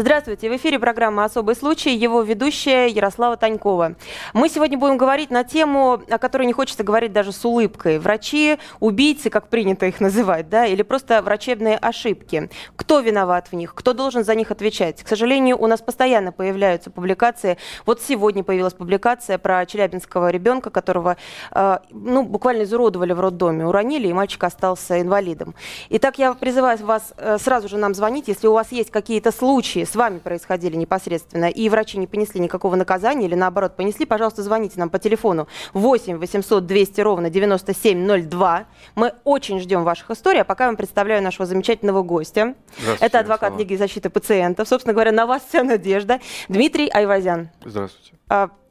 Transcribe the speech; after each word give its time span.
Здравствуйте, 0.00 0.48
в 0.48 0.56
эфире 0.56 0.78
программа 0.78 1.26
«Особый 1.26 1.54
случай», 1.54 1.94
его 1.94 2.22
ведущая 2.22 2.88
Ярослава 2.88 3.36
Танькова. 3.36 3.96
Мы 4.32 4.48
сегодня 4.48 4.78
будем 4.78 4.96
говорить 4.96 5.28
на 5.30 5.44
тему, 5.44 6.00
о 6.08 6.16
которой 6.16 6.46
не 6.46 6.54
хочется 6.54 6.82
говорить 6.82 7.12
даже 7.12 7.32
с 7.32 7.44
улыбкой. 7.44 7.98
Врачи, 7.98 8.56
убийцы, 8.80 9.28
как 9.28 9.48
принято 9.48 9.84
их 9.84 10.00
называть, 10.00 10.48
да, 10.48 10.64
или 10.64 10.80
просто 10.80 11.20
врачебные 11.20 11.76
ошибки. 11.76 12.48
Кто 12.76 13.00
виноват 13.00 13.48
в 13.48 13.52
них, 13.52 13.74
кто 13.74 13.92
должен 13.92 14.24
за 14.24 14.34
них 14.34 14.50
отвечать? 14.50 15.02
К 15.02 15.06
сожалению, 15.06 15.58
у 15.60 15.66
нас 15.66 15.82
постоянно 15.82 16.32
появляются 16.32 16.90
публикации. 16.90 17.58
Вот 17.84 18.00
сегодня 18.00 18.42
появилась 18.42 18.72
публикация 18.72 19.36
про 19.36 19.66
челябинского 19.66 20.30
ребенка, 20.30 20.70
которого 20.70 21.18
э, 21.50 21.78
ну, 21.90 22.22
буквально 22.22 22.62
изуродовали 22.62 23.12
в 23.12 23.20
роддоме, 23.20 23.66
уронили, 23.66 24.08
и 24.08 24.14
мальчик 24.14 24.44
остался 24.44 24.98
инвалидом. 24.98 25.54
Итак, 25.90 26.16
я 26.16 26.32
призываю 26.32 26.78
вас 26.78 27.12
э, 27.18 27.36
сразу 27.38 27.68
же 27.68 27.76
нам 27.76 27.94
звонить, 27.94 28.28
если 28.28 28.46
у 28.46 28.54
вас 28.54 28.72
есть 28.72 28.90
какие-то 28.90 29.30
случаи, 29.30 29.89
с 29.90 29.96
вами 29.96 30.18
происходили 30.18 30.76
непосредственно, 30.76 31.46
и 31.46 31.68
врачи 31.68 31.98
не 31.98 32.06
понесли 32.06 32.40
никакого 32.40 32.76
наказания 32.76 33.26
или 33.26 33.34
наоборот 33.34 33.76
понесли, 33.76 34.06
пожалуйста, 34.06 34.42
звоните 34.42 34.78
нам 34.78 34.88
по 34.88 34.98
телефону 34.98 35.48
8 35.74 36.18
800 36.18 36.66
200 36.66 37.00
ровно 37.00 37.30
9702. 37.30 38.66
Мы 38.94 39.12
очень 39.24 39.58
ждем 39.60 39.84
ваших 39.84 40.10
историй, 40.10 40.42
а 40.42 40.44
пока 40.44 40.64
я 40.64 40.68
вам 40.68 40.76
представляю 40.76 41.22
нашего 41.22 41.46
замечательного 41.46 42.02
гостя. 42.02 42.54
Это 43.00 43.18
адвокат 43.20 43.58
Лиги 43.58 43.74
защиты 43.74 44.10
пациентов. 44.10 44.68
Собственно 44.68 44.94
говоря, 44.94 45.12
на 45.12 45.26
вас 45.26 45.42
вся 45.48 45.62
надежда. 45.62 46.20
Дмитрий 46.48 46.88
Айвазян. 46.88 47.50
Здравствуйте. 47.64 48.14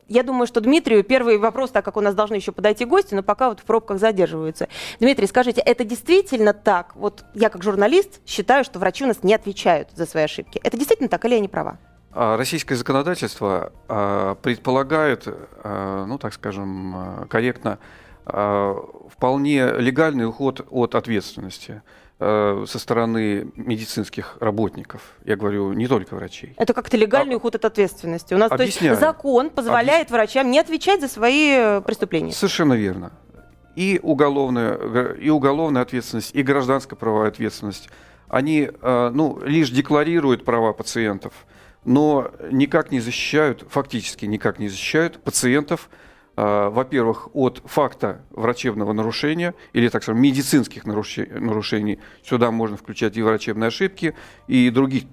Я 0.10 0.24
думаю, 0.24 0.48
что 0.48 0.60
Дмитрию 0.60 1.04
первый 1.04 1.38
вопрос, 1.38 1.70
так 1.70 1.86
как 1.86 1.96
у 1.96 2.02
нас 2.02 2.16
должны 2.16 2.36
еще 2.36 2.52
подойти 2.52 2.84
гости, 2.84 3.14
но 3.14 3.22
пока 3.22 3.50
вот 3.50 3.60
в 3.60 3.64
пробках 3.64 4.00
задерживаются. 4.00 4.68
Дмитрий, 5.00 5.28
скажите, 5.28 5.62
это 5.62 5.84
действительно 5.84 6.54
так? 6.54 6.96
Вот 6.96 7.24
я 7.36 7.50
как 7.50 7.62
журналист 7.62 8.20
считаю, 8.26 8.64
что 8.64 8.80
врачи 8.80 9.04
у 9.04 9.08
нас 9.08 9.24
не 9.24 9.36
отвечают 9.36 9.90
за 9.96 10.08
свои 10.08 10.24
ошибки. 10.24 10.60
Это 10.64 10.78
действительно 10.78 11.10
так 11.10 11.24
или 11.26 11.36
я 11.36 11.40
не 11.40 11.48
права? 11.48 11.78
А, 12.12 12.38
российское 12.38 12.76
законодательство 12.76 13.72
а, 13.88 14.34
предполагает, 14.36 15.28
а, 15.28 16.06
ну 16.06 16.18
так 16.18 16.34
скажем, 16.34 17.28
корректно, 17.30 17.78
вполне 18.26 19.72
легальный 19.78 20.28
уход 20.28 20.66
от 20.70 20.94
ответственности. 20.94 21.82
Э, 22.22 22.66
со 22.68 22.80
стороны 22.80 23.50
медицинских 23.56 24.36
работников. 24.42 25.14
Я 25.24 25.38
говорю 25.38 25.72
не 25.72 25.88
только 25.88 26.16
врачей. 26.16 26.54
Это 26.58 26.74
как-то 26.74 26.98
легальный 26.98 27.36
а, 27.36 27.38
уход 27.38 27.56
от 27.56 27.64
ответственности. 27.64 28.34
У 28.34 28.38
нас 28.38 28.50
то 28.50 28.62
есть, 28.62 28.82
закон 29.00 29.50
позволяет 29.50 30.08
Объяс... 30.08 30.12
врачам 30.12 30.52
не 30.52 30.60
отвечать 30.60 31.00
за 31.00 31.08
свои 31.08 31.52
э, 31.52 31.82
преступления. 31.82 32.34
Совершенно 32.34 32.74
верно. 32.74 33.14
И 33.78 34.02
уголовная, 34.04 35.14
и 35.14 35.30
уголовная 35.30 35.82
ответственность, 35.82 36.36
и 36.36 36.44
гражданская 36.44 37.00
правовая 37.00 37.30
ответственность, 37.30 37.88
они 38.28 38.70
э, 38.70 39.12
ну, 39.14 39.40
лишь 39.46 39.70
декларируют 39.70 40.44
права 40.44 40.74
пациентов, 40.74 41.32
но 41.86 42.32
никак 42.52 42.92
не 42.92 43.00
защищают, 43.00 43.66
фактически 43.70 44.26
никак 44.26 44.60
не 44.60 44.68
защищают 44.68 45.24
пациентов 45.24 45.90
Э, 45.90 45.94
во-первых, 46.70 47.30
от 47.34 47.62
факта 47.66 48.22
врачебного 48.32 48.94
нарушения 48.94 49.54
или, 49.74 49.90
так 49.90 50.04
скажем, 50.04 50.22
медицинских 50.22 50.86
нарушений. 50.86 52.00
Сюда 52.24 52.52
можно 52.52 52.78
включать 52.78 53.18
и 53.18 53.22
врачебные 53.22 53.70
ошибки, 53.70 54.16
и, 54.48 54.70
других, 54.70 55.04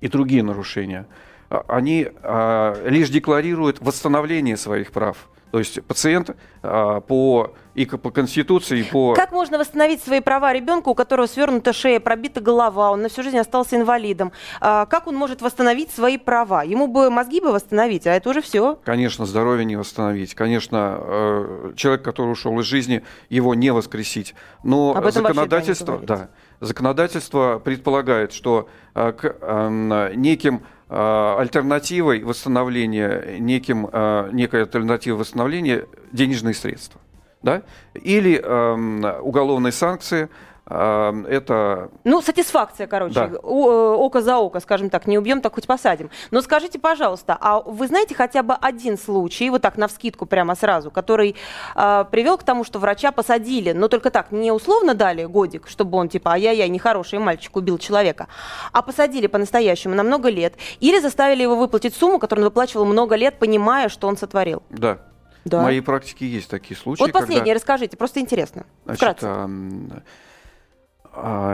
и 0.00 0.08
другие 0.08 0.42
нарушения. 0.42 1.06
А, 1.50 1.64
они 1.68 2.08
а, 2.22 2.82
лишь 2.88 3.10
декларируют 3.10 3.80
восстановление 3.80 4.56
своих 4.56 4.90
прав. 4.90 5.28
То 5.50 5.58
есть 5.58 5.82
пациент 5.84 6.36
а, 6.62 7.00
по 7.00 7.54
и 7.74 7.84
по 7.84 8.10
Конституции, 8.10 8.80
и 8.80 8.82
по... 8.84 9.14
Как 9.14 9.32
можно 9.32 9.58
восстановить 9.58 10.02
свои 10.02 10.20
права 10.20 10.52
ребенка, 10.52 10.88
у 10.88 10.94
которого 10.94 11.26
свернута 11.26 11.74
шея, 11.74 12.00
пробита 12.00 12.40
голова, 12.40 12.90
он 12.90 13.02
на 13.02 13.10
всю 13.10 13.22
жизнь 13.22 13.38
остался 13.38 13.76
инвалидом? 13.76 14.32
А, 14.60 14.86
как 14.86 15.06
он 15.06 15.14
может 15.14 15.42
восстановить 15.42 15.90
свои 15.90 16.16
права? 16.16 16.62
Ему 16.62 16.86
бы 16.86 17.10
мозги 17.10 17.40
бы 17.40 17.52
восстановить, 17.52 18.06
а 18.06 18.14
это 18.14 18.30
уже 18.30 18.40
все. 18.40 18.78
Конечно, 18.82 19.26
здоровье 19.26 19.66
не 19.66 19.76
восстановить. 19.76 20.34
Конечно, 20.34 20.98
э, 20.98 21.72
человек, 21.76 22.02
который 22.02 22.30
ушел 22.32 22.58
из 22.60 22.64
жизни, 22.64 23.02
его 23.28 23.54
не 23.54 23.70
воскресить. 23.70 24.34
Но 24.64 24.94
Об 24.96 25.04
этом 25.04 25.22
законодательство, 25.22 25.98
да, 25.98 26.30
законодательство 26.60 27.60
предполагает, 27.62 28.32
что 28.32 28.68
э, 28.94 29.12
к 29.12 29.36
э, 29.40 30.12
неким 30.14 30.62
альтернативой 30.88 32.22
восстановления, 32.22 33.38
неким, 33.40 33.90
некой 34.32 34.62
альтернативой 34.62 35.18
восстановления 35.18 35.84
денежные 36.12 36.54
средства 36.54 37.00
да, 37.46 37.62
или 37.94 38.40
э, 38.42 39.20
уголовные 39.20 39.72
санкции, 39.72 40.22
эм, 40.22 40.28
это... 40.68 41.90
Ну, 42.02 42.20
сатисфакция, 42.20 42.88
короче, 42.88 43.14
да. 43.14 43.26
Э, 43.26 43.38
око 43.38 44.20
за 44.20 44.36
око, 44.38 44.58
скажем 44.58 44.90
так, 44.90 45.06
не 45.06 45.16
убьем, 45.16 45.40
так 45.40 45.54
хоть 45.54 45.66
посадим. 45.66 46.10
Но 46.32 46.42
скажите, 46.42 46.80
пожалуйста, 46.80 47.38
а 47.40 47.60
вы 47.60 47.86
знаете 47.86 48.16
хотя 48.16 48.42
бы 48.42 48.54
один 48.54 48.98
случай, 48.98 49.48
вот 49.48 49.62
так 49.62 49.76
на 49.76 49.86
вскидку 49.86 50.26
прямо 50.26 50.56
сразу, 50.56 50.90
который 50.90 51.36
э, 51.76 52.04
привел 52.10 52.36
к 52.36 52.42
тому, 52.42 52.64
что 52.64 52.80
врача 52.80 53.12
посадили, 53.12 53.72
но 53.72 53.86
только 53.86 54.10
так, 54.10 54.32
не 54.32 54.50
условно 54.50 54.94
дали 54.94 55.24
годик, 55.24 55.68
чтобы 55.68 55.98
он 55.98 56.08
типа, 56.08 56.32
ай-яй-яй, 56.32 56.68
нехороший 56.68 57.20
мальчик 57.20 57.54
убил 57.54 57.78
человека, 57.78 58.26
а 58.72 58.82
посадили 58.82 59.28
по-настоящему 59.28 59.94
на 59.94 60.02
много 60.02 60.30
лет, 60.30 60.54
или 60.80 60.98
заставили 60.98 61.42
его 61.42 61.54
выплатить 61.54 61.94
сумму, 61.94 62.18
которую 62.18 62.44
он 62.44 62.50
выплачивал 62.50 62.86
много 62.86 63.14
лет, 63.14 63.38
понимая, 63.38 63.88
что 63.88 64.08
он 64.08 64.16
сотворил? 64.16 64.64
Да. 64.70 64.98
Да. 65.44 65.60
В 65.60 65.62
моей 65.62 65.80
практике 65.80 66.26
есть 66.26 66.50
такие 66.50 66.76
случаи. 66.76 67.02
Вот 67.02 67.12
последнее, 67.12 67.38
когда, 67.38 67.54
расскажите, 67.54 67.96
просто 67.96 68.18
интересно. 68.18 68.66
Значит, 68.84 69.18
а, 69.22 69.46
а, 69.46 70.02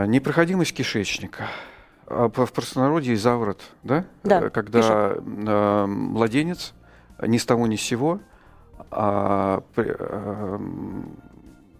непроходимость 0.07 0.73
кишечника. 0.73 1.47
А, 2.07 2.29
в 2.29 2.51
простонародье 2.51 3.15
заворот, 3.15 3.61
да? 3.83 4.05
Да. 4.23 4.49
Когда 4.49 5.15
а, 5.15 5.87
младенец 5.87 6.73
ни 7.21 7.37
с 7.37 7.45
того 7.45 7.67
ни 7.67 7.75
с 7.75 7.81
сего 7.81 8.19
а, 8.91 9.63
а, 9.75 10.59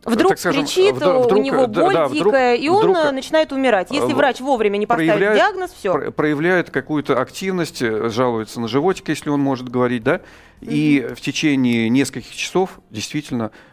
Вдруг 0.05 0.37
скажем, 0.37 0.65
кричит, 0.65 0.95
вдруг, 0.95 1.31
у 1.31 1.37
него 1.37 1.67
боль 1.67 1.93
да, 1.93 2.09
дикая, 2.09 2.55
вдруг, 2.55 2.65
и 2.65 2.69
он 2.69 2.91
вдруг, 2.91 3.11
начинает 3.13 3.53
умирать. 3.53 3.89
Если 3.89 4.11
э, 4.11 4.15
врач 4.15 4.41
вовремя 4.41 4.77
не 4.77 4.85
поставит 4.85 5.17
диагноз, 5.17 5.71
все. 5.71 6.11
Проявляет 6.11 6.69
какую-то 6.71 7.21
активность, 7.21 7.81
э, 7.81 8.09
жалуется 8.09 8.59
на 8.59 8.67
животик, 8.67 9.07
если 9.07 9.29
он 9.29 9.39
может 9.39 9.69
говорить, 9.69 10.03
да, 10.03 10.19
и 10.59 11.07
в 11.15 11.21
течение 11.21 11.87
нескольких 11.87 12.35
часов 12.35 12.81
действительно 12.89 13.51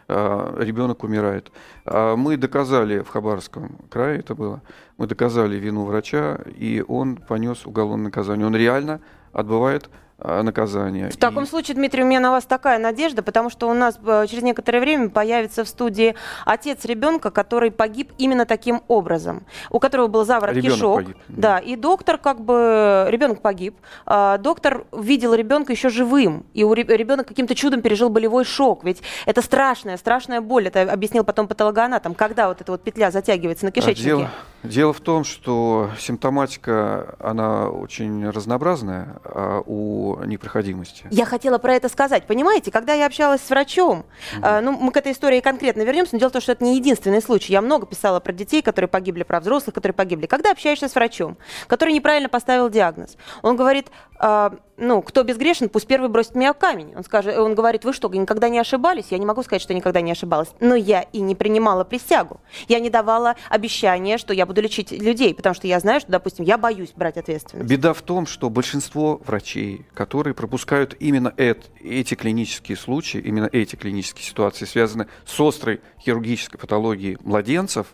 ребенок 0.57 1.03
умирает. 1.03 1.51
А 1.85 2.15
мы 2.15 2.37
доказали 2.37 2.99
в 2.99 3.09
Хабаровском 3.09 3.77
крае, 3.89 4.19
это 4.19 4.35
было, 4.35 4.61
мы 4.97 5.07
доказали 5.07 5.55
вину 5.55 5.85
врача, 5.85 6.39
и 6.45 6.83
он 6.87 7.17
понес 7.17 7.65
уголовное 7.65 8.05
наказание. 8.05 8.45
Он 8.45 8.55
реально 8.55 9.01
отбывает 9.33 9.89
Э, 10.23 10.43
наказания. 10.43 11.09
В 11.09 11.15
и... 11.15 11.17
таком 11.17 11.47
случае, 11.47 11.75
Дмитрий, 11.75 12.03
у 12.03 12.05
меня 12.05 12.19
на 12.19 12.29
вас 12.29 12.45
такая 12.45 12.77
надежда, 12.77 13.23
потому 13.23 13.49
что 13.49 13.67
у 13.67 13.73
нас 13.73 13.99
э, 14.05 14.27
через 14.29 14.43
некоторое 14.43 14.79
время 14.79 15.09
появится 15.09 15.63
в 15.63 15.67
студии 15.67 16.13
отец 16.45 16.85
ребенка, 16.85 17.31
который 17.31 17.71
погиб 17.71 18.11
именно 18.19 18.45
таким 18.45 18.83
образом, 18.87 19.43
у 19.71 19.79
которого 19.79 20.07
был 20.07 20.23
заворот 20.23 20.55
ребенок 20.55 20.77
кишок. 20.77 20.95
Погиб. 20.97 21.17
Да, 21.27 21.57
и 21.57 21.75
доктор 21.75 22.19
как 22.19 22.39
бы 22.39 23.07
ребенок 23.09 23.41
погиб, 23.41 23.75
а 24.05 24.37
доктор 24.37 24.85
видел 24.91 25.33
ребенка 25.33 25.71
еще 25.71 25.89
живым, 25.89 26.45
и 26.53 26.63
у 26.63 26.73
ребенок 26.75 27.27
каким-то 27.27 27.55
чудом 27.55 27.81
пережил 27.81 28.09
болевой 28.09 28.45
шок, 28.45 28.83
ведь 28.83 29.01
это 29.25 29.41
страшная, 29.41 29.97
страшная 30.01 30.41
боль. 30.41 30.67
Это 30.67 30.91
объяснил 30.91 31.23
потом 31.23 31.47
патологоанатом, 31.47 32.15
когда 32.15 32.47
вот 32.49 32.59
эта 32.59 32.71
вот 32.71 32.83
петля 32.83 33.11
затягивается 33.11 33.65
на 33.65 33.71
кишечнике. 33.71 34.03
Дело, 34.03 34.29
дело 34.63 34.93
в 34.93 34.99
том, 34.99 35.23
что 35.23 35.89
симптоматика 35.99 37.15
она 37.19 37.69
очень 37.69 38.29
разнообразная 38.29 39.19
а 39.23 39.61
у 39.65 40.23
непроходимости. 40.25 41.05
Я 41.11 41.25
хотела 41.25 41.59
про 41.59 41.75
это 41.75 41.87
сказать. 41.87 42.25
Понимаете, 42.25 42.71
когда 42.71 42.93
я 42.93 43.05
общалась 43.05 43.41
с 43.41 43.49
врачом, 43.49 43.99
угу. 43.99 44.45
э, 44.45 44.61
ну, 44.61 44.71
мы 44.71 44.91
к 44.91 44.97
этой 44.97 45.11
истории 45.11 45.39
конкретно 45.39 45.83
вернемся, 45.83 46.15
но 46.15 46.19
дело 46.19 46.29
в 46.29 46.33
том, 46.33 46.41
что 46.41 46.51
это 46.51 46.63
не 46.63 46.75
единственный 46.75 47.21
случай. 47.21 47.53
Я 47.53 47.61
много 47.61 47.85
писала 47.85 48.19
про 48.19 48.33
детей, 48.33 48.61
которые 48.61 48.89
погибли, 48.89 49.23
про 49.23 49.39
взрослых, 49.39 49.75
которые 49.75 49.93
погибли. 49.93 50.25
Когда 50.25 50.51
общаешься 50.51 50.89
с 50.89 50.95
врачом, 50.95 51.37
который 51.67 51.93
неправильно 51.93 52.29
поставил 52.29 52.69
диагноз, 52.69 53.17
он 53.43 53.55
говорит, 53.55 53.87
э, 54.19 54.49
ну, 54.81 55.01
кто 55.03 55.23
безгрешен, 55.23 55.69
пусть 55.69 55.85
первый 55.85 56.09
бросит 56.09 56.35
меня 56.35 56.53
камень. 56.53 56.93
Он, 56.95 57.03
скажет, 57.03 57.37
он 57.37 57.53
говорит, 57.53 57.85
вы 57.85 57.93
что, 57.93 58.09
никогда 58.09 58.49
не 58.49 58.59
ошибались? 58.59 59.05
Я 59.11 59.19
не 59.19 59.25
могу 59.25 59.43
сказать, 59.43 59.61
что 59.61 59.73
никогда 59.73 60.01
не 60.01 60.11
ошибалась. 60.11 60.49
Но 60.59 60.75
я 60.75 61.03
и 61.03 61.21
не 61.21 61.35
принимала 61.35 61.83
присягу. 61.83 62.41
Я 62.67 62.79
не 62.79 62.89
давала 62.89 63.35
обещания, 63.49 64.17
что 64.17 64.33
я 64.33 64.45
буду 64.45 64.61
лечить 64.61 64.91
людей, 64.91 65.35
потому 65.35 65.53
что 65.53 65.67
я 65.67 65.79
знаю, 65.79 66.01
что, 66.01 66.11
допустим, 66.11 66.45
я 66.45 66.57
боюсь 66.57 66.91
брать 66.95 67.17
ответственность. 67.17 67.69
Беда 67.69 67.93
в 67.93 68.01
том, 68.01 68.25
что 68.25 68.49
большинство 68.49 69.21
врачей, 69.23 69.85
которые 69.93 70.33
пропускают 70.33 70.95
именно 70.99 71.31
это, 71.37 71.61
эти 71.79 72.15
клинические 72.15 72.75
случаи, 72.75 73.19
именно 73.19 73.49
эти 73.51 73.75
клинические 73.75 74.25
ситуации, 74.25 74.65
связанные 74.65 75.07
с 75.25 75.39
острой 75.39 75.81
хирургической 75.99 76.59
патологией 76.59 77.17
младенцев, 77.23 77.87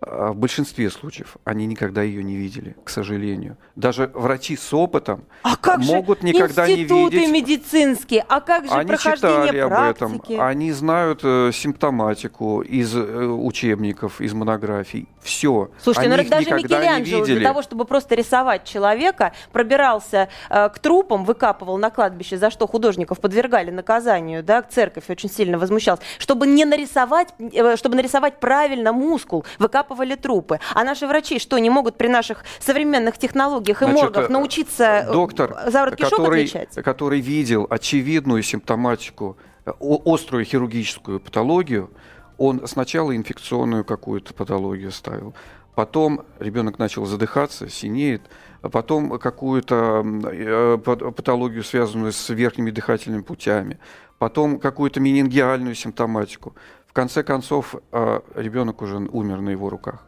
в 0.00 0.34
большинстве 0.34 0.90
случаев 0.90 1.36
они 1.44 1.66
никогда 1.66 2.02
ее 2.02 2.22
не 2.22 2.36
видели, 2.36 2.76
к 2.84 2.90
сожалению. 2.90 3.56
Даже 3.74 4.10
врачи 4.14 4.56
с 4.56 4.72
опытом 4.72 5.24
а 5.42 5.56
как 5.56 5.78
могут 5.78 6.20
же 6.20 6.26
никогда 6.26 6.68
не 6.68 6.84
видеть. 6.84 7.30
медицинские, 7.30 8.24
а 8.28 8.40
как 8.40 8.66
же 8.66 8.72
они 8.72 8.88
прохождение 8.88 9.46
читали 9.46 9.68
практики? 9.68 10.32
об 10.32 10.38
этом, 10.38 10.46
они 10.46 10.72
знают 10.72 11.20
э, 11.24 11.50
симптоматику 11.52 12.60
из 12.62 12.94
э, 12.94 13.26
учебников, 13.26 14.20
из 14.20 14.32
монографий. 14.34 15.08
Все. 15.22 15.70
Слушайте, 15.82 16.12
они 16.12 16.22
ну 16.22 16.30
даже 16.30 16.50
Микеланджело 16.52 17.24
для 17.24 17.48
того, 17.48 17.62
чтобы 17.62 17.84
просто 17.84 18.14
рисовать 18.14 18.64
человека, 18.64 19.32
пробирался 19.52 20.28
э, 20.48 20.68
к 20.68 20.78
трупам, 20.78 21.24
выкапывал 21.24 21.76
на 21.78 21.90
кладбище, 21.90 22.36
за 22.38 22.50
что 22.50 22.66
художников 22.66 23.20
подвергали 23.20 23.70
наказанию, 23.70 24.42
да, 24.42 24.62
церковь 24.62 25.04
очень 25.08 25.30
сильно 25.30 25.58
возмущалась, 25.58 26.00
чтобы 26.18 26.46
не 26.46 26.64
нарисовать, 26.64 27.28
э, 27.38 27.76
чтобы 27.76 27.96
нарисовать 27.96 28.38
правильно 28.38 28.92
мускул, 28.92 29.44
выкапывал 29.58 29.88
закапывали 29.88 30.14
трупы. 30.14 30.60
А 30.74 30.84
наши 30.84 31.06
врачи 31.06 31.38
что, 31.38 31.58
не 31.58 31.70
могут 31.70 31.96
при 31.96 32.08
наших 32.08 32.44
современных 32.60 33.18
технологиях 33.18 33.82
и 33.82 33.84
Значит, 33.84 34.02
моргах 34.02 34.28
э, 34.28 34.32
научиться 34.32 34.84
э, 34.84 35.12
доктор, 35.12 35.56
заворот 35.66 35.96
кишок 35.96 36.18
который, 36.18 36.44
отличать? 36.44 36.74
который 36.74 37.20
видел 37.20 37.66
очевидную 37.70 38.42
симптоматику, 38.42 39.36
э, 39.64 39.72
острую 39.80 40.44
хирургическую 40.44 41.20
патологию, 41.20 41.90
он 42.38 42.66
сначала 42.66 43.14
инфекционную 43.14 43.84
какую-то 43.84 44.32
патологию 44.32 44.90
ставил, 44.90 45.34
потом 45.74 46.22
ребенок 46.38 46.78
начал 46.78 47.04
задыхаться, 47.04 47.68
синеет, 47.68 48.22
потом 48.62 49.18
какую-то 49.18 50.80
патологию, 50.84 51.62
связанную 51.62 52.12
с 52.12 52.28
верхними 52.30 52.70
дыхательными 52.70 53.22
путями, 53.22 53.78
потом 54.18 54.58
какую-то 54.58 55.00
менингиальную 55.00 55.74
симптоматику. 55.74 56.54
Конце 56.98 57.22
концов, 57.22 57.76
а, 57.92 58.24
ребенок 58.34 58.82
уже 58.82 58.96
умер 58.96 59.40
на 59.40 59.50
его 59.50 59.70
руках. 59.70 60.07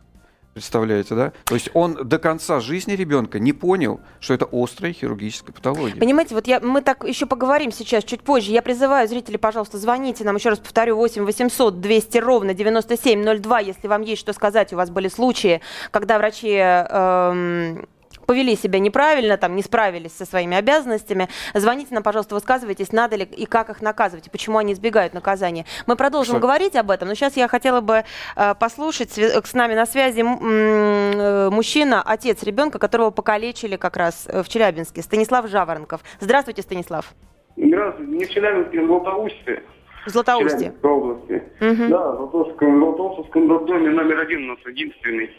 Представляете, 0.60 1.14
да? 1.14 1.32
То 1.44 1.54
есть 1.54 1.70
он 1.72 1.94
до 1.94 2.18
конца 2.18 2.60
жизни 2.60 2.92
ребенка 2.92 3.38
не 3.38 3.54
понял, 3.54 3.98
что 4.20 4.34
это 4.34 4.46
острая 4.52 4.92
хирургическая 4.92 5.54
патология. 5.54 5.98
Понимаете, 5.98 6.34
вот 6.34 6.46
я, 6.46 6.60
мы 6.60 6.82
так 6.82 7.04
еще 7.04 7.24
поговорим 7.24 7.72
сейчас 7.72 8.04
чуть 8.04 8.20
позже. 8.20 8.52
Я 8.52 8.60
призываю 8.60 9.08
зрителей, 9.08 9.38
пожалуйста, 9.38 9.78
звоните 9.78 10.22
нам, 10.22 10.36
еще 10.36 10.50
раз 10.50 10.58
повторю, 10.58 10.96
8 10.96 11.24
800 11.24 11.80
200 11.80 12.18
ровно 12.18 12.52
9702, 12.52 13.60
если 13.60 13.88
вам 13.88 14.02
есть 14.02 14.20
что 14.20 14.34
сказать. 14.34 14.74
У 14.74 14.76
вас 14.76 14.90
были 14.90 15.08
случаи, 15.08 15.62
когда 15.92 16.18
врачи 16.18 16.52
эм, 16.52 17.88
повели 18.30 18.54
себя 18.54 18.78
неправильно, 18.78 19.36
там, 19.36 19.56
не 19.56 19.62
справились 19.62 20.12
со 20.12 20.24
своими 20.24 20.56
обязанностями, 20.56 21.28
звоните 21.52 21.92
нам, 21.92 22.04
пожалуйста, 22.04 22.36
высказывайтесь, 22.36 22.92
надо 22.92 23.16
ли 23.16 23.24
и 23.24 23.44
как 23.44 23.70
их 23.70 23.82
наказывать, 23.82 24.28
и 24.28 24.30
почему 24.30 24.58
они 24.58 24.72
избегают 24.72 25.14
наказания. 25.14 25.64
Мы 25.88 25.96
продолжим 25.96 26.36
Что? 26.36 26.42
говорить 26.42 26.76
об 26.76 26.92
этом, 26.92 27.08
но 27.08 27.14
сейчас 27.14 27.36
я 27.36 27.48
хотела 27.48 27.80
бы 27.80 28.04
э, 28.36 28.54
послушать, 28.54 29.18
с 29.18 29.52
нами 29.52 29.74
на 29.74 29.84
связи 29.84 30.20
э, 30.20 31.50
мужчина, 31.50 32.02
отец 32.06 32.44
ребенка, 32.44 32.78
которого 32.78 33.10
покалечили 33.10 33.74
как 33.74 33.96
раз 33.96 34.28
э, 34.28 34.44
в 34.44 34.48
Челябинске, 34.48 35.02
Станислав 35.02 35.48
Жаворонков. 35.48 36.00
Здравствуйте, 36.20 36.62
Станислав. 36.62 37.12
Здравствуйте, 37.56 38.12
не 38.12 38.24
в 38.26 38.30
Челябинске, 38.30 38.78
а 38.78 38.82
в 38.84 38.86
Златоусте. 38.86 39.62
В 40.06 40.10
Златоусте. 40.10 40.72
области. 40.84 41.42
Угу. 41.60 41.88
Да, 41.88 42.12
в 42.12 42.16
Златоустском, 42.16 42.78
Златоустском 42.78 43.50
роддоме 43.50 43.90
номер 43.90 44.20
один 44.20 44.44
у 44.44 44.54
нас 44.54 44.58
единственный. 44.66 45.30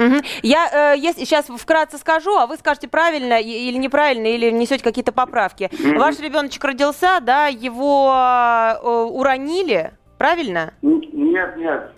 Угу. 0.00 0.16
Я 0.42 0.94
э, 0.94 0.98
если, 0.98 1.24
сейчас 1.24 1.46
вкратце 1.46 1.98
скажу, 1.98 2.36
а 2.36 2.46
вы 2.46 2.56
скажете 2.56 2.88
правильно 2.88 3.38
или 3.40 3.76
неправильно, 3.76 4.26
или 4.26 4.50
несете 4.50 4.82
какие-то 4.82 5.12
поправки. 5.12 5.70
Угу. 5.72 5.98
Ваш 5.98 6.18
ребеночек 6.20 6.64
родился, 6.64 7.18
да, 7.20 7.48
его 7.48 8.10
э, 8.12 8.88
уронили, 8.88 9.92
правильно? 10.18 10.72
Нет, 10.82 11.56
нет. 11.56 11.92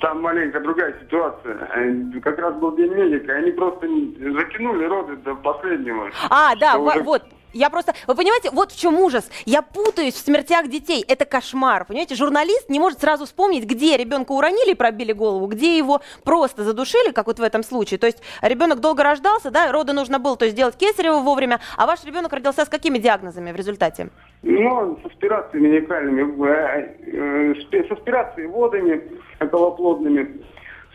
Там 0.00 0.22
маленькая 0.22 0.62
другая 0.62 0.94
ситуация. 1.00 1.56
Э, 1.74 2.20
как 2.20 2.38
раз 2.38 2.54
был 2.54 2.74
день 2.76 2.92
медика, 2.92 3.32
они 3.34 3.50
просто 3.50 3.86
затянули 3.86 4.84
роды 4.84 5.16
до 5.16 5.34
последнего. 5.34 6.10
А, 6.30 6.54
да, 6.56 6.78
уже... 6.78 7.02
вот, 7.02 7.22
я 7.54 7.70
просто... 7.70 7.94
Вы 8.06 8.14
понимаете, 8.14 8.50
вот 8.50 8.72
в 8.72 8.78
чем 8.78 8.98
ужас. 9.00 9.30
Я 9.46 9.62
путаюсь 9.62 10.14
в 10.14 10.18
смертях 10.18 10.68
детей. 10.68 11.04
Это 11.06 11.24
кошмар. 11.24 11.84
Понимаете, 11.86 12.14
журналист 12.14 12.68
не 12.68 12.78
может 12.78 13.00
сразу 13.00 13.24
вспомнить, 13.24 13.64
где 13.64 13.96
ребенка 13.96 14.32
уронили 14.32 14.74
пробили 14.74 15.12
голову, 15.12 15.46
где 15.46 15.78
его 15.78 16.00
просто 16.24 16.64
задушили, 16.64 17.12
как 17.12 17.26
вот 17.26 17.38
в 17.38 17.42
этом 17.42 17.62
случае. 17.62 17.98
То 17.98 18.06
есть 18.06 18.22
ребенок 18.42 18.80
долго 18.80 19.02
рождался, 19.02 19.50
да, 19.50 19.72
роды 19.72 19.92
нужно 19.92 20.18
было 20.18 20.36
то 20.36 20.44
есть 20.44 20.54
сделать 20.54 20.76
кесарево 20.76 21.20
вовремя, 21.20 21.60
а 21.76 21.86
ваш 21.86 22.04
ребенок 22.04 22.32
родился 22.32 22.64
с 22.64 22.68
какими 22.68 22.98
диагнозами 22.98 23.52
в 23.52 23.56
результате? 23.56 24.08
Ну, 24.42 24.98
с 25.02 25.06
аспирациями 25.06 25.68
уникальными, 25.68 26.22
э, 26.46 27.54
э, 27.72 27.86
с 27.88 27.90
аспирацией 27.90 28.48
водами 28.48 29.02
околоплодными, 29.40 30.42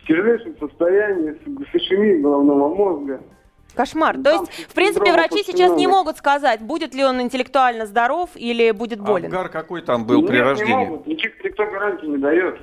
в 0.02 0.06
тяжелейшем 0.06 0.56
состоянии, 0.58 1.32
с 1.32 1.74
ишемией 1.74 2.20
головного 2.20 2.74
мозга. 2.74 3.20
Кошмар. 3.80 4.18
То 4.22 4.30
есть, 4.30 4.68
в 4.68 4.74
принципе, 4.74 5.10
врачи 5.10 5.42
сейчас 5.42 5.74
не 5.74 5.86
могут 5.86 6.18
сказать, 6.18 6.60
будет 6.60 6.94
ли 6.94 7.02
он 7.02 7.22
интеллектуально 7.22 7.86
здоров 7.86 8.28
или 8.34 8.70
будет 8.72 9.00
болен. 9.00 9.26
Абгар 9.26 9.48
какой 9.48 9.80
там 9.80 10.04
был 10.04 10.20
Нет, 10.20 10.30
при 10.30 10.38
рождении? 10.38 10.72
Не 10.72 10.90
могут. 10.90 11.06
Никто 11.06 11.64
гарантии 11.64 12.06
не 12.06 12.18
дает. 12.18 12.60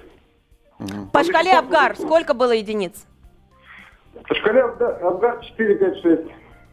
Угу. 0.79 1.09
По 1.11 1.23
шкале 1.23 1.53
Абгар 1.53 1.95
сколько 1.95 2.35
было 2.35 2.51
единиц? 2.51 3.07
По 4.27 4.35
шкале 4.35 4.61
Абгар 4.61 5.43
4, 5.43 5.75
5, 5.75 6.01
6. 6.01 6.21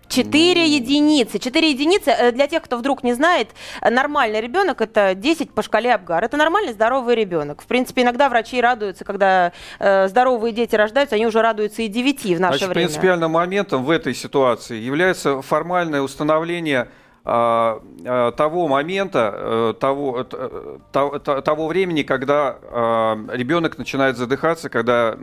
Четыре 0.09 0.67
единицы. 0.67 1.39
Четыре 1.39 1.71
единицы, 1.71 2.11
э, 2.11 2.33
для 2.33 2.47
тех, 2.47 2.63
кто 2.63 2.77
вдруг 2.77 3.03
не 3.03 3.15
знает, 3.15 3.49
э, 3.81 3.91
нормальный 3.91 4.41
ребенок 4.41 4.81
это 4.81 5.15
10 5.15 5.53
по 5.53 5.63
шкале 5.63 5.95
Абгар. 5.95 6.25
Это 6.25 6.37
нормальный 6.37 6.73
здоровый 6.73 7.15
ребенок. 7.15 7.63
В 7.63 7.67
принципе, 7.67 8.03
иногда 8.03 8.29
врачи 8.29 8.61
радуются, 8.61 9.05
когда 9.05 9.53
э, 9.79 10.09
здоровые 10.09 10.53
дети 10.53 10.77
рождаются, 10.77 11.17
они 11.17 11.27
уже 11.27 11.43
радуются 11.43 11.83
и 11.83 11.89
9 11.89 12.23
в 12.25 12.41
наше 12.41 12.59
Значит, 12.59 12.69
время. 12.69 12.75
принципиальным 12.87 13.31
моментом 13.33 13.85
в 13.85 13.91
этой 13.91 14.15
ситуации 14.15 14.77
является 14.77 15.43
формальное 15.43 16.01
установление 16.03 16.89
а, 17.27 17.81
а, 18.05 18.33
того 18.33 18.69
момента, 18.69 19.75
того, 19.81 20.25
того, 20.25 21.19
того 21.19 21.67
времени, 21.69 22.03
когда 22.03 22.59
а, 22.63 23.19
ребенок 23.33 23.79
начинает 23.79 24.19
задыхаться, 24.19 24.69
когда 24.69 25.17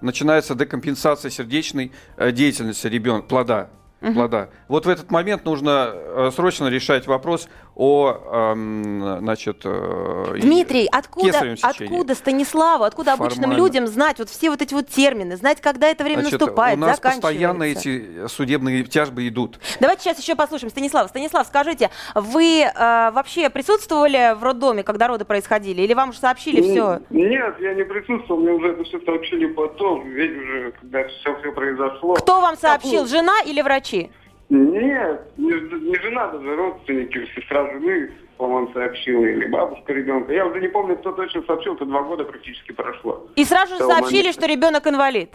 начинается 0.00 0.54
декомпенсация 0.54 1.30
сердечной 1.30 1.90
деятельности 2.16 2.86
ребенка, 2.86 3.26
плода 3.26 3.68
угу. 4.00 4.12
плода. 4.12 4.48
Вот 4.68 4.86
в 4.86 4.88
этот 4.88 5.10
момент 5.10 5.44
нужно 5.44 5.92
э, 5.92 6.30
срочно 6.34 6.68
решать 6.68 7.06
вопрос 7.06 7.48
о, 7.74 8.52
эм, 8.54 9.18
значит, 9.20 9.62
э, 9.64 10.38
Дмитрий, 10.40 10.88
откуда, 10.90 11.56
откуда 11.62 12.14
Станиславу, 12.16 12.82
откуда 12.84 13.12
Формально. 13.12 13.34
обычным 13.34 13.52
людям 13.56 13.86
знать 13.86 14.18
вот 14.18 14.28
все 14.28 14.50
вот 14.50 14.60
эти 14.62 14.74
вот 14.74 14.88
термины, 14.88 15.36
знать, 15.36 15.60
когда 15.60 15.86
это 15.88 16.02
время 16.02 16.22
значит, 16.22 16.40
наступает, 16.40 16.76
у 16.76 16.80
нас 16.80 16.98
постоянно 16.98 17.62
эти 17.62 18.26
судебные 18.26 18.82
тяжбы 18.82 19.28
идут. 19.28 19.60
Давайте 19.80 20.02
сейчас 20.02 20.18
еще 20.18 20.34
послушаем 20.34 20.70
Станислава. 20.70 21.06
Станислав, 21.06 21.46
скажите, 21.46 21.90
вы 22.16 22.62
э, 22.62 23.10
вообще 23.12 23.48
присутствовали 23.48 24.34
в 24.34 24.42
роддоме, 24.42 24.82
когда 24.82 25.06
роды 25.06 25.24
происходили, 25.24 25.82
или 25.82 25.94
вам 25.94 26.10
уже 26.10 26.18
сообщили 26.18 26.60
все? 26.60 27.00
Нет, 27.10 27.56
я 27.60 27.74
не 27.74 27.84
присутствовал, 27.84 28.40
мне 28.40 28.50
уже 28.50 28.72
это 28.72 28.82
все 28.84 29.00
сообщили 29.00 29.46
потом, 29.46 30.08
ведь 30.08 30.36
уже, 30.36 30.72
когда 30.80 31.06
все, 31.06 31.38
все 31.40 31.52
произошло. 31.52 32.14
Кто 32.14 32.40
вам 32.40 32.56
сообщил, 32.56 33.06
жена 33.06 33.40
или 33.46 33.60
врачи? 33.88 34.10
Нет, 34.50 35.20
не, 35.36 35.50
не 35.50 35.94
жена, 35.96 36.28
даже 36.28 36.56
родственники, 36.56 37.28
сестра 37.34 37.70
жены, 37.70 38.10
по-моему, 38.38 38.72
сообщила, 38.72 39.24
или 39.24 39.46
бабушка 39.46 39.92
ребенка. 39.92 40.32
Я 40.32 40.46
уже 40.46 40.60
не 40.60 40.68
помню, 40.68 40.96
кто 40.96 41.12
точно 41.12 41.42
сообщил, 41.42 41.74
это 41.74 41.84
два 41.84 42.02
года 42.02 42.24
практически 42.24 42.72
прошло. 42.72 43.26
И 43.36 43.44
сразу 43.44 43.74
же 43.74 43.80
сообщили, 43.80 44.18
момента. 44.18 44.40
что 44.40 44.46
ребенок 44.46 44.86
инвалид? 44.86 45.30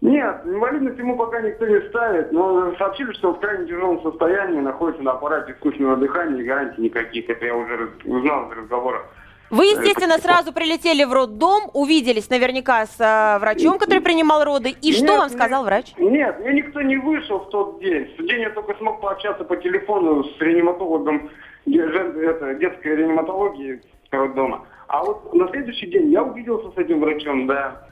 Нет, 0.00 0.40
инвалидность 0.44 0.98
ему 0.98 1.16
пока 1.16 1.40
никто 1.40 1.66
не 1.66 1.80
ставит, 1.90 2.32
но 2.32 2.74
сообщили, 2.76 3.12
что 3.12 3.34
в 3.34 3.38
крайне 3.38 3.66
тяжелом 3.66 4.02
состоянии 4.02 4.58
находится 4.58 5.02
на 5.02 5.12
аппарате 5.12 5.52
искусственного 5.52 5.98
дыхания 5.98 6.40
и 6.40 6.46
гарантий 6.46 6.80
никаких. 6.80 7.28
Это 7.28 7.44
я 7.44 7.54
уже 7.54 7.90
узнал 8.04 8.50
из 8.50 8.56
разговора 8.56 9.04
вы, 9.50 9.64
естественно, 9.66 10.18
сразу 10.18 10.52
прилетели 10.52 11.04
в 11.04 11.12
роддом, 11.12 11.70
увиделись 11.74 12.30
наверняка 12.30 12.86
с 12.86 12.96
э, 12.98 13.38
врачом, 13.38 13.78
который 13.78 14.00
принимал 14.00 14.44
роды. 14.44 14.74
И 14.80 14.92
что 14.92 15.06
нет, 15.06 15.18
вам 15.18 15.28
сказал 15.28 15.64
врач? 15.64 15.92
Нет, 15.98 16.38
мне 16.40 16.62
никто 16.62 16.80
не 16.82 16.96
вышел 16.96 17.40
в 17.40 17.50
тот 17.50 17.80
день. 17.80 18.04
В 18.04 18.16
тот 18.16 18.26
день 18.26 18.40
я 18.42 18.50
только 18.50 18.74
смог 18.78 19.00
пообщаться 19.00 19.44
по 19.44 19.56
телефону 19.56 20.24
с 20.24 20.40
реаниматологом 20.40 21.30
это, 21.66 22.54
детской 22.54 22.96
реаниматологии 22.96 23.80
роддома. 24.10 24.66
А 24.88 25.04
вот 25.04 25.32
на 25.34 25.48
следующий 25.48 25.86
день 25.86 26.10
я 26.10 26.22
увиделся 26.22 26.70
с 26.70 26.78
этим 26.78 27.00
врачом, 27.00 27.46
да. 27.46 27.89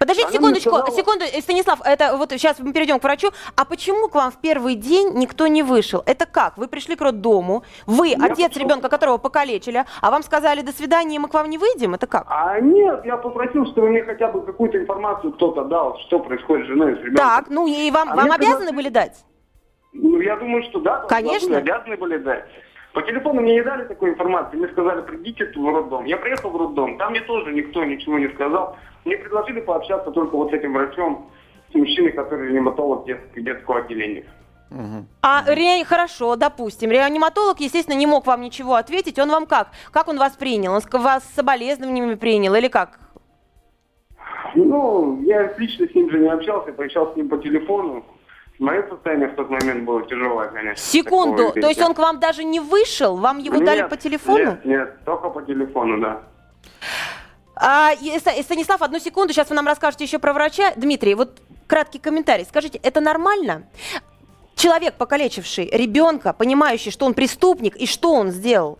Подождите 0.00 0.28
Она 0.28 0.36
секундочку, 0.38 0.70
сказала... 0.70 0.96
секунду, 0.96 1.24
э, 1.26 1.42
Станислав, 1.42 1.80
это 1.84 2.16
вот 2.16 2.30
сейчас 2.30 2.58
мы 2.58 2.72
перейдем 2.72 3.00
к 3.00 3.02
врачу. 3.02 3.32
А 3.54 3.66
почему 3.66 4.08
к 4.08 4.14
вам 4.14 4.30
в 4.30 4.38
первый 4.38 4.74
день 4.74 5.10
никто 5.12 5.46
не 5.46 5.62
вышел? 5.62 6.02
Это 6.06 6.24
как? 6.24 6.56
Вы 6.56 6.68
пришли 6.68 6.96
к 6.96 7.02
роддому, 7.02 7.64
вы 7.84 8.08
я 8.08 8.16
отец 8.16 8.48
пошел... 8.48 8.62
ребенка, 8.62 8.88
которого 8.88 9.18
покалечили, 9.18 9.84
а 10.00 10.10
вам 10.10 10.22
сказали 10.22 10.62
до 10.62 10.72
свидания, 10.72 11.18
мы 11.18 11.28
к 11.28 11.34
вам 11.34 11.50
не 11.50 11.58
выйдем? 11.58 11.92
Это 11.92 12.06
как? 12.06 12.24
А 12.30 12.58
нет, 12.60 13.04
я 13.04 13.18
попросил, 13.18 13.66
чтобы 13.66 13.90
мне 13.90 14.02
хотя 14.02 14.28
бы 14.28 14.40
какую-то 14.40 14.78
информацию 14.78 15.34
кто-то 15.34 15.64
дал, 15.64 15.98
что 16.06 16.20
происходит 16.20 16.64
с 16.64 16.68
женой 16.68 16.92
и 16.92 16.94
с 16.94 16.98
ребенком. 17.00 17.16
Так, 17.16 17.50
ну 17.50 17.66
и 17.66 17.90
вам, 17.90 18.10
а 18.10 18.16
вам 18.16 18.32
обязаны 18.32 18.54
сказали... 18.54 18.76
были 18.76 18.88
дать? 18.88 19.22
Ну, 19.92 20.18
я 20.20 20.36
думаю, 20.36 20.62
что 20.62 20.80
да. 20.80 21.00
Конечно. 21.10 21.58
Обязаны 21.58 21.98
были 21.98 22.16
дать. 22.16 22.46
По 22.92 23.02
телефону 23.02 23.40
мне 23.42 23.54
не 23.54 23.62
дали 23.62 23.84
такой 23.84 24.10
информации. 24.10 24.56
Мне 24.56 24.68
сказали, 24.68 25.02
придите 25.02 25.46
в 25.46 25.68
роддом. 25.68 26.04
Я 26.06 26.16
приехал 26.16 26.50
в 26.50 26.56
роддом. 26.56 26.98
Там 26.98 27.12
мне 27.12 27.20
тоже 27.20 27.52
никто 27.52 27.84
ничего 27.84 28.18
не 28.18 28.28
сказал. 28.30 28.76
Мне 29.04 29.16
предложили 29.16 29.60
пообщаться 29.60 30.10
только 30.10 30.36
вот 30.36 30.50
с 30.50 30.54
этим 30.54 30.72
врачом, 30.72 31.30
с 31.70 31.74
мужчиной, 31.74 32.12
который 32.12 32.48
реаниматолог 32.48 33.06
детского, 33.06 33.42
детского 33.42 33.78
отделения. 33.78 34.24
А 35.22 35.44
ре... 35.46 35.84
хорошо, 35.84 36.36
допустим, 36.36 36.90
реаниматолог, 36.90 37.58
естественно, 37.60 37.96
не 37.96 38.06
мог 38.06 38.26
вам 38.26 38.40
ничего 38.40 38.74
ответить. 38.74 39.18
Он 39.18 39.30
вам 39.30 39.46
как? 39.46 39.68
Как 39.92 40.08
он 40.08 40.18
вас 40.18 40.36
принял? 40.36 40.72
Он 40.72 40.80
вас 40.92 41.24
с 41.24 41.34
соболезнованиями 41.34 42.14
принял 42.14 42.54
или 42.54 42.68
как? 42.68 42.98
Ну, 44.54 45.22
я 45.22 45.52
лично 45.58 45.86
с 45.86 45.94
ним 45.94 46.10
же 46.10 46.18
не 46.18 46.28
общался, 46.28 46.72
пообщался 46.72 47.12
с 47.12 47.16
ним 47.16 47.28
по 47.28 47.38
телефону. 47.38 48.04
Мое 48.60 48.86
состояние 48.90 49.28
в 49.28 49.36
тот 49.36 49.48
момент 49.48 49.84
было 49.84 50.06
тяжелое, 50.06 50.48
конечно. 50.48 50.84
Секунду, 50.84 51.50
то 51.52 51.66
есть 51.66 51.80
он 51.80 51.94
к 51.94 51.98
вам 51.98 52.20
даже 52.20 52.44
не 52.44 52.60
вышел? 52.60 53.16
Вам 53.16 53.38
его 53.38 53.58
дали 53.58 53.78
Нет, 53.78 53.88
по 53.88 53.96
телефону? 53.96 54.38
Нет, 54.38 54.64
нет, 54.66 55.04
только 55.06 55.30
по 55.30 55.40
телефону, 55.40 55.98
да. 55.98 56.22
А, 57.56 57.92
Станислав, 58.42 58.82
одну 58.82 58.98
секунду, 58.98 59.32
сейчас 59.32 59.48
вы 59.48 59.56
нам 59.56 59.66
расскажете 59.66 60.04
еще 60.04 60.18
про 60.18 60.34
врача. 60.34 60.74
Дмитрий, 60.76 61.14
вот 61.14 61.40
краткий 61.66 61.98
комментарий. 61.98 62.44
Скажите, 62.44 62.78
это 62.82 63.00
нормально? 63.00 63.62
Человек, 64.56 64.94
покалечивший 64.94 65.70
ребенка, 65.72 66.34
понимающий, 66.34 66.90
что 66.90 67.06
он 67.06 67.14
преступник 67.14 67.76
и 67.76 67.86
что 67.86 68.12
он 68.12 68.30
сделал, 68.30 68.78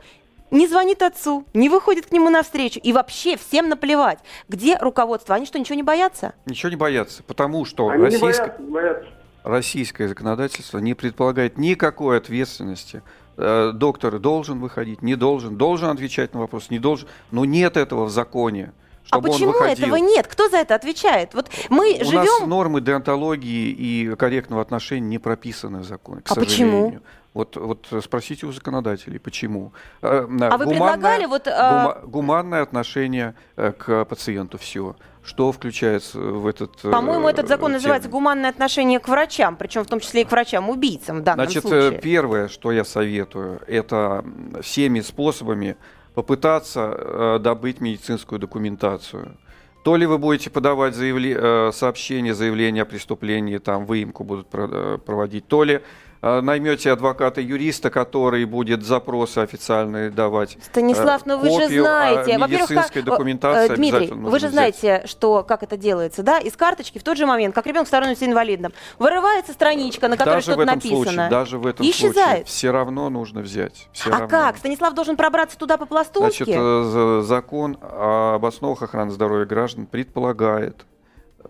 не 0.51 0.67
звонит 0.67 1.01
отцу, 1.01 1.47
не 1.55 1.71
выходит 1.71 2.05
к 2.05 2.13
нему 2.13 2.29
навстречу 2.29 2.81
и 2.83 2.93
вообще 2.93 3.39
всем 3.39 3.71
наплевать. 3.71 4.19
Где 4.47 4.77
руководство? 4.77 5.35
Они 5.35 5.47
что, 5.47 5.59
ничего 5.59 5.77
не 5.77 5.83
боятся? 5.83 6.35
Ничего 6.45 6.69
не 6.69 6.77
боятся, 6.77 7.23
потому 7.23 7.65
что 7.65 7.89
Они 7.89 7.99
не 7.99 8.05
российское, 8.05 8.49
боятся, 8.49 8.63
не 8.63 8.71
боятся. 8.71 9.20
Российское 9.43 10.09
законодательство 10.09 10.79
не 10.79 10.95
предполагает 10.95 11.59
никакой 11.59 12.19
ответственности. 12.19 13.03
Э, 13.37 13.73
Доктор 13.75 14.19
должен 14.19 14.61
выходить, 14.61 15.03
не 15.03 15.17
должен, 15.17 15.57
должен 15.57 15.89
отвечать 15.91 16.35
на 16.35 16.41
вопрос, 16.41 16.71
не 16.71 16.79
должен. 16.79 17.09
Но 17.31 17.45
нет 17.45 17.77
этого 17.77 18.05
в 18.05 18.11
законе. 18.11 18.73
А 19.11 19.19
он 19.19 19.23
почему 19.25 19.53
выходил. 19.53 19.87
этого 19.87 19.97
нет? 19.97 20.27
Кто 20.27 20.49
за 20.49 20.59
это 20.59 20.75
отвечает? 20.75 21.35
Вот 21.35 21.49
мы 21.69 21.95
У 21.95 21.99
нас 21.99 22.09
живем... 22.09 22.49
нормы 22.49 22.81
деонтологии 22.81 23.71
и 23.71 24.15
корректного 24.17 24.63
отношения 24.63 25.07
не 25.09 25.19
прописаны 25.19 25.79
в 25.81 25.85
законе, 25.85 26.21
к 26.23 26.31
А 26.31 26.35
почему? 26.35 26.71
сожалению. 26.73 27.03
Вот, 27.33 27.57
вот 27.57 27.87
спросите 28.05 28.45
у 28.47 28.53
законодателей, 28.53 29.21
почему. 29.21 29.73
Э, 30.03 30.27
А 30.41 30.57
вы 30.59 30.67
предлагали 30.67 31.27
вот, 31.27 31.47
а- 31.47 32.01
гуманное 32.05 32.61
отношение 32.63 33.35
э, 33.57 33.71
к 33.73 34.05
пациенту, 34.05 34.59
все. 34.59 34.97
Что 35.23 35.53
включается 35.53 36.19
в 36.19 36.45
этот 36.47 36.73
э, 36.83 36.91
По-моему, 36.91 37.29
этот 37.29 37.47
закон 37.47 37.67
термин? 37.67 37.75
называется 37.75 38.09
«Гуманное 38.09 38.51
отношение 38.51 38.99
к 38.99 39.07
врачам», 39.09 39.55
причем 39.57 39.85
в 39.85 39.87
том 39.87 40.01
числе 40.01 40.23
и 40.23 40.25
к 40.25 40.31
врачам-убийцам 40.33 41.19
в 41.19 41.23
данном 41.23 41.45
Значит, 41.47 41.65
э, 41.67 41.69
случае. 41.69 42.01
первое, 42.01 42.49
что 42.49 42.73
я 42.73 42.85
советую, 42.85 43.61
это 43.69 44.25
всеми 44.63 44.99
способами 45.01 45.77
попытаться 46.15 46.95
э, 46.97 47.39
добыть 47.41 47.81
медицинскую 47.81 48.39
документацию. 48.39 49.37
То 49.85 49.97
ли 49.97 50.07
вы 50.07 50.19
будете 50.19 50.51
подавать 50.51 50.95
заявле- 50.95 51.37
э, 51.39 51.73
сообщение, 51.73 52.35
заявление 52.35 52.83
о 52.83 52.87
преступлении, 52.87 53.59
там 53.59 53.87
выемку 53.87 54.25
будут 54.25 54.49
э, 54.53 54.99
проводить, 55.05 55.47
то 55.47 55.65
ли 55.65 55.81
наймете 56.23 56.93
адвоката-юриста, 56.93 57.91
который 57.91 58.45
будет 58.45 58.85
запросы 58.85 59.39
официальные 59.39 60.11
давать. 60.11 60.59
Станислав, 60.63 61.23
э, 61.23 61.25
ну 61.27 61.39
вы 61.39 61.51
же 61.51 61.65
а 61.65 61.69
знаете, 61.69 62.37
медицинской 62.37 63.03
документации 63.03 63.73
э, 63.73 63.77
Дмитрий, 63.77 63.99
обязательно 63.99 64.29
вы 64.29 64.39
же 64.39 64.49
взять. 64.49 64.53
знаете, 64.79 65.07
что 65.07 65.43
как 65.43 65.63
это 65.63 65.77
делается, 65.77 66.23
да? 66.23 66.39
Из 66.39 66.57
карточки 66.57 66.99
в 66.99 67.03
тот 67.03 67.17
же 67.17 67.27
момент, 67.27 67.55
как 67.55 67.67
ребенок 67.67 67.89
становится 67.89 68.27
инвалидом, 68.27 68.73
вырывается 68.99 69.53
страничка, 69.53 70.09
на 70.09 70.17
которой 70.17 70.43
что-то 70.43 70.65
написано. 70.65 71.05
случае, 71.05 71.31
даже 71.31 71.59
в 71.59 71.67
этом 71.67 71.87
и 71.87 71.93
случае, 71.93 72.11
исчезает. 72.11 72.47
все 72.49 72.71
равно 72.71 73.09
нужно 73.09 73.41
взять. 73.41 73.89
все 73.93 74.11
а 74.11 74.13
равно. 74.13 74.29
как? 74.29 74.59
Станислав 74.59 74.95
должен 74.95 75.17
пробраться 75.17 75.57
туда 75.57 75.79
по-пластунски? 75.79 76.45
Значит, 76.45 76.57
э, 76.59 76.83
за- 76.85 77.23
закон 77.23 77.79
об 77.81 78.45
основах 78.45 78.83
охраны 78.83 79.11
здоровья 79.11 79.47
граждан 79.47 79.87
предполагает 79.87 80.85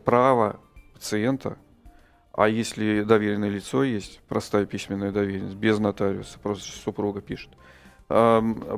право 0.05 0.61
пациента, 0.95 1.57
а 2.33 2.49
если 2.49 3.03
доверенное 3.03 3.49
лицо 3.51 3.83
есть, 3.85 4.21
простая 4.29 4.67
письменная 4.67 5.13
доверенность, 5.13 5.57
без 5.57 5.79
нотариуса, 5.79 6.39
просто 6.39 6.71
супруга 6.73 7.21
пишет, 7.21 7.51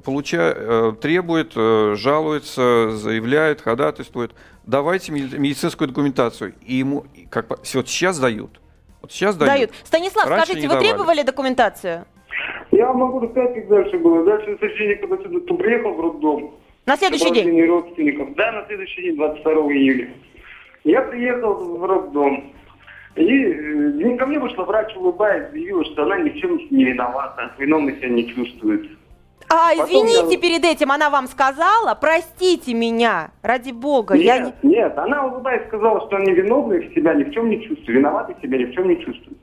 получа- 0.04 0.54
э, 0.56 0.92
требует, 1.00 1.52
э, 1.56 1.94
жалуется, 1.96 2.90
заявляет, 2.90 3.60
ходатайствует, 3.62 4.32
давайте 4.66 5.12
меди- 5.12 5.36
медицинскую 5.36 5.88
документацию. 5.88 6.54
И 6.66 6.74
ему, 6.74 7.06
как, 7.30 7.48
по- 7.48 7.56
вот 7.56 7.88
сейчас 7.88 8.18
дают. 8.18 8.60
Вот 9.00 9.10
сейчас 9.12 9.36
дают. 9.36 9.52
Дают. 9.54 9.70
Станислав, 9.84 10.28
Раньше 10.28 10.46
скажите, 10.46 10.68
вы 10.68 10.74
давали. 10.74 10.88
требовали 10.88 11.22
документацию? 11.22 12.04
Я 12.70 12.86
вам 12.88 12.98
могу 12.98 13.20
рассказать, 13.20 13.54
как 13.54 13.68
дальше 13.68 13.98
было. 13.98 14.24
Дальше 14.24 14.50
на 14.50 14.58
следующий 14.58 14.86
день, 14.88 14.98
когда 14.98 15.16
сюда 15.16 15.40
ты 15.46 15.54
приехал 15.54 15.94
в 15.94 16.00
роддом, 16.00 16.54
На 16.86 16.96
следующий 16.96 17.30
день? 17.32 17.66
родственников. 17.66 18.34
Да, 18.36 18.52
на 18.52 18.66
следующий 18.66 19.02
день, 19.02 19.16
22 19.16 19.52
июля. 19.72 20.10
Я 20.84 21.02
приехал 21.02 21.78
в 21.78 21.84
роддом. 21.84 22.52
И 23.16 23.44
э, 23.44 24.16
ко 24.16 24.26
мне 24.26 24.38
вышла 24.38 24.64
врач, 24.64 24.94
улыбаясь, 24.96 25.50
заявила, 25.50 25.84
что 25.84 26.04
она 26.04 26.18
ни 26.18 26.30
в 26.30 26.36
чем 26.36 26.58
не 26.70 26.84
виновата, 26.84 27.52
виновной 27.58 27.96
себя 27.96 28.08
не 28.08 28.32
чувствует. 28.32 28.88
А, 29.48 29.70
Потом 29.76 29.86
извините, 29.86 30.34
я- 30.34 30.40
перед 30.40 30.64
этим 30.64 30.90
она 30.92 31.10
вам 31.10 31.26
сказала, 31.26 31.94
простите 31.94 32.72
меня, 32.72 33.32
ради 33.42 33.70
бога. 33.72 34.14
я 34.14 34.38
не... 34.38 34.44
Нет, 34.46 34.54
нет, 34.62 34.98
она 34.98 35.26
улыбаясь 35.26 35.66
сказала, 35.68 36.00
что 36.06 36.16
она 36.16 36.24
невиновная 36.24 36.88
себя 36.94 37.12
ни 37.14 37.24
в 37.24 37.32
чем 37.32 37.50
не 37.50 37.60
чувствует, 37.60 37.88
виноватой 37.98 38.34
себя 38.40 38.56
ни 38.58 38.64
в 38.64 38.72
чем 38.72 38.88
не 38.88 38.96
чувствует. 39.04 39.38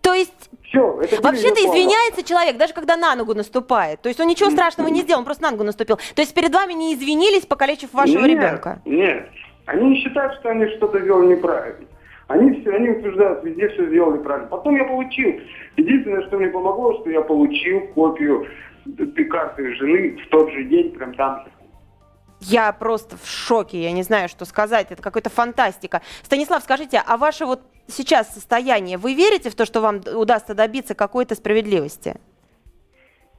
То 0.00 0.14
есть 0.14 0.50
Все, 0.64 1.00
это 1.00 1.20
Вообще-то 1.22 1.60
извиняется 1.60 2.22
человек, 2.22 2.56
даже 2.56 2.74
когда 2.74 2.96
на 2.96 3.14
ногу 3.16 3.34
наступает. 3.34 4.00
То 4.02 4.08
есть 4.08 4.20
он 4.20 4.28
ничего 4.28 4.50
страшного 4.50 4.88
не 4.88 5.00
сделал, 5.00 5.20
он 5.20 5.24
просто 5.24 5.44
на 5.44 5.50
ногу 5.50 5.64
наступил. 5.64 5.96
То 5.96 6.22
есть 6.22 6.34
перед 6.34 6.54
вами 6.54 6.74
не 6.74 6.94
извинились, 6.94 7.46
покалечив 7.46 7.92
вашего 7.92 8.20
Нет, 8.24 8.30
ребенка. 8.30 8.80
Нет, 8.84 9.28
они 9.66 9.90
не 9.90 9.96
считают, 9.96 10.34
что 10.34 10.50
они 10.50 10.66
что-то 10.76 11.00
сделали 11.00 11.34
неправильно. 11.34 11.86
Они, 12.28 12.60
все, 12.60 12.70
они 12.70 12.90
утверждают, 12.90 13.44
везде 13.44 13.68
все 13.68 13.86
сделали 13.88 14.22
правильно. 14.22 14.48
Потом 14.48 14.76
я 14.76 14.84
получил. 14.84 15.40
Единственное, 15.76 16.26
что 16.26 16.38
мне 16.38 16.48
помогло, 16.48 17.00
что 17.00 17.10
я 17.10 17.20
получил 17.20 17.80
копию 17.94 18.46
карты 19.30 19.74
жены 19.74 20.16
в 20.24 20.28
тот 20.28 20.50
же 20.50 20.64
день, 20.64 20.92
прям 20.92 21.14
там 21.14 21.40
же. 21.40 21.50
Я 22.40 22.72
просто 22.72 23.16
в 23.16 23.26
шоке, 23.26 23.82
я 23.82 23.92
не 23.92 24.02
знаю, 24.02 24.28
что 24.28 24.44
сказать. 24.44 24.88
Это 24.90 25.02
какая-то 25.02 25.30
фантастика. 25.30 26.02
Станислав, 26.22 26.62
скажите, 26.62 27.02
а 27.06 27.16
ваше 27.16 27.46
вот 27.46 27.62
сейчас 27.86 28.34
состояние, 28.34 28.98
вы 28.98 29.14
верите 29.14 29.50
в 29.50 29.54
то, 29.54 29.64
что 29.64 29.80
вам 29.80 30.00
удастся 30.14 30.54
добиться 30.54 30.94
какой-то 30.94 31.34
справедливости? 31.34 32.16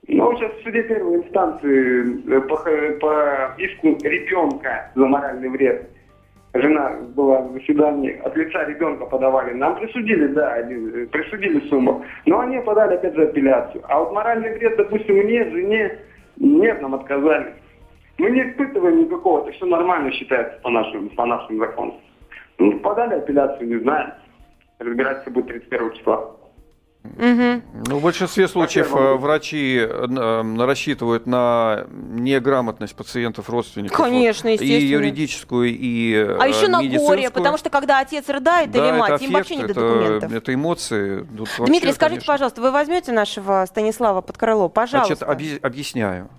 Но 0.07 0.33
сейчас 0.35 0.51
в 0.53 0.63
суде 0.63 0.83
первой 0.83 1.17
инстанции 1.17 2.35
э, 2.35 2.41
по, 2.41 2.55
по 2.99 3.55
иску 3.57 3.87
ребенка 4.03 4.91
за 4.95 5.05
моральный 5.05 5.49
вред 5.49 5.89
жена 6.61 6.91
была 7.15 7.41
в 7.41 7.53
заседании, 7.53 8.19
от 8.23 8.35
лица 8.35 8.63
ребенка 8.65 9.05
подавали. 9.05 9.53
Нам 9.53 9.77
присудили, 9.77 10.27
да, 10.27 10.57
э, 10.59 11.07
присудили 11.07 11.59
сумму. 11.69 12.03
Но 12.25 12.39
они 12.39 12.59
подали 12.59 12.95
опять 12.95 13.15
же 13.15 13.23
апелляцию. 13.23 13.83
А 13.87 13.99
вот 13.99 14.13
моральный 14.13 14.57
вред, 14.57 14.77
допустим, 14.77 15.15
мне, 15.15 15.43
жене, 15.49 15.99
нет, 16.37 16.81
нам 16.81 16.95
отказали. 16.95 17.53
Мы 18.17 18.31
не 18.31 18.49
испытываем 18.49 18.99
никакого, 18.99 19.43
это 19.43 19.51
все 19.51 19.65
нормально 19.65 20.11
считается 20.11 20.59
по 20.61 20.69
нашим, 20.69 21.09
по 21.09 21.25
нашим 21.25 21.59
законам. 21.59 21.95
Ну, 22.57 22.79
подали 22.79 23.15
апелляцию, 23.15 23.67
не 23.67 23.79
знаю. 23.79 24.13
Разбираться 24.79 25.29
будет 25.29 25.47
31 25.47 25.91
числа. 25.93 26.31
Мгм. 27.17 27.63
Ну, 27.87 27.97
в 27.99 28.01
большинстве 28.03 28.47
случаев 28.47 28.93
э, 28.95 29.13
врачи 29.15 29.77
э, 29.77 29.85
э, 29.87 30.65
рассчитывают 30.65 31.25
на 31.27 31.85
неграмотность 31.91 32.95
пациентов, 32.95 33.49
родственников. 33.49 33.95
Конечно, 33.97 34.47
И 34.49 34.53
естественно. 34.53 34.79
юридическую, 34.91 35.69
и 35.69 36.13
э, 36.13 36.37
А 36.39 36.47
еще 36.47 36.67
на 36.67 36.81
горе, 36.83 37.29
потому 37.29 37.57
что 37.57 37.69
когда 37.69 37.99
отец 37.99 38.27
рыдает 38.29 38.71
Да, 38.71 38.79
или 38.89 38.97
мать, 38.97 39.09
им 39.09 39.15
аффект, 39.15 39.33
вообще 39.33 39.55
не 39.55 39.63
до 39.63 39.73
документов. 39.73 40.31
это 40.31 40.53
эмоции. 40.53 41.19
Тут 41.37 41.47
вообще, 41.57 41.65
Дмитрий, 41.65 41.91
скажите, 41.93 42.21
конечно. 42.21 42.33
пожалуйста, 42.33 42.61
вы 42.61 42.71
возьмете 42.71 43.11
нашего 43.11 43.65
Станислава 43.67 44.21
под 44.21 44.37
крыло? 44.37 44.69
Пожалуйста. 44.69 45.15
Значит, 45.15 45.27
объяс- 45.29 45.59
объясняю. 45.61 46.29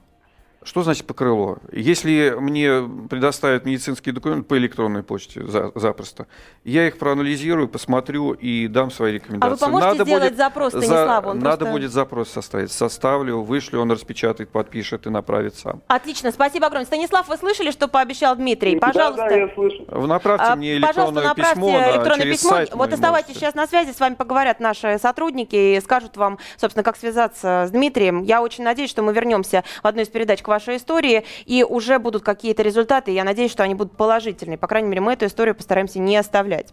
Что 0.67 0.83
значит 0.83 1.07
по 1.07 1.15
крыло? 1.15 1.59
Если 1.71 2.35
мне 2.37 2.83
предоставят 3.09 3.65
медицинские 3.65 4.13
документы 4.13 4.43
по 4.45 4.59
электронной 4.59 5.05
почте 5.05 5.47
за- 5.47 5.71
запросто, 5.77 6.27
я 6.65 6.89
их 6.89 6.99
проанализирую, 6.99 7.69
посмотрю 7.69 8.33
и 8.33 8.67
дам 8.67 8.91
свои 8.91 9.13
рекомендации. 9.13 9.55
А 9.55 9.65
поможете 9.65 10.03
сделать 10.03 10.37
запрос 10.37 10.73
за- 10.73 10.83
Станиславу? 10.83 11.31
Он 11.31 11.39
надо 11.39 11.59
просто- 11.59 11.73
будет 11.73 11.93
запрос 11.93 12.31
составить. 12.31 12.73
Составлю, 12.73 13.43
вышлю, 13.43 13.81
он 13.81 13.93
распечатает, 13.93 14.51
подпишет 14.51 15.07
и 15.07 15.11
направит 15.11 15.55
сам. 15.55 15.83
Отлично, 15.87 16.33
спасибо 16.33 16.67
огромное. 16.67 16.87
Станислав, 16.87 17.29
вы 17.29 17.37
слышали, 17.37 17.71
что 17.71 17.87
пообещал 17.87 18.35
Дмитрий? 18.35 18.77
Пожалуйста. 18.81 19.23
Да, 19.23 19.29
да, 19.29 19.37
я 19.37 19.55
слышу. 19.55 19.85
Направьте 19.89 20.47
А, 20.49 20.57
мне 20.57 20.77
электронное 20.79 21.23
направьте 21.27 21.55
письмо 21.55 21.79
электронное 21.79 22.23
через 22.25 22.37
письмо. 22.39 22.51
сайт 22.51 22.75
вот 22.75 22.93
оставайтесь 22.93 23.29
можете. 23.29 23.41
сейчас 23.47 23.55
на 23.55 23.69
связи, 23.69 23.93
с 23.93 24.01
вами 24.01 24.15
поговорят 24.15 24.59
наши 24.59 24.99
сотрудники 25.01 25.55
и 25.77 25.81
скажут 25.81 26.17
вам, 26.17 26.39
собственно, 26.57 26.83
как 26.83 26.97
связаться 26.97 27.67
с 27.69 27.71
Дмитрием. 27.71 28.25
Я 28.25 28.43
очень 28.43 28.65
надеюсь, 28.65 28.91
что 28.91 29.03
мы 29.03 29.13
вернемся 29.13 29.63
в 29.85 29.87
одну 29.87 30.03
из 30.03 30.09
передач 30.09 30.43
к 30.43 30.49
вашей 30.57 30.77
истории, 30.77 31.25
и 31.45 31.65
уже 31.65 31.99
будут 31.99 32.23
какие-то 32.23 32.63
результаты. 32.63 33.11
Я 33.11 33.25
надеюсь, 33.25 33.53
что 33.53 33.63
они 33.63 33.75
будут 33.75 33.97
положительные. 33.97 34.59
По 34.59 34.67
крайней 34.67 34.89
мере, 34.89 35.01
мы 35.01 35.13
эту 35.13 35.27
историю 35.27 35.55
постараемся 35.55 35.99
не 35.99 36.17
оставлять. 36.17 36.73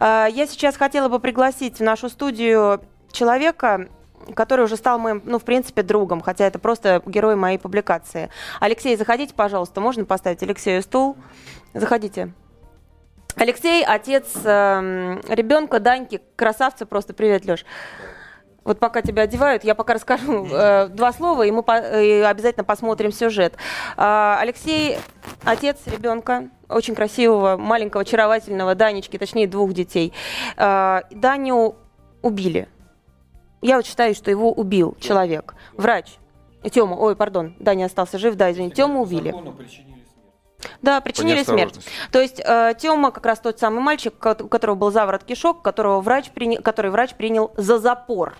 А, 0.00 0.26
Я 0.26 0.46
сейчас 0.46 0.76
хотела 0.76 1.08
бы 1.08 1.18
пригласить 1.18 1.78
в 1.78 1.82
нашу 1.82 2.08
студию 2.08 2.80
человека, 3.12 3.88
который 4.34 4.64
уже 4.64 4.76
стал 4.76 4.98
моим, 4.98 5.22
ну, 5.24 5.38
в 5.38 5.44
принципе, 5.44 5.82
другом, 5.82 6.20
хотя 6.20 6.46
это 6.46 6.58
просто 6.58 7.02
герой 7.06 7.36
моей 7.36 7.58
публикации. 7.58 8.28
Алексей, 8.60 8.96
заходите, 8.96 9.34
пожалуйста, 9.34 9.80
можно 9.80 10.04
поставить 10.04 10.42
Алексею 10.42 10.82
стул? 10.82 11.16
Заходите. 11.74 12.32
Алексей, 13.36 13.84
отец 13.84 14.26
э, 14.44 15.20
ребенка 15.28 15.78
Даньки, 15.78 16.20
красавца 16.36 16.86
просто. 16.86 17.12
Привет, 17.12 17.44
Леш. 17.44 17.64
Вот 18.66 18.80
пока 18.80 19.00
тебя 19.00 19.22
одевают, 19.22 19.62
я 19.62 19.76
пока 19.76 19.94
расскажу 19.94 20.44
э, 20.50 20.88
два 20.88 21.12
слова, 21.12 21.44
и 21.44 21.52
мы 21.52 21.62
по, 21.62 21.78
и 21.78 22.20
обязательно 22.20 22.64
посмотрим 22.64 23.12
сюжет. 23.12 23.54
Э, 23.96 24.38
Алексей, 24.40 24.98
отец 25.44 25.78
ребенка, 25.86 26.50
очень 26.68 26.96
красивого, 26.96 27.56
маленького, 27.56 28.02
очаровательного 28.02 28.74
Данечки, 28.74 29.18
точнее 29.18 29.46
двух 29.46 29.72
детей. 29.72 30.12
Э, 30.56 31.02
Даню 31.12 31.76
убили. 32.22 32.68
Я 33.62 33.76
вот 33.76 33.86
считаю, 33.86 34.16
что 34.16 34.32
его 34.32 34.52
убил 34.52 34.96
человек, 34.98 35.54
врач. 35.74 36.16
Тему, 36.64 37.00
ой, 37.00 37.14
пардон, 37.14 37.54
Даня 37.60 37.84
остался 37.84 38.18
жив, 38.18 38.34
да, 38.34 38.50
извините, 38.50 38.74
Тему 38.74 39.02
убили. 39.02 39.32
Да, 40.82 41.00
причинили 41.00 41.44
смерть. 41.44 41.78
То 42.10 42.20
есть 42.20 42.40
э, 42.44 42.74
Тёма 42.76 43.12
как 43.12 43.24
раз 43.26 43.38
тот 43.38 43.60
самый 43.60 43.80
мальчик, 43.80 44.14
у 44.16 44.48
которого 44.48 44.74
был 44.74 44.90
заворот 44.90 45.22
кишок, 45.22 45.62
которого 45.62 46.00
врач 46.00 46.30
приня... 46.30 46.60
который 46.60 46.90
врач 46.90 47.14
принял 47.14 47.52
за 47.56 47.78
запор. 47.78 48.34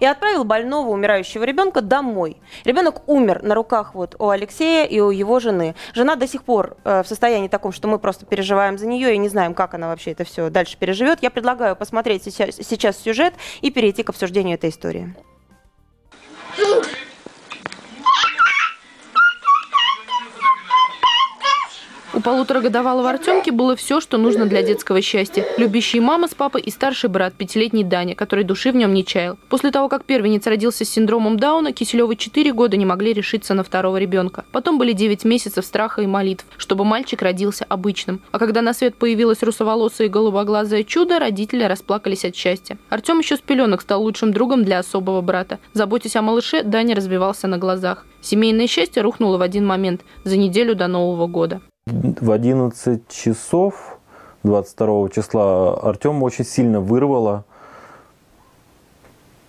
И 0.00 0.06
отправил 0.06 0.44
больного, 0.44 0.88
умирающего 0.88 1.44
ребенка 1.44 1.80
домой. 1.80 2.36
Ребенок 2.64 3.08
умер 3.08 3.42
на 3.42 3.54
руках 3.54 3.94
вот 3.94 4.16
у 4.18 4.28
Алексея 4.28 4.84
и 4.84 5.00
у 5.00 5.10
его 5.10 5.40
жены. 5.40 5.74
Жена 5.94 6.16
до 6.16 6.26
сих 6.26 6.44
пор 6.44 6.76
э, 6.84 7.02
в 7.02 7.06
состоянии 7.08 7.48
таком, 7.48 7.72
что 7.72 7.88
мы 7.88 7.98
просто 7.98 8.26
переживаем 8.26 8.78
за 8.78 8.86
нее 8.86 9.14
и 9.14 9.18
не 9.18 9.28
знаем, 9.28 9.54
как 9.54 9.74
она 9.74 9.88
вообще 9.88 10.12
это 10.12 10.24
все 10.24 10.50
дальше 10.50 10.76
переживет. 10.78 11.22
Я 11.22 11.30
предлагаю 11.30 11.76
посмотреть 11.76 12.24
сейчас, 12.24 12.56
сейчас 12.56 12.96
сюжет 12.96 13.34
и 13.60 13.70
перейти 13.70 14.02
к 14.02 14.10
обсуждению 14.10 14.54
этой 14.54 14.70
истории. 14.70 15.14
Полуторагодовалого 22.22 23.10
Артемки 23.10 23.50
было 23.50 23.76
все, 23.76 24.00
что 24.00 24.16
нужно 24.16 24.46
для 24.46 24.62
детского 24.62 25.02
счастья. 25.02 25.44
Любящие 25.58 26.00
мама 26.00 26.28
с 26.28 26.34
папой 26.34 26.62
и 26.62 26.70
старший 26.70 27.10
брат, 27.10 27.34
пятилетний 27.34 27.84
Даня, 27.84 28.14
который 28.14 28.44
души 28.44 28.72
в 28.72 28.76
нем 28.76 28.94
не 28.94 29.04
чаял. 29.04 29.36
После 29.48 29.70
того, 29.70 29.88
как 29.88 30.04
первенец 30.04 30.46
родился 30.46 30.84
с 30.84 30.88
синдромом 30.88 31.38
Дауна, 31.38 31.72
Киселевы 31.72 32.16
четыре 32.16 32.52
года 32.52 32.76
не 32.76 32.86
могли 32.86 33.12
решиться 33.12 33.54
на 33.54 33.64
второго 33.64 33.96
ребенка. 33.96 34.44
Потом 34.52 34.78
были 34.78 34.92
девять 34.92 35.24
месяцев 35.24 35.64
страха 35.64 36.02
и 36.02 36.06
молитв, 36.06 36.46
чтобы 36.56 36.84
мальчик 36.84 37.20
родился 37.22 37.66
обычным. 37.68 38.20
А 38.30 38.38
когда 38.38 38.62
на 38.62 38.72
свет 38.72 38.94
появилось 38.94 39.42
русоволосое 39.42 40.06
и 40.06 40.10
голубоглазое 40.10 40.84
чудо, 40.84 41.18
родители 41.18 41.64
расплакались 41.64 42.24
от 42.24 42.36
счастья. 42.36 42.78
Артем 42.88 43.18
еще 43.18 43.36
с 43.36 43.40
пеленок 43.40 43.82
стал 43.82 44.02
лучшим 44.02 44.32
другом 44.32 44.64
для 44.64 44.78
особого 44.78 45.20
брата. 45.20 45.58
Заботясь 45.72 46.16
о 46.16 46.22
малыше, 46.22 46.62
Даня 46.62 46.94
развивался 46.94 47.48
на 47.48 47.58
глазах. 47.58 48.06
Семейное 48.20 48.68
счастье 48.68 49.02
рухнуло 49.02 49.36
в 49.36 49.42
один 49.42 49.66
момент, 49.66 50.02
за 50.22 50.36
неделю 50.36 50.76
до 50.76 50.86
Нового 50.86 51.26
года. 51.26 51.60
В 51.86 52.30
11 52.30 53.08
часов 53.08 53.98
22 54.44 55.08
числа 55.08 55.74
Артем 55.74 56.22
очень 56.22 56.44
сильно 56.44 56.80
вырвало. 56.80 57.44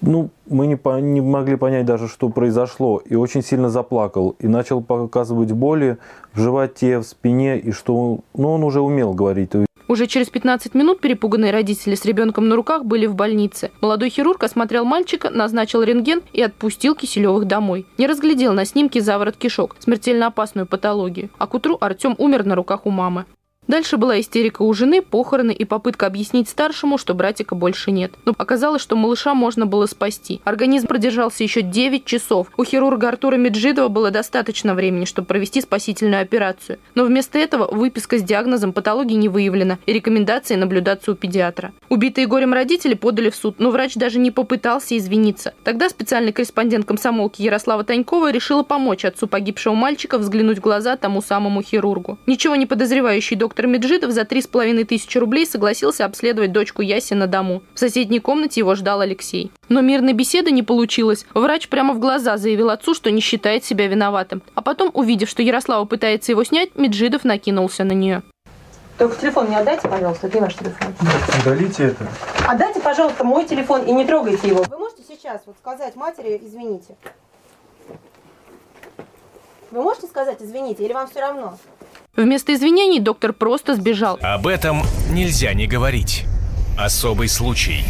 Ну, 0.02 0.32
мы 0.48 0.66
не, 0.66 0.75
по, 0.75 1.00
не 1.00 1.22
могли 1.22 1.58
понять 1.58 1.86
даже, 1.86 2.08
что 2.08 2.30
произошло. 2.30 2.98
И 3.06 3.13
очень 3.13 3.44
сильно 3.44 3.70
заплакал. 3.70 4.36
И 4.40 4.48
начал 4.48 4.82
показывать 4.82 5.52
боли 5.52 6.00
в 6.34 6.40
животе, 6.40 6.98
в 6.98 7.04
спине. 7.04 7.60
И 7.60 7.72
что 7.72 8.20
ну, 8.34 8.52
он 8.52 8.63
уже 8.63 8.82
умел 8.82 9.13
говорить. 9.13 9.52
Уже 9.93 10.07
через 10.07 10.31
15 10.31 10.73
минут 10.73 11.01
перепуганные 11.01 11.51
родители 11.51 11.93
с 11.93 12.03
ребенком 12.03 12.50
на 12.50 12.55
руках 12.55 12.83
были 12.83 13.05
в 13.05 13.13
больнице. 13.13 13.69
Молодой 13.79 14.09
хирург 14.09 14.43
осмотрел 14.43 14.85
мальчика, 14.85 15.29
назначил 15.29 15.83
рентген 15.83 16.23
и 16.33 16.41
отпустил 16.41 16.95
Киселевых 16.95 17.45
домой. 17.45 17.85
Не 18.00 18.07
разглядел 18.07 18.53
на 18.53 18.65
снимке 18.65 19.01
заворот 19.01 19.38
кишок, 19.38 19.75
смертельно 19.77 20.25
опасную 20.25 20.65
патологию. 20.65 21.29
А 21.38 21.45
к 21.45 21.53
утру 21.53 21.77
Артем 21.79 22.15
умер 22.17 22.43
на 22.43 22.55
руках 22.55 22.88
у 22.88 22.89
мамы. 22.89 23.25
Дальше 23.67 23.98
была 23.98 24.20
истерика 24.20 24.62
у 24.62 24.74
жены, 24.74 25.01
похороны 25.01 25.51
и 25.51 25.63
попытка 25.63 26.05
объяснить 26.05 26.50
старшему, 26.50 26.98
что 26.98 27.13
братика 27.13 27.55
больше 27.55 27.91
нет. 27.91 28.13
Но 28.25 28.34
оказалось, 28.38 28.82
что 28.82 28.98
малыша 28.98 29.34
можно 29.34 29.65
было 29.65 29.86
спасти. 29.86 30.41
Организм 30.43 30.88
продержался 30.88 31.43
еще 31.43 31.62
9 31.62 32.03
часов. 32.03 32.48
У 32.58 32.65
хирурга 32.65 33.08
Артура 33.08 33.38
Меджидова 33.38 33.88
было 33.88 34.12
достаточно 34.12 34.75
времени, 34.75 35.05
чтобы 35.05 35.27
провести 35.27 35.62
спасительную 35.62 36.22
операцию. 36.22 36.77
Но 36.93 37.05
вместо 37.05 37.39
этого 37.39 37.73
выписка 37.73 38.17
с 38.17 38.23
диагнозом 38.23 38.73
патологии 38.73 39.15
не 39.15 39.30
выявлена 39.30 39.80
и 39.86 39.93
рекомендации 39.93 40.56
наблюдаться 40.56 41.12
у 41.12 41.15
педиатра. 41.15 41.71
Убитые 41.88 42.28
горем 42.28 42.54
родители 42.54 42.95
подали 42.95 43.30
в 43.30 43.36
суд, 43.36 43.56
но 43.60 43.71
врач 43.71 43.95
даже 43.95 44.19
не 44.19 44.32
попытался 44.32 44.97
извиниться. 44.97 45.54
Тогда 45.63 45.88
специальный 45.88 46.34
корреспондент 46.34 46.86
комсомолки 46.86 47.41
Ярослава 47.41 47.86
Танькова 47.86 48.30
решила 48.32 48.63
помочь 48.63 49.06
отцу 49.06 49.28
погибшего 49.28 49.73
мальчика 49.73 50.17
взглянуть 50.17 50.58
в 50.58 50.62
глаза 50.62 50.97
тому 50.97 51.21
самому 51.21 51.62
хирургу. 51.62 52.17
Ничего 52.26 52.56
не 52.56 52.65
подозревающий 52.65 53.38
доктор 53.38 53.53
Доктор 53.54 53.68
Меджидов 53.68 54.10
за 54.10 54.26
три 54.26 54.42
с 54.42 54.48
половиной 54.48 54.84
тысячи 54.84 55.16
рублей 55.20 55.46
согласился 55.46 56.06
обследовать 56.06 56.52
дочку 56.52 56.82
Яси 56.82 57.13
на 57.13 57.28
дому. 57.28 57.62
В 57.76 57.80
соседней 57.80 58.20
комнате 58.20 58.62
его 58.62 58.74
ждал 58.74 59.02
Алексей. 59.02 59.52
Но 59.70 59.82
мирной 59.82 60.13
беседы 60.13 60.50
не 60.50 60.63
получилось. 60.63 61.28
Врач 61.36 61.68
прямо 61.68 61.94
в 61.94 62.00
глаза 62.00 62.38
заявил 62.38 62.72
отцу, 62.72 62.96
что 62.96 63.12
не 63.12 63.22
считает 63.22 63.63
себя 63.63 63.86
виноватым. 63.86 64.42
А 64.56 64.63
потом, 64.63 64.89
увидев, 64.96 65.30
что 65.30 65.44
Ярослава 65.44 65.86
пытается 65.86 66.32
его 66.32 66.44
снять, 66.44 66.76
Меджидов 66.76 67.26
накинулся 67.26 67.84
на 67.84 67.92
нее. 67.92 68.24
Только 68.98 69.22
телефон 69.22 69.48
не 69.48 69.56
отдайте, 69.56 69.88
пожалуйста, 69.88 70.30
где 70.30 70.39
ваш 70.39 70.56
телефон? 70.56 70.88
Удалите 71.44 71.84
это. 71.84 72.08
Отдайте, 72.48 72.80
пожалуйста, 72.80 73.24
мой 73.24 73.46
телефон 73.46 73.84
и 73.84 73.92
не 73.92 74.04
трогайте 74.04 74.48
его. 74.48 74.63
Вы 74.68 74.80
можете 74.80 75.04
сейчас 75.08 75.44
вот 75.46 75.58
сказать 75.60 75.96
матери, 75.96 76.42
извините? 76.44 76.96
Вы 79.70 79.84
можете 79.84 80.08
сказать 80.08 80.42
извините 80.42 80.84
или 80.86 80.94
вам 80.94 81.08
все 81.08 81.20
равно? 81.20 81.60
Вместо 82.15 82.54
извинений 82.54 82.99
доктор 82.99 83.34
просто 83.34 83.76
сбежал. 83.76 84.19
Об 84.21 84.45
этом 84.45 84.84
нельзя 85.10 85.52
не 85.56 85.65
говорить. 85.65 86.26
Особый 86.78 87.28
случай. 87.28 87.84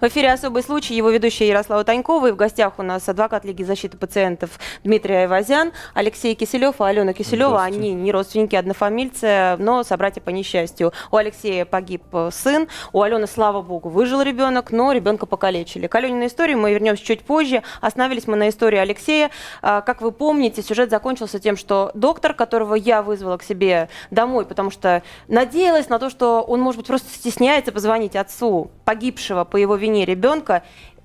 В 0.00 0.04
эфире 0.04 0.32
«Особый 0.32 0.62
случай», 0.62 0.94
его 0.94 1.10
ведущая 1.10 1.48
Ярослава 1.48 1.84
Танькова. 1.84 2.28
И 2.28 2.32
в 2.32 2.36
гостях 2.36 2.74
у 2.78 2.82
нас 2.82 3.08
адвокат 3.08 3.44
Лиги 3.44 3.62
защиты 3.62 3.96
пациентов 3.96 4.50
Дмитрий 4.84 5.14
Айвазян, 5.14 5.72
Алексей 5.94 6.34
Киселев 6.34 6.80
и 6.80 6.84
Алена 6.84 7.12
Киселева. 7.12 7.62
Они 7.62 7.92
не 7.92 8.12
родственники, 8.12 8.56
однофамильцы, 8.56 9.56
но 9.58 9.82
собратья 9.82 10.20
по 10.20 10.30
несчастью. 10.30 10.92
У 11.10 11.16
Алексея 11.16 11.64
погиб 11.64 12.02
э, 12.12 12.30
сын, 12.32 12.68
у 12.92 13.02
Алены, 13.02 13.26
слава 13.26 13.62
богу, 13.62 13.88
выжил 13.88 14.22
ребенок, 14.22 14.70
но 14.70 14.92
ребенка 14.92 15.26
покалечили. 15.26 15.86
К 15.86 15.94
Алениной 15.96 16.28
истории 16.28 16.54
мы 16.54 16.72
вернемся 16.72 17.04
чуть 17.04 17.22
позже. 17.22 17.62
Остановились 17.80 18.26
мы 18.26 18.36
на 18.36 18.48
истории 18.48 18.78
Алексея. 18.78 19.30
А, 19.62 19.80
как 19.80 20.00
вы 20.00 20.12
помните, 20.12 20.62
сюжет 20.62 20.90
закончился 20.90 21.38
тем, 21.38 21.56
что 21.56 21.90
доктор, 21.94 22.34
которого 22.34 22.74
я 22.74 23.02
вызвала 23.02 23.36
к 23.36 23.42
себе 23.42 23.88
домой, 24.10 24.46
потому 24.46 24.70
что 24.70 25.02
надеялась 25.28 25.88
на 25.88 25.98
то, 25.98 26.10
что 26.10 26.42
он, 26.42 26.60
может 26.60 26.78
быть, 26.78 26.86
просто 26.86 27.08
стесняется 27.12 27.72
позвонить 27.72 28.16
отцу 28.16 28.70
погибшего 28.84 29.44
по 29.44 29.56
его 29.56 29.67
вине, 29.76 30.00
вине 30.00 30.04
ребенка, 30.04 30.62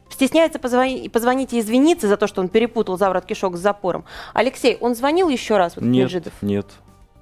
стесняется 0.09 0.59
позвонить, 0.59 1.11
позвонить 1.11 1.53
и 1.53 1.59
извиниться 1.59 2.07
за 2.07 2.17
то, 2.17 2.27
что 2.27 2.41
он 2.41 2.49
перепутал 2.49 2.97
заворот 2.97 3.25
кишок 3.25 3.57
с 3.57 3.59
запором. 3.59 4.05
Алексей, 4.33 4.77
он 4.79 4.95
звонил 4.95 5.29
еще 5.29 5.57
раз? 5.57 5.75
Вот, 5.75 5.83
нет, 5.83 6.05
Меджидов? 6.05 6.33
нет. 6.41 6.67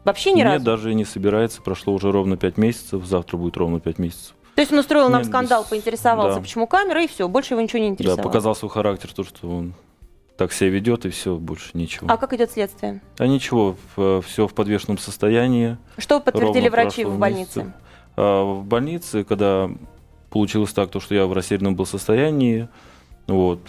Вообще 0.04 0.32
ни 0.32 0.38
нет, 0.38 0.46
разу? 0.46 0.56
Нет, 0.58 0.64
даже 0.66 0.94
не 0.94 1.06
собирается. 1.06 1.62
Прошло 1.62 1.94
уже 1.94 2.12
ровно 2.12 2.36
пять 2.36 2.58
месяцев. 2.58 3.06
Завтра 3.06 3.38
будет 3.38 3.56
ровно 3.58 3.80
пять 3.80 4.00
месяцев. 4.00 4.36
То 4.56 4.62
есть 4.62 4.74
он 4.74 4.80
устроил 4.80 5.10
нам 5.10 5.22
Нет, 5.22 5.30
скандал, 5.30 5.62
без... 5.62 5.70
поинтересовался, 5.70 6.36
да. 6.36 6.42
почему 6.42 6.68
камера, 6.68 7.04
и 7.04 7.08
все, 7.08 7.28
больше 7.30 7.54
его 7.54 7.62
ничего 7.62 7.80
не 7.80 7.88
интересовало. 7.88 8.18
Да, 8.18 8.24
показал 8.24 8.56
свой 8.56 8.70
характер, 8.70 9.14
то, 9.14 9.24
что 9.24 9.48
он 9.48 9.74
так 10.38 10.52
себя 10.52 10.70
ведет, 10.72 11.06
и 11.06 11.10
все, 11.10 11.38
больше 11.38 11.70
ничего. 11.74 12.08
А 12.10 12.18
как 12.18 12.34
идет 12.34 12.52
следствие? 12.52 13.02
А 13.18 13.28
ничего, 13.28 13.78
все 13.96 14.48
в 14.48 14.54
подвешенном 14.54 14.98
состоянии. 14.98 15.78
Что 15.98 16.20
подтвердили 16.20 16.68
врачи 16.68 17.06
в 17.06 17.18
больнице? 17.18 17.74
А, 18.18 18.44
в 18.44 18.66
больнице, 18.66 19.24
когда 19.24 19.70
получилось 20.32 20.74
так, 20.74 20.90
то, 20.90 21.00
что 21.00 21.14
я 21.14 21.28
в 21.28 21.34
растерянном 21.34 21.76
был 21.76 21.86
состоянии. 21.86 22.68
Вот. 23.28 23.60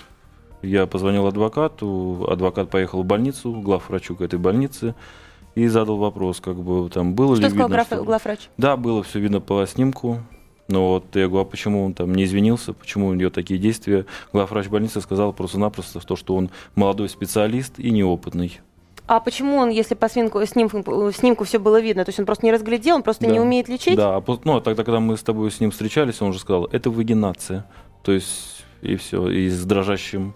Я 0.63 0.87
позвонил 0.87 1.27
адвокату, 1.27 2.27
адвокат 2.31 2.71
поехал 2.71 3.03
в 3.03 3.05
больницу, 3.05 3.53
главврачу 3.53 4.15
к 4.15 4.23
этой 4.23 4.39
больнице, 4.39 4.95
и 5.57 5.67
задал 5.67 5.97
вопрос, 5.99 6.41
как 6.41 6.57
бы 6.57 6.89
там 6.89 7.15
было 7.15 7.35
что 7.37 7.45
ли 7.45 7.51
сказал 7.51 7.69
видно, 7.69 7.85
что... 7.85 8.05
главврач? 8.05 8.49
Да, 8.57 8.77
было 8.77 9.03
все 9.03 9.19
видно 9.19 9.41
по 9.41 9.67
снимку. 9.67 10.21
Но 10.69 10.89
вот 10.89 11.17
я 11.17 11.27
говорю, 11.27 11.47
а 11.47 11.51
почему 11.51 11.85
он 11.85 11.93
там 11.93 12.15
не 12.15 12.25
извинился, 12.25 12.73
почему 12.73 13.09
у 13.09 13.15
него 13.15 13.31
такие 13.31 13.59
действия? 13.59 14.07
Главврач 14.33 14.69
больницы 14.69 15.01
сказал 15.01 15.33
просто-напросто 15.33 15.99
то, 16.01 16.17
что 16.17 16.37
он 16.37 16.51
молодой 16.77 17.09
специалист 17.09 17.79
и 17.79 17.91
неопытный. 17.91 18.61
А 19.07 19.21
почему 19.21 19.57
он, 19.57 19.71
если 19.71 19.95
по 19.95 20.09
снимку, 20.09 20.45
снимку, 20.47 21.13
снимку 21.13 21.45
все 21.45 21.59
было 21.59 21.81
видно, 21.81 22.05
то 22.05 22.11
есть 22.11 22.21
он 22.21 22.27
просто 22.27 22.47
не 22.47 22.53
разглядел, 22.53 22.97
он 22.97 23.03
просто 23.03 23.27
да. 23.27 23.33
не 23.33 23.41
умеет 23.41 23.69
лечить? 23.69 23.97
Да, 23.97 24.17
а 24.17 24.25
ну, 24.45 24.61
тогда, 24.61 24.85
когда 24.85 25.01
мы 25.01 25.17
с 25.17 25.23
тобой 25.23 25.51
с 25.51 25.61
ним 25.61 25.71
встречались, 25.71 26.23
он 26.23 26.29
уже 26.29 26.39
сказал, 26.39 26.67
это 26.67 26.91
вагинация. 26.91 27.67
То 28.03 28.13
есть, 28.13 28.65
и 28.81 28.97
все, 28.97 29.29
и 29.29 29.49
с 29.49 29.65
дрожащим 29.65 30.35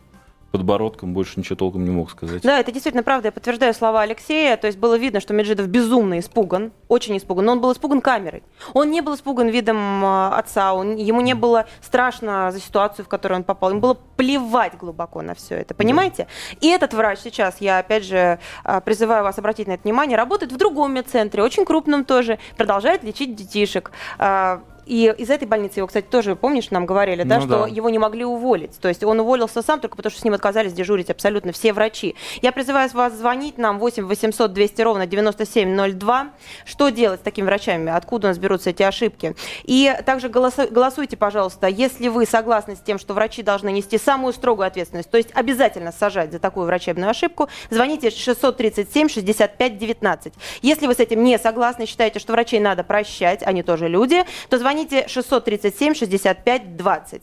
подбородком, 0.53 1.13
больше 1.13 1.39
ничего 1.39 1.57
толком 1.57 1.85
не 1.85 1.91
мог 1.91 2.11
сказать. 2.11 2.43
Да, 2.43 2.59
это 2.59 2.73
действительно 2.73 3.03
правда. 3.03 3.29
Я 3.29 3.33
подтверждаю 3.33 3.75
слова 3.75 4.03
Алексея. 4.03 4.57
То 4.57 4.67
есть 4.67 4.79
было 4.79 4.97
видно, 4.97 5.21
что 5.21 5.35
Меджидов 5.35 5.69
безумно 5.69 6.19
испуган, 6.19 6.73
очень 6.89 7.17
испуган. 7.17 7.45
Но 7.45 7.53
он 7.53 7.61
был 7.61 7.73
испуган 7.73 8.01
камерой. 8.01 8.43
Он 8.73 8.91
не 8.91 9.01
был 9.01 9.15
испуган 9.15 9.49
видом 9.49 10.05
э, 10.05 10.29
отца. 10.29 10.75
Он, 10.75 10.97
ему 10.97 11.21
не 11.21 11.35
было 11.35 11.67
страшно 11.81 12.51
за 12.53 12.61
ситуацию, 12.61 13.05
в 13.05 13.09
которую 13.09 13.39
он 13.39 13.45
попал. 13.45 13.71
Ему 13.71 13.81
было 13.81 13.95
плевать 14.17 14.77
глубоко 14.77 15.23
на 15.23 15.35
все 15.35 15.57
это. 15.57 15.75
Понимаете? 15.75 16.27
И 16.61 16.69
этот 16.69 16.95
врач 16.95 17.21
сейчас, 17.21 17.61
я 17.61 17.79
опять 17.79 18.05
же 18.05 18.39
э, 18.65 18.81
призываю 18.81 19.25
вас 19.25 19.39
обратить 19.39 19.69
на 19.69 19.73
это 19.73 19.83
внимание, 19.83 20.17
работает 20.17 20.53
в 20.53 20.57
другом 20.57 20.95
медцентре, 20.95 21.43
очень 21.43 21.65
крупном 21.65 22.05
тоже, 22.05 22.39
продолжает 22.57 23.05
лечить 23.05 23.35
детишек. 23.35 23.93
И 24.87 25.13
из 25.19 25.31
этой 25.31 25.47
больницы 25.49 25.81
его, 25.81 25.89
кстати, 25.89 26.07
тоже, 26.07 26.37
помнишь, 26.37 26.71
нам 26.71 26.87
говорили, 26.87 27.25
да, 27.25 27.37
Ну 27.37 27.43
что 27.43 27.63
да. 27.63 27.67
его 27.67 27.91
не 27.91 27.99
могли 27.99 28.25
уволить. 28.25 28.79
То 28.81 28.89
есть 28.89 29.03
он 29.03 29.19
уволился 29.21 29.61
сам 29.63 29.81
только 29.81 29.97
потому, 29.97 30.11
что 30.13 30.21
с 30.21 30.25
ним 30.25 30.35
отказались 30.35 30.73
дежурить 30.73 31.11
абсолютно 31.11 31.53
все 31.53 31.73
врачи. 31.73 32.15
Я 32.41 32.53
призываю 32.53 32.89
вас 32.93 33.13
звонить 33.15 33.59
нам 33.59 33.79
8 33.81 34.05
800 34.07 34.53
200 34.53 34.83
ровно 34.83 35.07
9702. 35.07 36.29
Что 36.65 36.89
делать 36.91 37.21
с 37.21 37.23
такими 37.25 37.47
врачами? 37.47 37.91
Откуда 37.91 38.29
у 38.29 38.31
нас 38.31 38.39
берутся 38.39 38.71
эти 38.71 38.85
ошибки? 38.85 39.35
И 39.65 39.93
также 40.07 40.29
голосу- 40.29 40.69
голосуйте, 40.71 41.17
пожалуйста, 41.17 41.67
если 41.67 42.07
вы 42.09 42.25
согласны 42.27 42.77
с 42.77 42.81
тем, 42.81 42.99
что 42.99 43.13
врачи 43.15 43.43
должны 43.43 43.73
нести 43.73 43.99
самую 43.99 44.33
строгую 44.33 44.67
ответственность, 44.69 45.11
то 45.11 45.17
есть 45.19 45.31
обязательно 45.35 45.91
сажать 45.91 46.31
за 46.33 46.39
такую 46.39 46.67
врачебную 46.67 47.11
ошибку, 47.11 47.49
звоните 47.71 48.11
637 48.11 49.09
65 49.09 49.79
19. 49.79 50.33
Если 50.63 50.87
вы 50.87 50.95
с 50.95 51.01
этим 51.01 51.25
не 51.25 51.39
согласны, 51.39 51.87
считаете, 51.87 52.21
что 52.21 52.33
врачей 52.33 52.61
надо 52.61 52.85
прощать, 52.85 53.43
они 53.43 53.63
тоже 53.65 53.89
люди, 53.89 54.23
то 54.49 54.59
звоните 54.59 54.76
637 55.07 55.95
65 55.95 56.77
20. 56.77 57.23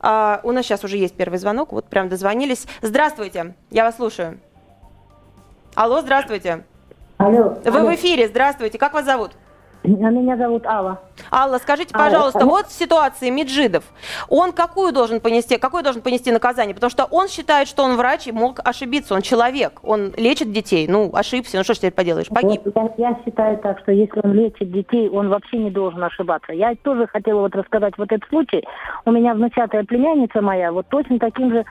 А, 0.00 0.40
у 0.42 0.52
нас 0.52 0.64
сейчас 0.64 0.84
уже 0.84 0.96
есть 0.96 1.14
первый 1.14 1.38
звонок, 1.38 1.72
вот 1.72 1.86
прям 1.86 2.08
дозвонились. 2.08 2.66
Здравствуйте, 2.82 3.54
я 3.70 3.84
вас 3.84 3.96
слушаю. 3.96 4.40
Алло, 5.74 6.00
здравствуйте. 6.00 6.64
Алло. 7.18 7.58
Вы 7.64 7.78
алло. 7.78 7.90
в 7.90 7.94
эфире, 7.94 8.28
здравствуйте. 8.28 8.78
Как 8.78 8.92
вас 8.92 9.04
зовут? 9.04 9.32
Меня 9.86 10.36
зовут 10.36 10.66
Алла. 10.66 11.00
Алла, 11.30 11.58
скажите, 11.58 11.94
пожалуйста, 11.94 12.40
алло. 12.40 12.50
вот 12.50 12.66
в 12.66 12.72
ситуации 12.72 13.30
Меджидов, 13.30 13.84
он 14.28 14.52
какую 14.52 14.92
должен 14.92 15.20
понести, 15.20 15.58
какое 15.58 15.82
должен 15.82 16.02
понести 16.02 16.32
наказание? 16.32 16.74
Потому 16.74 16.90
что 16.90 17.04
он 17.04 17.28
считает, 17.28 17.68
что 17.68 17.84
он 17.84 17.96
врач 17.96 18.26
и 18.26 18.32
мог 18.32 18.60
ошибиться, 18.64 19.14
он 19.14 19.22
человек, 19.22 19.80
он 19.82 20.12
лечит 20.16 20.52
детей, 20.52 20.86
ну, 20.88 21.10
ошибся, 21.14 21.56
ну 21.56 21.64
что 21.64 21.74
ж 21.74 21.78
теперь 21.78 21.92
поделаешь, 21.92 22.28
погиб. 22.28 22.62
Вот 22.64 22.92
я, 22.98 23.10
я 23.10 23.18
считаю 23.24 23.58
так, 23.58 23.78
что 23.80 23.92
если 23.92 24.20
он 24.22 24.32
лечит 24.32 24.72
детей, 24.72 25.08
он 25.08 25.28
вообще 25.28 25.58
не 25.58 25.70
должен 25.70 26.02
ошибаться. 26.02 26.52
Я 26.52 26.74
тоже 26.82 27.06
хотела 27.06 27.40
вот 27.40 27.54
рассказать 27.54 27.96
вот 27.96 28.10
этот 28.10 28.28
случай. 28.28 28.64
У 29.04 29.10
меня 29.10 29.34
внучатая 29.34 29.84
племянница 29.84 30.40
моя, 30.40 30.72
вот 30.72 30.86
точно 30.88 31.18
таким 31.18 31.52
же, 31.52 31.64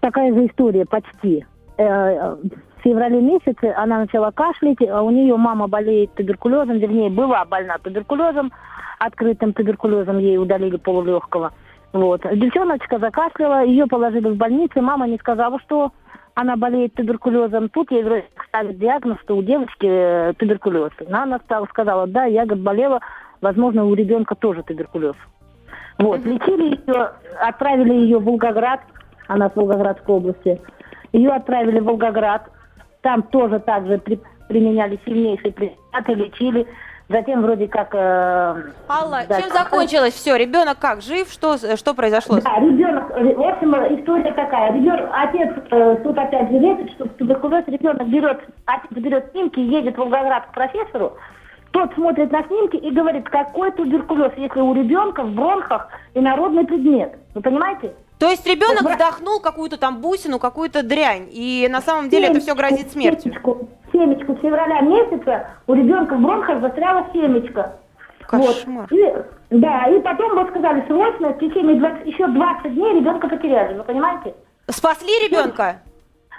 такая 0.00 0.32
же 0.32 0.46
история 0.46 0.84
почти. 0.84 1.46
Э, 1.78 2.36
феврале 2.84 3.20
месяце 3.20 3.74
она 3.76 3.98
начала 3.98 4.30
кашлять, 4.30 4.82
а 4.82 5.02
у 5.02 5.10
нее 5.10 5.36
мама 5.36 5.66
болеет 5.66 6.14
туберкулезом, 6.14 6.78
вернее, 6.78 7.10
была 7.10 7.44
больна 7.44 7.78
туберкулезом, 7.78 8.52
открытым 8.98 9.52
туберкулезом, 9.54 10.18
ей 10.18 10.38
удалили 10.38 10.76
полулегкого. 10.76 11.52
Вот. 11.92 12.22
Девчоночка 12.32 12.98
закашляла, 12.98 13.64
ее 13.64 13.86
положили 13.86 14.28
в 14.28 14.36
больницу, 14.36 14.82
мама 14.82 15.06
не 15.08 15.16
сказала, 15.18 15.58
что 15.60 15.92
она 16.34 16.56
болеет 16.56 16.94
туберкулезом. 16.94 17.68
Тут 17.68 17.90
ей 17.90 18.02
вроде 18.02 18.26
ставят 18.48 18.78
диагноз, 18.78 19.18
что 19.22 19.36
у 19.36 19.42
девочки 19.42 19.86
э, 19.86 20.32
туберкулез. 20.34 20.90
Она 21.10 21.38
стала, 21.38 21.66
сказала, 21.66 22.06
да, 22.06 22.24
я 22.24 22.44
говорит, 22.44 22.64
болела, 22.64 23.00
возможно, 23.40 23.86
у 23.86 23.94
ребенка 23.94 24.34
тоже 24.34 24.62
туберкулез. 24.62 25.14
Вот, 25.98 26.24
лечили 26.24 26.76
ее, 26.76 27.10
отправили 27.40 27.94
ее 27.94 28.18
в 28.18 28.24
Волгоград, 28.24 28.80
она 29.28 29.48
с 29.48 29.56
Волгоградской 29.56 30.14
области. 30.14 30.60
Ее 31.12 31.30
отправили 31.30 31.78
в 31.78 31.84
Волгоград, 31.84 32.50
там 33.04 33.22
тоже 33.22 33.60
также 33.60 33.98
при- 33.98 34.20
применяли 34.48 34.98
сильнейшие 35.04 35.52
препараты, 35.52 36.14
лечили. 36.14 36.66
Затем 37.06 37.42
вроде 37.42 37.68
как... 37.68 37.94
э, 37.94 38.62
Алла, 38.88 39.20
да, 39.28 39.38
чем 39.38 39.50
закончилось 39.50 40.14
все? 40.14 40.36
Ребенок 40.36 40.78
как, 40.78 41.02
жив? 41.02 41.28
Что, 41.28 41.58
что 41.76 41.92
произошло? 41.92 42.40
Да, 42.40 42.58
ребенок, 42.60 43.10
в 43.10 43.42
общем, 43.42 43.74
история 44.00 44.32
такая. 44.32 44.72
Ребенок, 44.72 45.10
отец, 45.12 45.50
э, 45.70 45.96
тут 46.02 46.16
опять 46.16 46.50
же 46.50 46.58
лечит, 46.58 46.92
что 46.92 47.06
туберкулез, 47.06 47.64
ребенок 47.66 48.08
берет, 48.08 48.40
отец 48.64 48.90
берет 48.92 49.30
снимки, 49.32 49.60
едет 49.60 49.96
в 49.96 49.98
Волгоград 49.98 50.46
к 50.46 50.54
профессору, 50.54 51.12
тот 51.72 51.92
смотрит 51.92 52.32
на 52.32 52.42
снимки 52.44 52.76
и 52.76 52.90
говорит, 52.90 53.28
какой 53.28 53.70
туберкулез, 53.72 54.32
если 54.38 54.60
у 54.60 54.72
ребенка 54.72 55.24
в 55.24 55.34
бронхах 55.34 55.88
инородный 56.14 56.64
предмет. 56.64 57.18
Вы 57.34 57.42
понимаете? 57.42 57.92
То 58.24 58.30
есть 58.30 58.46
ребенок 58.46 58.84
Вра- 58.84 58.94
вдохнул 58.94 59.38
какую-то 59.38 59.76
там 59.76 60.00
бусину, 60.00 60.38
какую-то 60.38 60.82
дрянь, 60.82 61.28
и 61.30 61.68
на 61.70 61.82
самом 61.82 62.08
деле 62.08 62.28
это 62.28 62.40
все 62.40 62.54
грозит 62.54 62.90
смертью. 62.90 63.32
Семечку, 63.32 63.68
семечку 63.92 64.34
с 64.36 64.40
февраля 64.40 64.80
месяца 64.80 65.50
у 65.66 65.74
ребенка 65.74 66.14
в 66.14 66.22
бронхах 66.22 66.62
застряла 66.62 67.06
семечко. 67.12 67.76
Кошмар. 68.26 68.88
Вот. 68.90 68.98
И, 68.98 69.14
да, 69.50 69.88
и 69.88 70.00
потом 70.00 70.36
вот 70.36 70.48
сказали, 70.48 70.82
срочно, 70.86 71.34
в 71.34 71.38
течение 71.38 71.76
20, 71.76 72.06
еще 72.06 72.26
20 72.26 72.74
дней 72.74 72.94
ребенка 72.94 73.28
потеряли, 73.28 73.76
вы 73.76 73.84
понимаете? 73.84 74.34
Спасли 74.70 75.28
ребенка? 75.28 75.82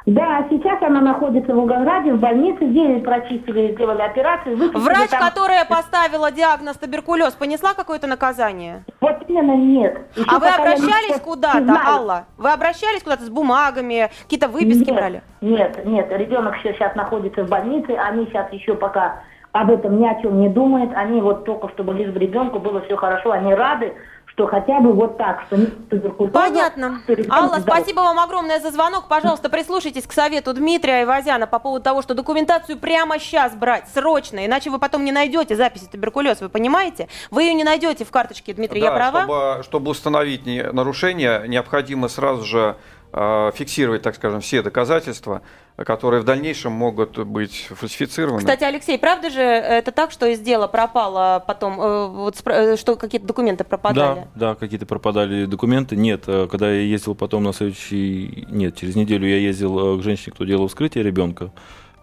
Да, 0.06 0.46
сейчас 0.52 0.82
она 0.84 1.02
находится 1.02 1.52
в 1.52 1.56
Волгограде, 1.56 2.14
в 2.14 2.20
больнице, 2.20 2.66
где 2.66 3.00
прочистили, 3.00 3.74
сделали 3.74 4.04
операцию. 4.04 4.56
Врач, 4.56 5.10
там- 5.10 5.30
которая 5.30 5.66
поставила 5.66 6.32
диагноз 6.32 6.78
туберкулез, 6.78 7.34
понесла 7.34 7.74
какое-то 7.74 8.06
наказание? 8.06 8.84
Вот 9.02 9.16
именно 9.28 9.56
нет. 9.56 9.98
Еще 10.16 10.28
А 10.30 10.38
вы 10.38 10.48
обращались 10.48 11.20
куда-то. 11.22 11.82
Алла? 11.88 12.26
Вы 12.38 12.52
обращались 12.52 13.02
куда-то 13.02 13.24
с 13.24 13.30
бумагами, 13.30 14.12
какие-то 14.24 14.48
выписки 14.48 14.90
нет, 14.90 14.96
брали? 14.96 15.24
Нет, 15.42 15.86
нет, 15.86 16.12
ребенок 16.12 16.56
сейчас 16.62 16.94
находится 16.96 17.44
в 17.44 17.50
больнице, 17.50 17.94
они 17.94 18.26
сейчас 18.28 18.52
еще 18.54 18.76
пока 18.76 19.24
об 19.54 19.72
этом 19.72 20.00
ни 20.00 20.06
о 20.06 20.22
чем 20.22 20.40
не 20.40 20.50
думают, 20.50 20.92
они 20.94 21.22
вот 21.22 21.46
только 21.46 21.70
чтобы 21.70 21.94
лишь 21.94 22.14
ребенку 22.14 22.60
было 22.60 22.82
все 22.82 22.96
хорошо, 22.96 23.32
они 23.32 23.56
рады, 23.56 23.94
что 24.36 24.48
хотя 24.48 24.82
бы 24.82 24.92
вот 24.92 25.18
так, 25.18 25.44
что 25.48 25.56
нет 25.56 25.90
туберкулеза, 25.90 26.34
Понятно. 26.34 27.02
Алла, 27.30 27.60
спасибо 27.62 28.02
вам 28.02 28.20
огромное 28.20 28.60
за 28.60 28.70
звонок. 28.72 29.06
Пожалуйста, 29.08 29.50
прислушайтесь 29.50 30.06
к 30.06 30.12
совету 30.12 30.54
Дмитрия 30.54 31.04
Ивазяна 31.04 31.48
по 31.48 31.58
поводу 31.58 31.82
того, 31.86 32.02
что 32.02 32.14
документацию 32.16 32.78
прямо 32.78 33.18
сейчас 33.18 33.56
брать, 33.56 33.88
срочно, 33.94 34.46
иначе 34.46 34.70
вы 34.70 34.78
потом 34.78 35.06
не 35.06 35.14
найдете 35.14 35.56
записи 35.56 35.88
туберкулез, 35.90 36.42
вы 36.42 36.50
понимаете? 36.50 37.08
Вы 37.32 37.44
ее 37.44 37.54
не 37.54 37.64
найдете 37.64 38.04
в 38.04 38.12
карточке, 38.12 38.54
Дмитрий, 38.54 38.82
я 38.82 38.90
Да, 38.90 38.96
права? 38.98 39.24
Чтобы, 39.24 39.64
чтобы 39.64 39.92
установить 39.92 40.46
нарушение, 40.46 41.46
необходимо 41.48 42.10
сразу 42.10 42.44
же 42.44 42.76
э, 43.14 43.52
фиксировать, 43.56 44.02
так 44.02 44.16
скажем, 44.16 44.42
все 44.42 44.62
доказательства, 44.62 45.44
которые 45.84 46.22
в 46.22 46.26
дальнейшем 46.26 46.72
могут 46.72 47.18
быть 47.20 47.68
фальсифицированы. 47.70 48.40
Кстати, 48.40 48.64
Алексей, 48.64 48.98
правда 48.98 49.30
же 49.30 49.42
это 49.42 49.92
так, 49.92 50.12
что 50.12 50.26
из 50.26 50.40
дела 50.40 50.68
пропало 50.68 51.44
потом, 51.46 51.82
э, 51.82 52.08
вот, 52.08 52.42
э, 52.46 52.78
что 52.78 52.96
какие-то 52.96 53.28
документы 53.28 53.66
пропадали? 53.66 54.28
Да, 54.36 54.54
да, 54.54 54.56
какие-то 54.56 54.86
пропадали 54.86 55.46
документы. 55.46 55.98
Нет, 55.98 56.24
э, 56.28 56.48
когда 56.50 56.72
я 56.72 56.82
ездил 56.82 57.14
потом 57.16 57.44
на 57.44 57.52
следующий... 57.52 58.48
Нет, 58.50 58.76
через 58.78 58.96
неделю 58.96 59.28
я 59.28 59.38
ездил 59.38 60.00
к 60.00 60.04
женщине, 60.04 60.34
кто 60.34 60.46
делал 60.46 60.68
вскрытие 60.68 61.04
ребенка. 61.04 61.52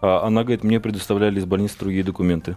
А 0.01 0.27
Она 0.27 0.43
говорит, 0.43 0.63
мне 0.63 0.79
предоставляли 0.79 1.39
из 1.39 1.45
больницы 1.45 1.79
другие 1.79 2.03
документы. 2.03 2.55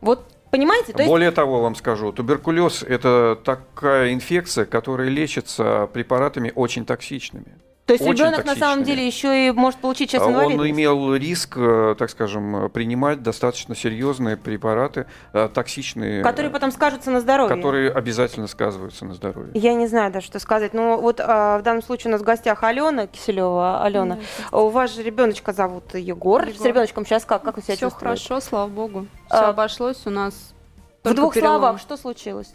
Вот 0.00 0.24
понимаете? 0.50 0.92
То 0.92 0.98
есть 0.98 1.08
Более 1.08 1.30
того, 1.30 1.62
вам 1.62 1.76
скажу, 1.76 2.12
туберкулез– 2.12 2.82
это 2.88 3.38
такая 3.44 4.12
инфекция, 4.12 4.64
которая 4.64 5.08
лечится 5.08 5.88
препаратами 5.92 6.50
очень 6.54 6.84
токсичными. 6.84 7.58
То 7.84 7.94
есть 7.94 8.04
Очень 8.06 8.26
ребенок 8.26 8.44
на 8.44 8.54
самом 8.54 8.78
токсичными. 8.78 8.84
деле 8.96 9.06
еще 9.08 9.48
и 9.48 9.50
может 9.50 9.80
получить 9.80 10.10
сейчас 10.10 10.22
А 10.22 10.26
Он 10.26 10.32
инвалидность. 10.34 10.70
имел 10.70 11.16
риск, 11.16 11.54
э, 11.56 11.96
так 11.98 12.10
скажем, 12.10 12.70
принимать 12.70 13.24
достаточно 13.24 13.74
серьезные 13.74 14.36
препараты, 14.36 15.06
э, 15.32 15.48
токсичные, 15.52 16.22
Которые 16.22 16.52
потом 16.52 16.70
скажутся 16.70 17.10
на 17.10 17.20
здоровье. 17.20 17.54
которые 17.56 17.90
обязательно 17.90 18.46
сказываются 18.46 19.04
на 19.04 19.14
здоровье. 19.14 19.50
Я 19.54 19.74
не 19.74 19.88
знаю 19.88 20.12
даже, 20.12 20.26
что 20.26 20.38
сказать. 20.38 20.74
Ну, 20.74 21.00
вот 21.00 21.18
а, 21.20 21.58
в 21.58 21.62
данном 21.62 21.82
случае 21.82 22.10
у 22.10 22.12
нас 22.12 22.20
в 22.20 22.24
гостях 22.24 22.62
Алена 22.62 23.08
Киселева. 23.08 23.82
Алена, 23.84 24.18
у 24.52 24.68
вас 24.68 24.94
же 24.94 25.02
ребеночка 25.02 25.52
зовут 25.52 25.92
Егор. 25.94 26.44
С 26.48 26.54
Егор. 26.54 26.66
ребеночком 26.68 27.04
сейчас 27.04 27.24
как? 27.24 27.42
Как 27.42 27.56
вы 27.56 27.62
себя 27.62 27.74
Все 27.74 27.86
чувствуете? 27.86 28.04
хорошо, 28.24 28.40
слава 28.40 28.68
богу. 28.68 29.06
Все 29.26 29.36
А, 29.38 29.48
обошлось 29.48 30.06
у 30.06 30.10
нас. 30.10 30.54
В 31.02 31.12
двух 31.14 31.34
перелом. 31.34 31.50
словах, 31.58 31.80
что 31.80 31.96
случилось? 31.96 32.54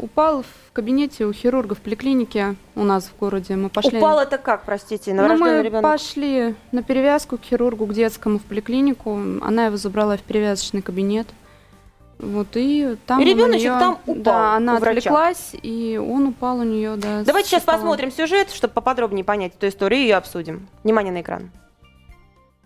Упал 0.00 0.42
в 0.42 0.72
кабинете 0.72 1.26
у 1.26 1.32
хирурга 1.32 1.74
в 1.74 1.80
поликлинике 1.80 2.54
у 2.74 2.84
нас 2.84 3.04
в 3.04 3.18
городе. 3.18 3.54
Мы 3.56 3.68
пошли. 3.68 3.98
Упал 3.98 4.18
это 4.20 4.38
как, 4.38 4.64
простите, 4.64 5.10
Ну, 5.12 5.18
новорожденный 5.22 5.56
мы 5.58 5.62
ребенок? 5.62 5.82
пошли 5.82 6.54
на 6.72 6.82
перевязку 6.82 7.36
к 7.36 7.42
хирургу, 7.42 7.84
к 7.86 7.92
детскому 7.92 8.38
в 8.38 8.42
поликлинику. 8.42 9.18
Она 9.42 9.66
его 9.66 9.76
забрала 9.76 10.16
в 10.16 10.22
перевязочный 10.22 10.80
кабинет. 10.80 11.26
Вот, 12.18 12.48
и 12.54 12.96
там 13.06 13.20
И 13.20 13.24
ребеночек 13.24 13.62
неё- 13.70 13.78
там 13.78 13.98
упал 14.06 14.22
Да, 14.22 14.56
она 14.56 14.76
отвлеклась, 14.76 15.52
и 15.62 15.98
он 15.98 16.28
упал 16.28 16.58
у 16.58 16.64
нее, 16.64 16.96
да. 16.96 17.22
Давайте 17.24 17.48
сейчас 17.50 17.62
посмотрим 17.62 18.10
сюжет, 18.10 18.50
чтобы 18.50 18.74
поподробнее 18.74 19.24
понять 19.24 19.52
эту 19.56 19.68
историю 19.68 20.00
и 20.00 20.02
ее 20.04 20.16
обсудим. 20.16 20.68
Внимание 20.84 21.12
на 21.12 21.20
экран. 21.22 21.50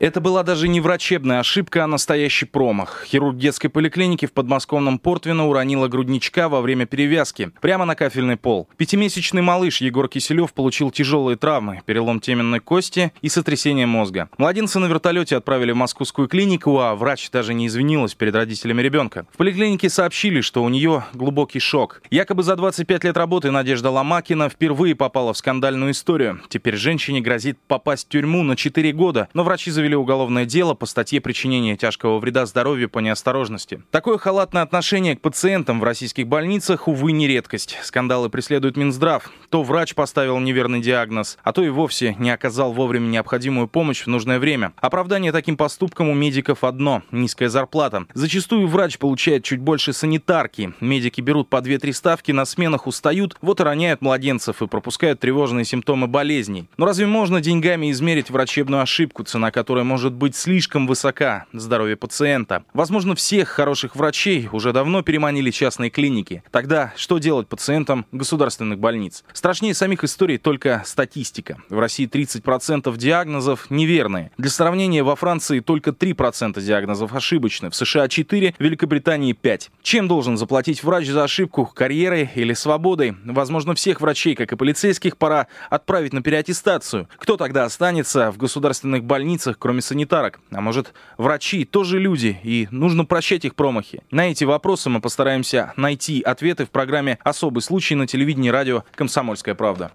Это 0.00 0.20
была 0.20 0.42
даже 0.42 0.66
не 0.66 0.80
врачебная 0.80 1.38
ошибка, 1.38 1.84
а 1.84 1.86
настоящий 1.86 2.46
промах. 2.46 3.04
Хирург 3.06 3.36
детской 3.36 3.68
поликлиники 3.68 4.26
в 4.26 4.32
подмосковном 4.32 4.98
Портвино 4.98 5.46
уронила 5.46 5.86
грудничка 5.86 6.48
во 6.48 6.60
время 6.60 6.84
перевязки, 6.84 7.52
прямо 7.60 7.84
на 7.84 7.94
кафельный 7.94 8.36
пол. 8.36 8.68
Пятимесячный 8.76 9.40
малыш 9.40 9.80
Егор 9.80 10.08
Киселев 10.08 10.52
получил 10.52 10.90
тяжелые 10.90 11.36
травмы, 11.36 11.80
перелом 11.86 12.18
теменной 12.18 12.58
кости 12.58 13.12
и 13.22 13.28
сотрясение 13.28 13.86
мозга. 13.86 14.28
Младенца 14.36 14.80
на 14.80 14.86
вертолете 14.86 15.36
отправили 15.36 15.70
в 15.70 15.76
московскую 15.76 16.26
клинику, 16.26 16.78
а 16.80 16.96
врач 16.96 17.30
даже 17.30 17.54
не 17.54 17.68
извинилась 17.68 18.14
перед 18.14 18.34
родителями 18.34 18.82
ребенка. 18.82 19.26
В 19.32 19.36
поликлинике 19.36 19.88
сообщили, 19.88 20.40
что 20.40 20.64
у 20.64 20.68
нее 20.68 21.04
глубокий 21.14 21.60
шок. 21.60 22.02
Якобы 22.10 22.42
за 22.42 22.56
25 22.56 23.04
лет 23.04 23.16
работы 23.16 23.52
Надежда 23.52 23.90
Ломакина 23.90 24.48
впервые 24.48 24.96
попала 24.96 25.32
в 25.32 25.38
скандальную 25.38 25.92
историю. 25.92 26.42
Теперь 26.48 26.74
женщине 26.76 27.20
грозит 27.20 27.58
попасть 27.68 28.06
в 28.06 28.10
тюрьму 28.10 28.42
на 28.42 28.56
4 28.56 28.92
года, 28.92 29.28
но 29.34 29.44
врачи 29.44 29.70
завели 29.70 29.93
завели 29.94 29.96
уголовное 29.96 30.44
дело 30.44 30.74
по 30.74 30.86
статье 30.86 31.20
причинения 31.20 31.76
тяжкого 31.76 32.18
вреда 32.18 32.46
здоровью 32.46 32.90
по 32.90 32.98
неосторожности. 32.98 33.82
Такое 33.90 34.18
халатное 34.18 34.62
отношение 34.62 35.16
к 35.16 35.20
пациентам 35.20 35.80
в 35.80 35.84
российских 35.84 36.26
больницах, 36.26 36.88
увы, 36.88 37.12
не 37.12 37.28
редкость. 37.28 37.78
Скандалы 37.82 38.28
преследуют 38.28 38.76
Минздрав. 38.76 39.30
То 39.50 39.62
врач 39.62 39.94
поставил 39.94 40.38
неверный 40.40 40.80
диагноз, 40.80 41.38
а 41.42 41.52
то 41.52 41.62
и 41.62 41.68
вовсе 41.68 42.16
не 42.18 42.30
оказал 42.30 42.72
вовремя 42.72 43.06
необходимую 43.06 43.68
помощь 43.68 44.04
в 44.04 44.08
нужное 44.08 44.38
время. 44.38 44.72
Оправдание 44.76 45.32
таким 45.32 45.56
поступкам 45.56 46.08
у 46.08 46.14
медиков 46.14 46.64
одно– 46.64 47.02
низкая 47.12 47.48
зарплата. 47.48 48.06
Зачастую 48.14 48.66
врач 48.66 48.98
получает 48.98 49.44
чуть 49.44 49.60
больше 49.60 49.92
санитарки. 49.92 50.72
Медики 50.80 51.20
берут 51.20 51.48
по 51.48 51.58
2-3 51.58 51.92
ставки, 51.92 52.32
на 52.32 52.44
сменах 52.44 52.86
устают, 52.86 53.36
вот 53.40 53.60
и 53.60 53.62
роняют 53.62 54.02
младенцев 54.02 54.60
и 54.62 54.66
пропускают 54.66 55.20
тревожные 55.20 55.64
симптомы 55.64 56.08
болезней. 56.08 56.68
Но 56.76 56.86
разве 56.86 57.06
можно 57.06 57.40
деньгами 57.40 57.90
измерить 57.92 58.30
врачебную 58.30 58.82
ошибку, 58.82 59.22
цена 59.22 59.50
которой 59.50 59.73
которая 59.74 59.90
может 59.90 60.12
быть 60.12 60.36
слишком 60.36 60.86
высока 60.86 61.46
здоровье 61.52 61.96
пациента. 61.96 62.62
Возможно, 62.74 63.16
всех 63.16 63.48
хороших 63.48 63.96
врачей 63.96 64.48
уже 64.52 64.72
давно 64.72 65.02
переманили 65.02 65.50
частные 65.50 65.90
клиники. 65.90 66.44
Тогда 66.52 66.92
что 66.94 67.18
делать 67.18 67.48
пациентам 67.48 68.06
государственных 68.12 68.78
больниц? 68.78 69.24
Страшнее 69.32 69.74
самих 69.74 70.04
историй 70.04 70.38
только 70.38 70.84
статистика. 70.86 71.58
В 71.68 71.80
России 71.80 72.08
30% 72.08 72.96
диагнозов 72.96 73.68
неверные. 73.68 74.30
Для 74.38 74.48
сравнения, 74.48 75.02
во 75.02 75.16
Франции 75.16 75.58
только 75.58 75.90
3% 75.90 76.60
диагнозов 76.60 77.12
ошибочны, 77.12 77.68
в 77.68 77.74
США 77.74 78.06
4, 78.06 78.54
в 78.56 78.62
Великобритании 78.62 79.32
5. 79.32 79.72
Чем 79.82 80.06
должен 80.06 80.36
заплатить 80.36 80.84
врач 80.84 81.08
за 81.08 81.24
ошибку? 81.24 81.66
Карьерой 81.66 82.30
или 82.36 82.52
свободой? 82.52 83.16
Возможно, 83.24 83.74
всех 83.74 84.00
врачей, 84.00 84.36
как 84.36 84.52
и 84.52 84.56
полицейских, 84.56 85.16
пора 85.16 85.48
отправить 85.68 86.12
на 86.12 86.22
переаттестацию. 86.22 87.08
Кто 87.18 87.36
тогда 87.36 87.64
останется 87.64 88.30
в 88.30 88.36
государственных 88.36 89.02
больницах, 89.02 89.58
кроме 89.64 89.80
санитарок. 89.80 90.40
А 90.52 90.60
может, 90.60 90.92
врачи 91.16 91.64
тоже 91.64 91.98
люди, 91.98 92.38
и 92.42 92.68
нужно 92.70 93.06
прощать 93.06 93.46
их 93.46 93.54
промахи? 93.54 94.02
На 94.10 94.30
эти 94.30 94.44
вопросы 94.44 94.90
мы 94.90 95.00
постараемся 95.00 95.72
найти 95.76 96.20
ответы 96.20 96.66
в 96.66 96.70
программе 96.70 97.18
«Особый 97.24 97.62
случай» 97.62 97.94
на 97.94 98.06
телевидении 98.06 98.50
радио 98.50 98.84
«Комсомольская 98.94 99.54
правда». 99.54 99.90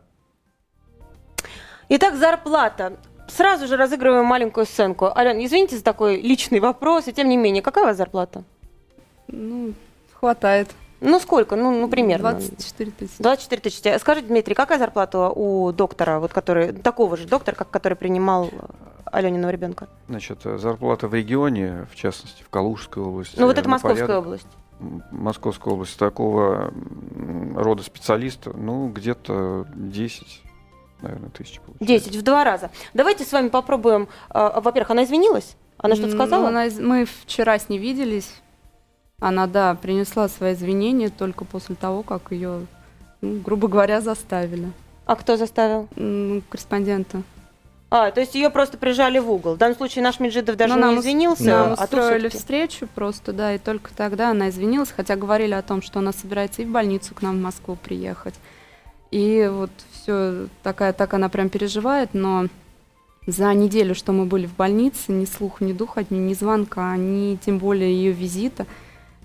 Итак, 1.88 2.16
зарплата. 2.16 2.98
Сразу 3.28 3.68
же 3.68 3.78
разыгрываем 3.78 4.26
маленькую 4.26 4.66
сценку. 4.66 5.16
Ален, 5.16 5.38
извините 5.46 5.78
за 5.78 5.84
такой 5.84 6.20
личный 6.20 6.60
вопрос, 6.60 7.08
и 7.08 7.14
тем 7.14 7.30
не 7.30 7.38
менее, 7.38 7.62
какая 7.62 7.84
у 7.84 7.88
вас 7.90 7.98
зарплата? 7.98 8.44
Ну, 9.28 9.76
хватает. 10.14 10.70
Ну, 11.02 11.20
сколько? 11.20 11.56
Ну, 11.56 11.72
ну 11.72 11.88
примерно. 11.90 12.32
24 12.32 12.92
тысячи. 12.92 13.22
24 13.22 13.62
тысячи. 13.62 13.98
Скажите, 14.00 14.28
Дмитрий, 14.28 14.56
какая 14.56 14.80
зарплата 14.80 15.30
у 15.30 15.72
доктора, 15.72 16.20
вот 16.20 16.34
который, 16.34 16.74
такого 16.74 17.18
же 17.18 17.28
доктора, 17.28 17.56
как 17.56 17.70
который 17.70 17.96
принимал 17.96 18.50
Алениного 19.06 19.52
ребенка? 19.52 19.88
Значит, 20.08 20.42
зарплата 20.44 21.08
в 21.08 21.14
регионе, 21.14 21.88
в 21.92 21.96
частности, 21.96 22.44
в 22.44 22.50
Калужской 22.50 23.04
области. 23.04 23.40
Ну, 23.40 23.48
вот 23.48 23.58
это 23.58 23.70
Московская 23.70 24.06
порядок, 24.06 24.26
область. 24.26 24.48
Московская 25.12 25.74
область 25.74 25.98
такого 25.98 26.74
рода 27.56 27.84
специалиста, 27.84 28.52
ну, 28.56 28.90
где-то 28.90 29.68
10 29.76 30.44
наверное, 31.02 31.30
тысяч 31.30 31.60
получается. 31.62 32.10
10, 32.10 32.22
в 32.22 32.24
два 32.24 32.44
раза. 32.44 32.72
Давайте 32.94 33.24
с 33.24 33.32
вами 33.32 33.50
попробуем. 33.50 34.10
Э, 34.30 34.60
во-первых, 34.60 34.92
она 34.92 35.04
извинилась? 35.04 35.56
Она 35.78 35.96
что-то 35.96 36.12
сказала? 36.12 36.44
Ну, 36.44 36.48
она, 36.50 36.66
мы 36.80 37.06
вчера 37.06 37.58
с 37.58 37.70
ней 37.70 37.78
виделись. 37.80 38.34
Она, 39.20 39.48
да, 39.48 39.76
принесла 39.76 40.30
свои 40.30 40.54
извинения 40.54 41.10
только 41.10 41.44
после 41.44 41.76
того, 41.76 42.04
как 42.04 42.32
ее, 42.32 42.66
ну, 43.22 43.40
грубо 43.42 43.68
говоря, 43.68 44.00
заставили. 44.00 44.72
А 45.06 45.16
кто 45.16 45.36
заставил? 45.36 45.88
Ну, 45.96 46.42
корреспондента. 46.50 47.24
А, 47.92 48.12
то 48.12 48.22
есть 48.22 48.36
ее 48.36 48.50
просто 48.50 48.78
прижали 48.78 49.20
в 49.20 49.30
угол. 49.30 49.56
В 49.56 49.58
данном 49.58 49.76
случае 49.76 50.04
наш 50.04 50.20
Меджидов 50.20 50.56
даже 50.56 50.76
Но 50.76 50.86
ну, 50.86 50.94
не 50.94 51.00
извинился. 51.00 51.44
Нам 51.44 51.76
а 51.78 51.84
устроили 51.84 52.30
встречу 52.30 52.88
просто, 52.94 53.34
да, 53.34 53.56
и 53.56 53.58
только 53.58 53.90
тогда 53.94 54.30
она 54.30 54.50
извинилась, 54.50 54.94
хотя 54.96 55.16
говорили 55.16 55.54
о 55.54 55.64
том, 55.64 55.82
что 55.82 56.00
она 56.00 56.14
собирается 56.14 56.62
и 56.62 56.66
в 56.66 56.70
больницу 56.70 57.16
к 57.16 57.22
нам 57.24 57.38
в 57.38 57.42
Москву 57.42 57.76
приехать. 57.76 58.36
И 59.10 59.50
вот 59.52 59.72
все 59.92 60.48
такая, 60.62 60.94
так 60.94 61.16
она 61.16 61.30
прям 61.30 61.50
переживает, 61.50 62.14
но 62.14 62.46
за 63.26 63.52
неделю, 63.56 63.96
что 63.96 64.12
мы 64.12 64.26
были 64.26 64.46
в 64.46 64.56
больнице, 64.56 65.12
ни 65.12 65.26
слух, 65.26 65.60
ни 65.60 65.74
дух 65.74 65.98
от 65.98 66.12
нее, 66.12 66.22
ни 66.22 66.36
звонка, 66.36 66.96
ни 66.96 67.36
тем 67.38 67.58
более 67.58 67.92
ее 67.92 68.12
визита– 68.14 68.66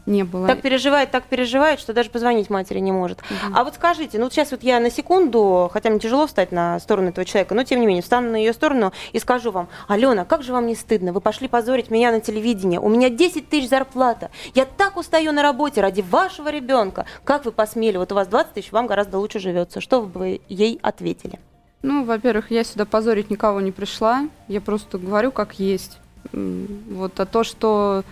не 0.07 0.23
было. 0.23 0.47
Так 0.47 0.61
переживает, 0.61 1.11
так 1.11 1.25
переживает, 1.25 1.81
что 1.81 1.93
даже 1.93 2.11
позвонить 2.11 2.51
матери 2.51 2.79
не 2.79 2.93
может. 2.93 3.21
Угу. 3.21 3.55
А 3.55 3.65
вот 3.65 3.75
скажите, 3.75 4.19
ну 4.19 4.31
сейчас 4.31 4.51
вот 4.51 4.63
я 4.63 4.81
на 4.81 4.91
секунду, 4.91 5.71
хотя 5.73 5.91
мне 5.91 5.99
тяжело 5.99 6.27
встать 6.27 6.53
на 6.53 6.79
сторону 6.81 7.09
этого 7.09 7.25
человека, 7.25 7.55
но 7.55 7.65
тем 7.65 7.81
не 7.81 7.87
менее 7.87 8.03
встану 8.03 8.31
на 8.31 8.37
ее 8.37 8.53
сторону 8.53 8.93
и 9.13 9.19
скажу 9.19 9.51
вам, 9.51 9.69
Алена, 9.89 10.25
как 10.25 10.43
же 10.43 10.53
вам 10.53 10.67
не 10.67 10.75
стыдно? 10.75 11.13
Вы 11.13 11.21
пошли 11.21 11.49
позорить 11.49 11.91
меня 11.91 12.11
на 12.11 12.21
телевидении. 12.21 12.79
У 12.79 12.89
меня 12.89 13.09
10 13.09 13.49
тысяч 13.49 13.69
зарплата. 13.69 14.31
Я 14.55 14.67
так 14.67 14.97
устаю 14.97 15.33
на 15.33 15.43
работе 15.43 15.81
ради 15.81 16.03
вашего 16.03 16.51
ребенка. 16.51 17.07
Как 17.25 17.45
вы 17.45 17.53
посмели? 17.53 17.97
Вот 17.97 18.13
у 18.13 18.15
вас 18.15 18.29
20 18.29 18.53
тысяч, 18.53 18.73
вам 18.73 18.87
гораздо 18.87 19.19
лучше 19.19 19.39
живется. 19.39 19.81
Что 19.81 20.03
бы 20.03 20.19
вы 20.19 20.41
ей 20.49 20.79
ответили? 20.83 21.39
Ну, 21.83 22.05
во-первых, 22.05 22.51
я 22.51 22.65
сюда 22.65 22.87
позорить 22.87 23.31
никого 23.31 23.61
не 23.61 23.71
пришла. 23.71 24.29
Я 24.49 24.61
просто 24.61 24.99
говорю, 24.99 25.33
как 25.33 25.59
есть. 25.59 25.99
Вот, 26.33 27.21
а 27.21 27.27
то, 27.27 27.45
что 27.45 28.05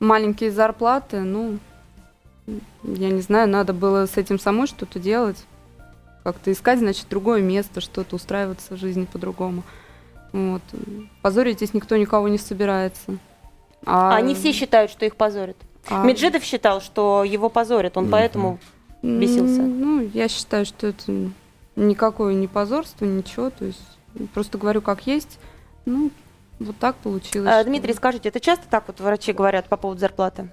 маленькие 0.00 0.50
зарплаты, 0.50 1.20
ну, 1.20 1.58
я 2.84 3.10
не 3.10 3.20
знаю, 3.20 3.48
надо 3.48 3.72
было 3.72 4.06
с 4.06 4.16
этим 4.16 4.38
самой 4.38 4.66
что-то 4.66 4.98
делать. 4.98 5.44
Как-то 6.24 6.52
искать, 6.52 6.78
значит, 6.78 7.06
другое 7.08 7.40
место, 7.40 7.80
что-то 7.80 8.16
устраиваться 8.16 8.74
в 8.74 8.78
жизни 8.78 9.06
по-другому. 9.10 9.62
Вот. 10.32 10.62
Позорить 11.22 11.56
здесь 11.56 11.74
никто 11.74 11.96
никого 11.96 12.28
не 12.28 12.38
собирается. 12.38 13.18
А... 13.86 14.14
Они 14.16 14.34
все 14.34 14.52
считают, 14.52 14.90
что 14.90 15.06
их 15.06 15.16
позорят. 15.16 15.56
А... 15.88 16.04
Меджидов 16.04 16.42
считал, 16.42 16.80
что 16.80 17.24
его 17.24 17.48
позорят, 17.48 17.96
он 17.96 18.06
mm-hmm. 18.06 18.10
поэтому 18.10 18.58
бесился. 19.02 19.62
Ну, 19.62 20.10
я 20.12 20.28
считаю, 20.28 20.66
что 20.66 20.88
это 20.88 21.30
никакое 21.76 22.34
не 22.34 22.46
позорство, 22.46 23.04
ничего. 23.04 23.50
То 23.50 23.66
есть 23.66 23.80
просто 24.34 24.58
говорю, 24.58 24.82
как 24.82 25.06
есть. 25.06 25.38
Ну, 25.86 26.10
вот 26.58 26.78
так 26.78 26.96
получилось. 26.96 27.50
А, 27.52 27.64
Дмитрий, 27.64 27.94
скажите, 27.94 28.28
это 28.28 28.40
часто 28.40 28.68
так 28.68 28.84
вот 28.86 29.00
врачи 29.00 29.32
говорят 29.32 29.68
по 29.68 29.76
поводу 29.76 30.00
зарплаты? 30.00 30.50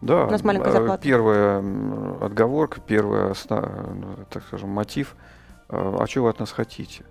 Да, 0.00 0.26
У 0.26 0.30
нас 0.30 0.44
маленькая 0.44 0.72
зарплата. 0.72 1.02
первая 1.02 1.58
отговорка, 2.20 2.80
первый, 2.80 3.34
так 3.34 4.42
скажем, 4.46 4.70
мотив. 4.70 5.16
А, 5.68 5.96
а 6.00 6.06
что 6.06 6.22
вы 6.22 6.30
от 6.30 6.38
нас 6.38 6.52
хотите? 6.52 7.04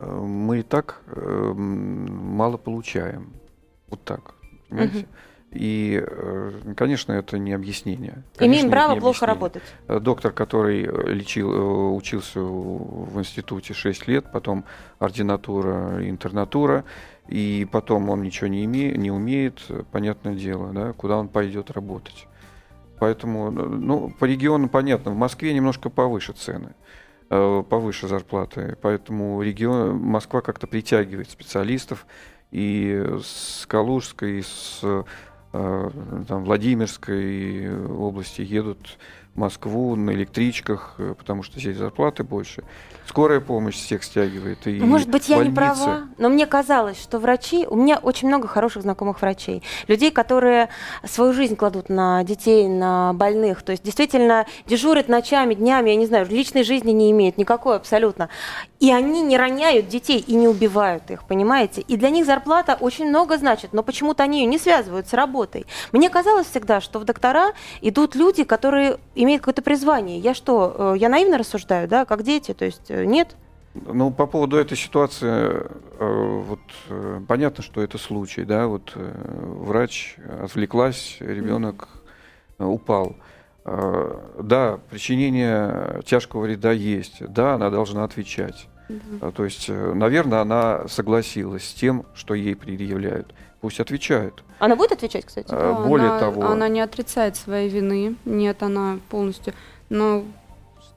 Э, 0.00 0.06
мы 0.06 0.60
и 0.60 0.62
так 0.62 1.02
э, 1.06 1.52
мало 1.54 2.56
получаем. 2.56 3.32
Вот 3.88 4.02
так. 4.04 4.34
Понимаете? 4.68 4.98
Угу. 4.98 5.06
И, 5.54 6.04
э, 6.04 6.74
конечно, 6.76 7.12
это 7.12 7.38
не 7.38 7.52
объяснение. 7.52 8.24
Конечно, 8.36 8.62
Имеем 8.62 8.70
право 8.70 8.98
плохо 8.98 9.24
работать. 9.24 9.62
Э, 9.86 10.00
доктор, 10.00 10.32
который 10.32 10.82
лечил, 11.12 11.52
э, 11.52 11.94
учился 11.94 12.40
в 12.40 13.18
институте 13.20 13.72
6 13.72 14.08
лет, 14.08 14.26
потом 14.32 14.64
ординатура, 14.98 16.08
интернатура, 16.08 16.84
и 17.28 17.68
потом 17.70 18.10
он 18.10 18.22
ничего 18.22 18.48
не, 18.48 18.64
име, 18.64 18.92
не 18.92 19.12
умеет, 19.12 19.60
понятное 19.92 20.34
дело, 20.34 20.72
да, 20.72 20.92
куда 20.92 21.18
он 21.18 21.28
пойдет 21.28 21.70
работать. 21.70 22.26
Поэтому, 22.98 23.50
ну, 23.50 24.12
по 24.18 24.24
региону 24.24 24.68
понятно, 24.68 25.12
в 25.12 25.16
Москве 25.16 25.52
немножко 25.54 25.88
повыше 25.88 26.32
цены 26.32 26.74
повыше 27.28 28.06
зарплаты, 28.06 28.76
поэтому 28.80 29.42
регион, 29.42 29.96
Москва 29.96 30.40
как-то 30.42 30.66
притягивает 30.66 31.30
специалистов 31.30 32.06
и 32.52 33.02
с 33.24 33.66
Калужской, 33.66 34.38
и 34.38 34.42
с 34.42 34.84
там, 35.54 36.44
Владимирской 36.44 37.86
области 37.86 38.42
едут 38.42 38.98
в 39.34 39.38
Москву 39.38 39.94
на 39.94 40.10
электричках, 40.10 40.94
э, 40.98 41.14
потому 41.16 41.42
что 41.42 41.60
здесь 41.60 41.76
зарплаты 41.76 42.24
больше. 42.24 42.64
Скорая 43.06 43.40
помощь 43.40 43.76
всех 43.76 44.02
стягивает. 44.02 44.66
И 44.66 44.80
Ну, 44.80 44.86
Может 44.86 45.08
быть, 45.08 45.28
я 45.28 45.36
не 45.36 45.50
больницы. 45.50 45.84
права, 45.84 46.02
но 46.18 46.28
мне 46.28 46.46
казалось, 46.46 47.00
что 47.00 47.18
врачи... 47.18 47.66
У 47.68 47.76
меня 47.76 47.98
очень 47.98 48.28
много 48.28 48.48
хороших 48.48 48.82
знакомых 48.82 49.20
врачей. 49.20 49.62
Людей, 49.88 50.10
которые 50.10 50.70
свою 51.04 51.32
жизнь 51.32 51.54
кладут 51.56 51.88
на 51.88 52.24
детей, 52.24 52.66
на 52.66 53.12
больных. 53.12 53.62
То 53.62 53.72
есть 53.72 53.84
действительно 53.84 54.46
дежурят 54.66 55.08
ночами, 55.08 55.54
днями, 55.54 55.90
я 55.90 55.96
не 55.96 56.06
знаю, 56.06 56.26
личной 56.28 56.64
жизни 56.64 56.92
не 56.92 57.10
имеют 57.10 57.36
никакой 57.36 57.76
абсолютно. 57.76 58.28
И 58.80 58.90
они 58.92 59.22
не 59.22 59.36
роняют 59.36 59.88
детей 59.88 60.18
и 60.18 60.34
не 60.34 60.48
убивают 60.48 61.10
их, 61.10 61.24
понимаете? 61.24 61.82
И 61.82 61.96
для 61.96 62.10
них 62.10 62.26
зарплата 62.26 62.76
очень 62.80 63.08
много 63.08 63.36
значит, 63.38 63.72
но 63.72 63.82
почему-то 63.82 64.22
они 64.22 64.40
ее 64.40 64.46
не 64.46 64.58
связывают 64.58 65.08
с 65.08 65.12
работой. 65.12 65.66
Мне 65.92 66.10
казалось 66.10 66.46
всегда, 66.46 66.80
что 66.80 66.98
в 66.98 67.04
доктора 67.04 67.52
идут 67.80 68.14
люди, 68.14 68.44
которые 68.44 68.98
имеют 69.14 69.42
какое-то 69.42 69.62
призвание. 69.62 70.18
Я 70.18 70.34
что, 70.34 70.94
э, 70.94 70.98
я 70.98 71.08
наивно 71.08 71.38
рассуждаю, 71.38 71.88
да, 71.88 72.04
как 72.04 72.22
дети? 72.22 72.52
То 72.54 72.64
есть 72.64 72.90
нет? 73.04 73.36
Ну, 73.74 74.12
по 74.12 74.26
поводу 74.26 74.56
этой 74.56 74.76
ситуации, 74.76 75.26
э, 75.98 76.42
вот 76.46 76.60
э, 76.88 77.20
понятно, 77.26 77.64
что 77.64 77.82
это 77.82 77.98
случай, 77.98 78.44
да, 78.44 78.68
вот 78.68 78.92
э, 78.94 79.12
врач 79.58 80.16
отвлеклась, 80.42 81.16
ребенок 81.18 81.88
э, 82.58 82.64
упал. 82.64 83.16
Э, 83.64 84.16
Да, 84.40 84.78
причинение 84.90 86.02
тяжкого 86.04 86.42
вреда 86.42 86.70
есть, 86.70 87.26
да, 87.26 87.54
она 87.54 87.70
должна 87.70 88.04
отвечать. 88.04 88.68
А, 89.20 89.32
То 89.32 89.44
есть, 89.44 89.66
э, 89.68 89.92
наверное, 89.94 90.40
она 90.40 90.86
согласилась 90.88 91.66
с 91.68 91.74
тем, 91.74 92.04
что 92.14 92.34
ей 92.34 92.54
предъявляют. 92.54 93.34
Пусть 93.60 93.80
отвечает. 93.80 94.44
Она 94.58 94.76
будет 94.76 94.92
отвечать, 94.92 95.24
кстати? 95.24 95.48
Э, 95.50 95.56
Да, 95.56 95.72
Более 95.88 96.10
она, 96.10 96.18
того, 96.20 96.42
Она 96.44 96.68
не 96.68 96.80
отрицает 96.80 97.34
своей 97.36 97.68
вины. 97.70 98.16
Нет, 98.24 98.62
она 98.62 98.98
полностью. 99.08 99.54
Но 99.88 100.24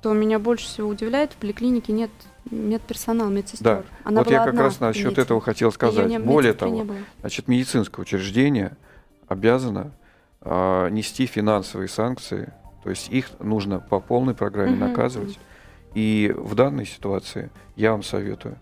что 0.07 0.13
меня 0.13 0.39
больше 0.39 0.65
всего 0.65 0.87
удивляет, 0.89 1.33
в 1.33 1.35
поликлинике 1.35 1.91
нет 1.91 2.11
медперсонала, 2.49 3.29
медсестер. 3.29 3.59
Да. 3.61 3.83
Она 4.05 4.21
вот 4.21 4.31
я 4.31 4.39
как 4.39 4.49
одна 4.49 4.61
раз 4.63 4.79
насчет 4.79 5.17
этого 5.17 5.41
хотел 5.41 5.69
сказать. 5.69 6.07
не- 6.07 6.17
Более 6.17 6.53
не 6.53 6.57
того, 6.57 6.85
значит, 7.19 7.49
медицинское 7.49 8.01
учреждение 8.01 8.77
обязано 9.27 9.91
а, 10.41 10.87
нести 10.87 11.25
финансовые 11.25 11.89
санкции, 11.89 12.53
то 12.85 12.89
есть 12.89 13.09
их 13.09 13.31
нужно 13.41 13.81
по 13.81 13.99
полной 13.99 14.33
программе 14.33 14.71
Мгм. 14.77 14.79
наказывать. 14.79 15.37
И 15.93 16.33
в 16.37 16.55
данной 16.55 16.85
ситуации 16.85 17.49
я 17.75 17.91
вам 17.91 18.01
советую, 18.01 18.57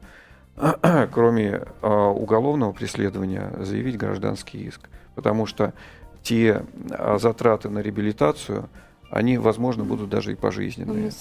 кроме 1.13 1.61
а, 1.83 2.09
уголовного 2.09 2.71
преследования, 2.71 3.53
заявить 3.59 3.97
гражданский 3.97 4.63
иск, 4.63 4.81
потому 5.13 5.45
что 5.45 5.73
те 6.23 6.63
а, 6.89 7.19
затраты 7.19 7.69
на 7.69 7.79
реабилитацию, 7.79 8.67
они, 9.09 9.37
возможно, 9.37 9.83
будут 9.83 10.09
даже 10.09 10.31
и 10.31 10.35
пожизненные. 10.35 11.11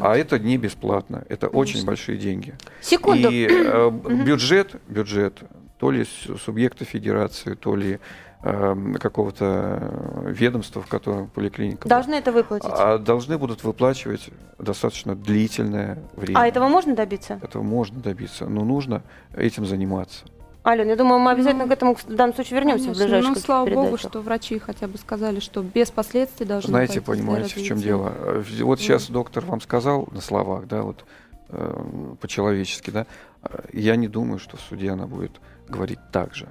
А 0.00 0.16
это 0.16 0.38
не 0.38 0.56
бесплатно, 0.56 1.24
это 1.28 1.48
очень 1.48 1.74
Конечно. 1.74 1.86
большие 1.86 2.18
деньги. 2.18 2.54
Секунду. 2.80 3.28
И 3.30 3.46
э, 3.50 3.90
бюджет, 4.24 4.76
бюджет, 4.88 5.42
то 5.78 5.90
ли 5.90 6.04
субъекта 6.44 6.84
федерации, 6.84 7.54
то 7.54 7.76
ли 7.76 7.98
э, 8.42 8.94
какого-то 9.00 10.24
ведомства, 10.26 10.82
в 10.82 10.86
котором 10.86 11.28
поликлиника. 11.28 11.82
будет, 11.82 11.90
Должны 11.90 12.14
это 12.14 12.32
выплатить. 12.32 12.70
А, 12.72 12.94
а 12.94 12.98
должны 12.98 13.38
будут 13.38 13.64
выплачивать 13.64 14.30
достаточно 14.58 15.14
длительное 15.14 15.98
время. 16.14 16.40
этого 16.46 16.68
можно 16.68 16.94
добиться? 16.94 17.40
Этого 17.42 17.62
можно 17.62 18.00
добиться, 18.00 18.46
но 18.46 18.64
нужно 18.64 19.02
этим 19.36 19.66
заниматься. 19.66 20.24
Ален, 20.66 20.88
я 20.88 20.96
думаю, 20.96 21.20
мы 21.20 21.30
обязательно 21.30 21.64
Ну, 21.64 21.70
к 21.70 21.72
этому 21.72 21.94
в 21.94 22.04
данном 22.06 22.34
случае 22.34 22.56
вернемся 22.58 22.84
в 22.84 22.86
Конечно. 22.86 23.04
ближайших 23.04 23.28
Ну, 23.28 23.34
каких-то 23.34 23.46
слава 23.46 23.64
богу, 23.66 23.82
передачах. 23.86 24.10
что 24.10 24.20
врачи 24.20 24.58
хотя 24.58 24.88
бы 24.88 24.98
сказали, 24.98 25.38
что 25.40 25.62
без 25.62 25.90
последствий 25.92 26.44
должны 26.44 26.68
Знаете, 26.70 27.00
понимаете, 27.00 27.60
в 27.60 27.62
чем 27.62 27.78
дело? 27.78 28.12
Э, 28.16 28.42
в- 28.44 28.62
Вот 28.64 28.80
сейчас 28.80 29.08
доктор 29.08 29.44
вам 29.44 29.60
сказал 29.60 30.08
на 30.10 30.20
словах, 30.20 30.66
да, 30.66 30.82
вот 30.82 31.04
э, 31.50 31.82
по-человечески, 32.20 32.90
да, 32.90 33.06
э, 33.44 33.48
я 33.74 33.94
не 33.94 34.08
думаю, 34.08 34.40
что 34.40 34.56
в 34.56 34.60
суде 34.60 34.90
она 34.90 35.06
будет 35.06 35.40
говорить 35.68 36.00
так 36.12 36.34
же. 36.34 36.48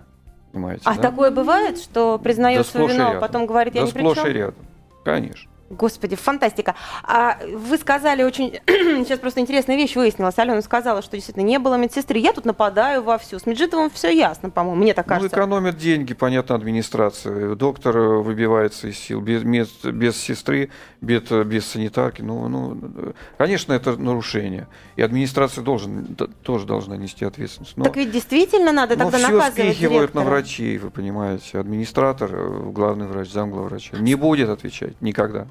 Понимаете, 0.54 0.84
А 0.86 0.95
да? 0.95 1.01
такое 1.01 1.32
бывает, 1.32 1.78
что 1.78 2.17
признает 2.17 2.60
Да 2.60 2.63
свою 2.71 2.88
вину, 2.88 3.04
а 3.17 3.19
потом 3.19 3.45
говорит, 3.45 3.75
я 3.75 3.82
да 3.82 3.88
не 3.88 3.91
при 3.91 3.99
сплошь 3.99 4.17
и 4.19 4.21
чем? 4.21 4.32
рядом. 4.32 4.65
Конечно. 5.04 5.51
Господи, 5.69 6.15
фантастика. 6.15 6.75
А 7.04 7.39
вы 7.43 7.78
сказали 7.78 8.21
очень... 8.21 8.60
Сейчас 8.67 9.17
просто 9.17 9.39
интересная 9.39 9.75
вещь 9.75 9.95
выяснилась. 9.95 10.38
Алена 10.38 10.62
сказала, 10.62 11.01
что 11.01 11.17
действительно 11.17 11.43
не 11.43 11.58
было 11.58 11.73
медсестры. 11.75 12.19
Я 12.19 12.34
тут 12.34 12.45
нападаю 12.45 13.01
вовсю. 13.01 13.39
С 13.39 13.47
Меджидовым 13.47 13.89
все 13.89 14.10
ясно, 14.15 14.51
по-моему, 14.51 14.82
мне 14.84 14.93
так 14.93 15.08
Ну, 15.08 15.10
кажется. 15.15 15.36
экономят 15.36 15.78
деньги, 15.78 16.13
понятно, 16.13 16.54
администрация. 16.54 17.56
Доктор 17.56 17.97
э, 17.97 18.17
выбивается 18.21 18.88
из 18.88 18.99
сил. 18.99 19.21
Без, 19.21 19.43
мед- 19.43 19.84
без 19.86 20.15
сестры, 20.17 20.69
без, 21.01 21.23
без 21.32 21.65
санитарки. 21.65 22.21
Ну, 22.21 22.47
ну, 22.47 22.78
э, 22.97 23.12
конечно, 23.39 23.73
это 23.73 23.97
нарушение. 23.97 24.67
И 24.97 25.01
администрация 25.01 25.63
должен, 25.63 26.15
тоже 26.43 26.67
должна 26.67 26.95
нести 26.95 27.25
ответственность. 27.25 27.75
Но, 27.75 27.86
Так 27.86 27.95
ведь 27.95 28.12
действительно 28.12 28.71
надо 28.71 28.95
но 28.95 29.06
тогда 29.06 29.17
все 29.17 29.28
наказывать 29.30 29.71
спихивают 29.71 30.13
на 30.13 30.21
врачей, 30.21 30.78
вы 30.78 30.91
понимаете. 30.91 31.58
Администратор, 31.58 32.30
э, 32.32 32.69
главный 32.71 33.08
врач, 33.08 33.32
замглавврача 33.32 33.97
не 33.97 34.13
будет 34.13 34.49
отвечать 34.49 35.01
никогда. 35.01 35.47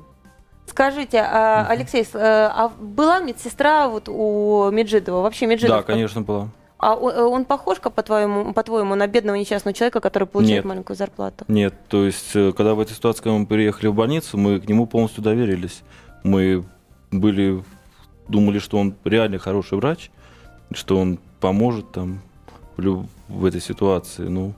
Скажите, 0.67 1.19
а, 1.21 1.67
Алексей, 1.69 2.03
э, 2.03 2.07
а 2.15 2.71
была 2.81 3.21
медсестра 3.21 3.89
вот 3.89 4.09
у 4.09 4.71
Меджидова? 4.71 5.23
Вообще 5.23 5.47
Меджидов? 5.47 5.79
Да, 5.79 5.83
конечно, 5.83 6.23
была. 6.23 6.49
А 6.79 6.95
он, 6.95 7.13
э, 7.13 7.23
он 7.23 7.45
похож, 7.45 7.81
как 7.81 7.93
по-твоему, 7.95 8.53
по-твоему, 8.53 8.95
на 8.95 9.07
бедного 9.07 9.37
несчастного 9.37 9.75
человека, 9.75 10.01
который 10.01 10.27
получает 10.27 10.57
Нет. 10.57 10.65
маленькую 10.65 10.97
зарплату? 10.97 11.45
Нет, 11.49 11.75
то 11.89 12.05
есть, 12.05 12.35
э, 12.35 12.53
когда 12.53 12.75
в 12.75 12.81
этой 12.81 12.95
ситуации, 12.95 13.23
когда 13.23 13.39
мы 13.39 13.47
приехали 13.47 13.87
в 13.89 13.95
больницу, 13.95 14.37
мы 14.37 14.61
к 14.61 14.69
нему 14.69 14.87
полностью 14.87 15.23
доверились. 15.23 15.83
Мы 16.25 16.65
были, 17.11 17.63
думали, 18.29 18.59
что 18.59 18.79
он 18.79 18.95
реально 19.05 19.39
хороший 19.39 19.79
врач, 19.79 20.11
что 20.73 20.99
он 20.99 21.19
поможет 21.41 21.93
там 21.93 22.21
в, 22.77 22.81
люб- 22.81 23.07
в 23.29 23.45
этой 23.45 23.61
ситуации. 23.61 24.25
Ну, 24.25 24.55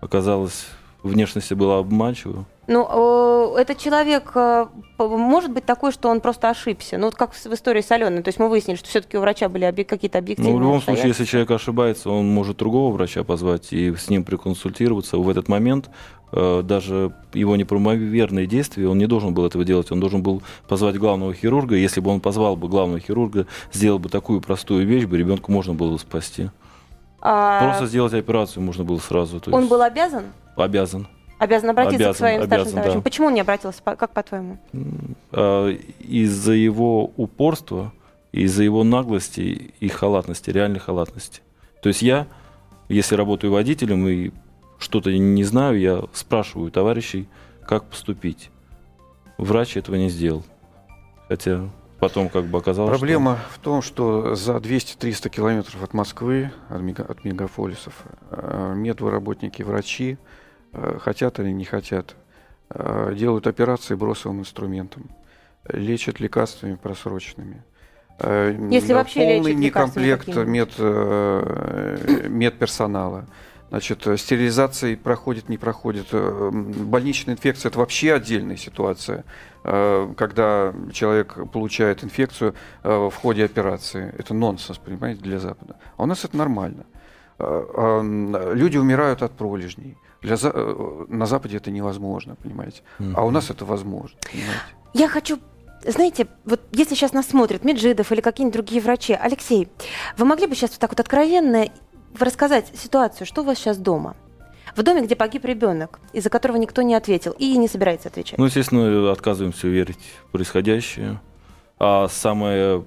оказалось, 0.00 0.66
внешность 1.02 1.52
была 1.54 1.78
обманчива. 1.78 2.44
Ну, 2.68 3.54
э, 3.56 3.60
этот 3.60 3.78
человек 3.78 4.32
э, 4.34 4.66
может 4.98 5.52
быть 5.52 5.64
такой, 5.64 5.92
что 5.92 6.08
он 6.08 6.20
просто 6.20 6.50
ошибся. 6.50 6.98
Ну, 6.98 7.06
вот 7.06 7.14
как 7.14 7.32
в 7.34 7.46
истории 7.46 7.80
с 7.80 7.90
Аленой. 7.92 8.22
То 8.22 8.28
есть 8.28 8.40
мы 8.40 8.48
выяснили, 8.48 8.76
что 8.76 8.88
все-таки 8.88 9.16
у 9.16 9.20
врача 9.20 9.48
были 9.48 9.66
объ- 9.68 9.84
какие-то 9.84 10.18
объективные 10.18 10.52
Ну, 10.52 10.58
в 10.58 10.62
любом 10.62 10.82
случае, 10.82 11.08
если 11.08 11.24
человек 11.24 11.50
ошибается, 11.52 12.10
он 12.10 12.28
может 12.28 12.56
другого 12.56 12.92
врача 12.92 13.22
позвать 13.22 13.72
и 13.72 13.94
с 13.94 14.10
ним 14.10 14.24
проконсультироваться. 14.24 15.16
В 15.18 15.28
этот 15.28 15.46
момент 15.48 15.90
э, 16.32 16.62
даже 16.64 17.12
его 17.32 17.54
неправомерные 17.54 18.46
действия, 18.46 18.88
он 18.88 18.98
не 18.98 19.06
должен 19.06 19.32
был 19.32 19.46
этого 19.46 19.64
делать. 19.64 19.92
Он 19.92 20.00
должен 20.00 20.22
был 20.22 20.42
позвать 20.66 20.96
главного 20.98 21.34
хирурга. 21.34 21.76
Если 21.76 22.00
бы 22.00 22.10
он 22.10 22.20
позвал 22.20 22.56
бы 22.56 22.68
главного 22.68 22.98
хирурга, 22.98 23.46
сделал 23.72 24.00
бы 24.00 24.08
такую 24.08 24.40
простую 24.40 24.86
вещь, 24.86 25.04
бы 25.04 25.16
ребенку 25.16 25.52
можно 25.52 25.72
было 25.72 25.92
бы 25.92 25.98
спасти. 26.00 26.50
А, 27.20 27.60
Просто 27.62 27.86
сделать 27.86 28.12
операцию 28.12 28.62
можно 28.62 28.82
было 28.82 28.98
сразу. 28.98 29.40
Он 29.46 29.60
есть 29.60 29.70
был 29.70 29.82
обязан? 29.82 30.24
обязан. 30.56 31.06
Обязан 31.38 31.70
обратиться 31.70 31.98
к 31.98 32.00
Обязан, 32.00 32.14
своим 32.14 32.40
старшим 32.40 32.52
обязан, 32.60 32.72
товарищам. 32.74 33.00
да. 33.00 33.04
Почему 33.04 33.26
он 33.26 33.34
не 33.34 33.40
обратился? 33.40 33.82
Как 33.84 34.10
по-твоему? 34.10 34.58
А, 35.32 35.68
Из-за 36.00 36.52
его 36.52 37.12
упорства, 37.16 37.92
из-за 38.32 38.62
его 38.64 38.84
наглости 38.84 39.74
и 39.80 39.88
халатности, 39.88 40.50
реальной 40.50 40.80
халатности. 40.80 41.40
То 41.82 41.88
есть 41.88 42.02
я, 42.02 42.26
если 42.88 43.14
работаю 43.16 43.52
водителем 43.52 44.06
и 44.08 44.30
что-то 44.78 45.12
не 45.12 45.44
знаю, 45.44 45.78
я 45.78 46.02
спрашиваю 46.12 46.70
товарищей, 46.70 47.28
как 47.66 47.84
поступить. 47.84 48.50
Врач 49.38 49.76
этого 49.76 49.96
не 49.96 50.08
сделал. 50.08 50.42
Хотя 51.28 51.68
потом 51.98 52.28
как 52.30 52.44
бы 52.46 52.58
оказалось, 52.58 52.90
что- 52.92 52.98
Проблема 52.98 53.38
в 53.52 53.58
том, 53.58 53.82
что 53.82 54.34
за 54.34 54.56
200-300 54.58 55.28
километров 55.28 55.82
от 55.82 55.92
Москвы, 55.92 56.50
от, 56.70 56.80
мега- 56.80 57.04
от 57.06 57.24
мегаполисов, 57.24 57.94
э, 58.30 58.72
медработники, 58.76 59.62
врачи, 59.62 60.16
хотят 61.00 61.38
или 61.40 61.50
не 61.50 61.64
хотят, 61.64 62.16
э, 62.70 63.14
делают 63.16 63.46
операции 63.46 63.94
бросовым 63.94 64.40
инструментом, 64.40 65.10
лечат 65.68 66.20
лекарствами 66.20 66.74
просроченными. 66.74 67.62
Э, 68.18 68.54
Если 68.70 68.92
м, 68.92 68.98
вообще 68.98 69.20
полный 69.20 69.54
некомплект 69.54 70.28
мед, 70.28 70.70
э, 70.78 72.26
медперсонала. 72.28 73.26
Значит, 73.68 74.06
э, 74.06 74.16
стерилизации 74.16 74.94
проходит, 74.94 75.48
не 75.48 75.58
проходит. 75.58 76.06
Э, 76.12 76.50
Больничная 76.52 77.34
инфекция– 77.34 77.68
это 77.70 77.78
вообще 77.80 78.14
отдельная 78.14 78.56
ситуация, 78.56 79.24
э, 79.64 80.14
когда 80.16 80.72
человек 80.92 81.36
получает 81.52 82.04
инфекцию 82.04 82.54
э, 82.84 83.08
в 83.10 83.14
ходе 83.14 83.44
операции. 83.44 84.14
Это 84.18 84.34
нонсенс, 84.34 84.78
понимаете, 84.78 85.20
для 85.20 85.38
Запада. 85.40 85.76
А 85.96 86.04
у 86.04 86.06
нас 86.06 86.24
это 86.24 86.36
нормально. 86.36 86.86
Э, 87.38 87.64
э, 87.74 88.54
Люди 88.54 88.78
умирают 88.78 89.22
от 89.22 89.32
пролежней. 89.32 89.96
Для, 90.22 90.36
За- 90.36 90.52
э, 90.54 91.04
на 91.08 91.26
Западе 91.26 91.56
это 91.58 91.70
невозможно, 91.70 92.36
понимаете. 92.36 92.82
А 93.14 93.24
у 93.24 93.30
нас 93.30 93.50
это 93.50 93.64
возможно, 93.64 94.16
понимаете. 94.30 94.60
Я 94.94 95.08
хочу 95.08 95.38
знаете, 95.84 96.26
вот 96.44 96.60
если 96.72 96.94
сейчас 96.94 97.12
нас 97.12 97.28
смотрят 97.28 97.64
Меджидов 97.64 98.10
или 98.10 98.20
какие-нибудь 98.20 98.54
другие 98.54 98.80
врачи, 98.80 99.12
Алексей, 99.12 99.68
вы 100.16 100.24
могли 100.24 100.46
бы 100.46 100.54
сейчас 100.54 100.70
вот 100.70 100.80
так 100.80 100.90
вот 100.90 100.98
откровенно 101.00 101.66
рассказать 102.18 102.72
ситуацию, 102.74 103.26
что 103.26 103.42
у 103.42 103.44
вас 103.44 103.58
сейчас 103.58 103.76
дома? 103.78 104.16
В 104.74 104.82
доме, 104.82 105.02
где 105.02 105.16
погиб 105.16 105.44
ребенок, 105.44 106.00
из-за 106.12 106.28
которого 106.28 106.56
никто 106.56 106.82
не 106.82 106.94
ответил 106.94 107.32
и 107.38 107.56
не 107.56 107.68
собирается 107.68 108.08
отвечать. 108.08 108.38
Ну, 108.38 108.46
естественно, 108.46 109.10
отказываемся 109.12 109.68
верить 109.68 109.98
в 110.28 110.32
происходящее. 110.32 111.20
А 111.78 112.08
самое 112.08 112.84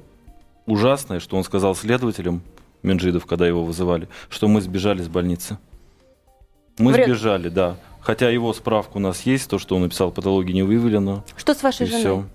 ужасное, 0.65 1.19
что 1.19 1.37
он 1.37 1.43
сказал 1.43 1.75
следователям, 1.75 2.41
Менджидов, 2.83 3.25
когда 3.25 3.47
его 3.47 3.63
вызывали, 3.63 4.07
что 4.29 4.47
мы 4.47 4.61
сбежали 4.61 5.01
с 5.01 5.07
больницы. 5.07 5.57
Мы 6.79 6.93
Врет. 6.93 7.07
сбежали, 7.07 7.49
да. 7.49 7.75
Хотя 7.99 8.29
его 8.29 8.53
справка 8.53 8.97
у 8.97 8.99
нас 8.99 9.21
есть, 9.21 9.49
то, 9.49 9.59
что 9.59 9.75
он 9.75 9.83
написал, 9.83 10.11
патологии 10.11 10.53
не 10.53 10.63
выявлено. 10.63 11.23
Что 11.35 11.53
с 11.53 11.61
вашей 11.61 11.85
и 11.85 11.89
женой? 11.89 12.01
все. 12.01 12.25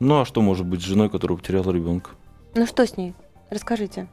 Ну, 0.00 0.20
а 0.20 0.24
что 0.24 0.42
может 0.42 0.66
быть 0.66 0.80
с 0.80 0.84
женой, 0.84 1.08
которая 1.08 1.38
потеряла 1.38 1.70
ребенка? 1.70 2.10
Ну 2.54 2.66
что 2.66 2.86
с 2.86 2.96
ней? 2.96 3.14
Расскажите. 3.50 4.08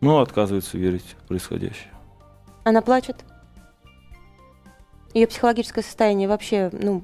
Ну, 0.00 0.18
отказывается 0.18 0.76
верить 0.76 1.16
в 1.24 1.28
происходящее. 1.28 1.90
Она 2.64 2.82
плачет? 2.82 3.24
Ее 5.14 5.26
психологическое 5.26 5.82
состояние 5.82 6.28
вообще, 6.28 6.70
ну, 6.72 7.02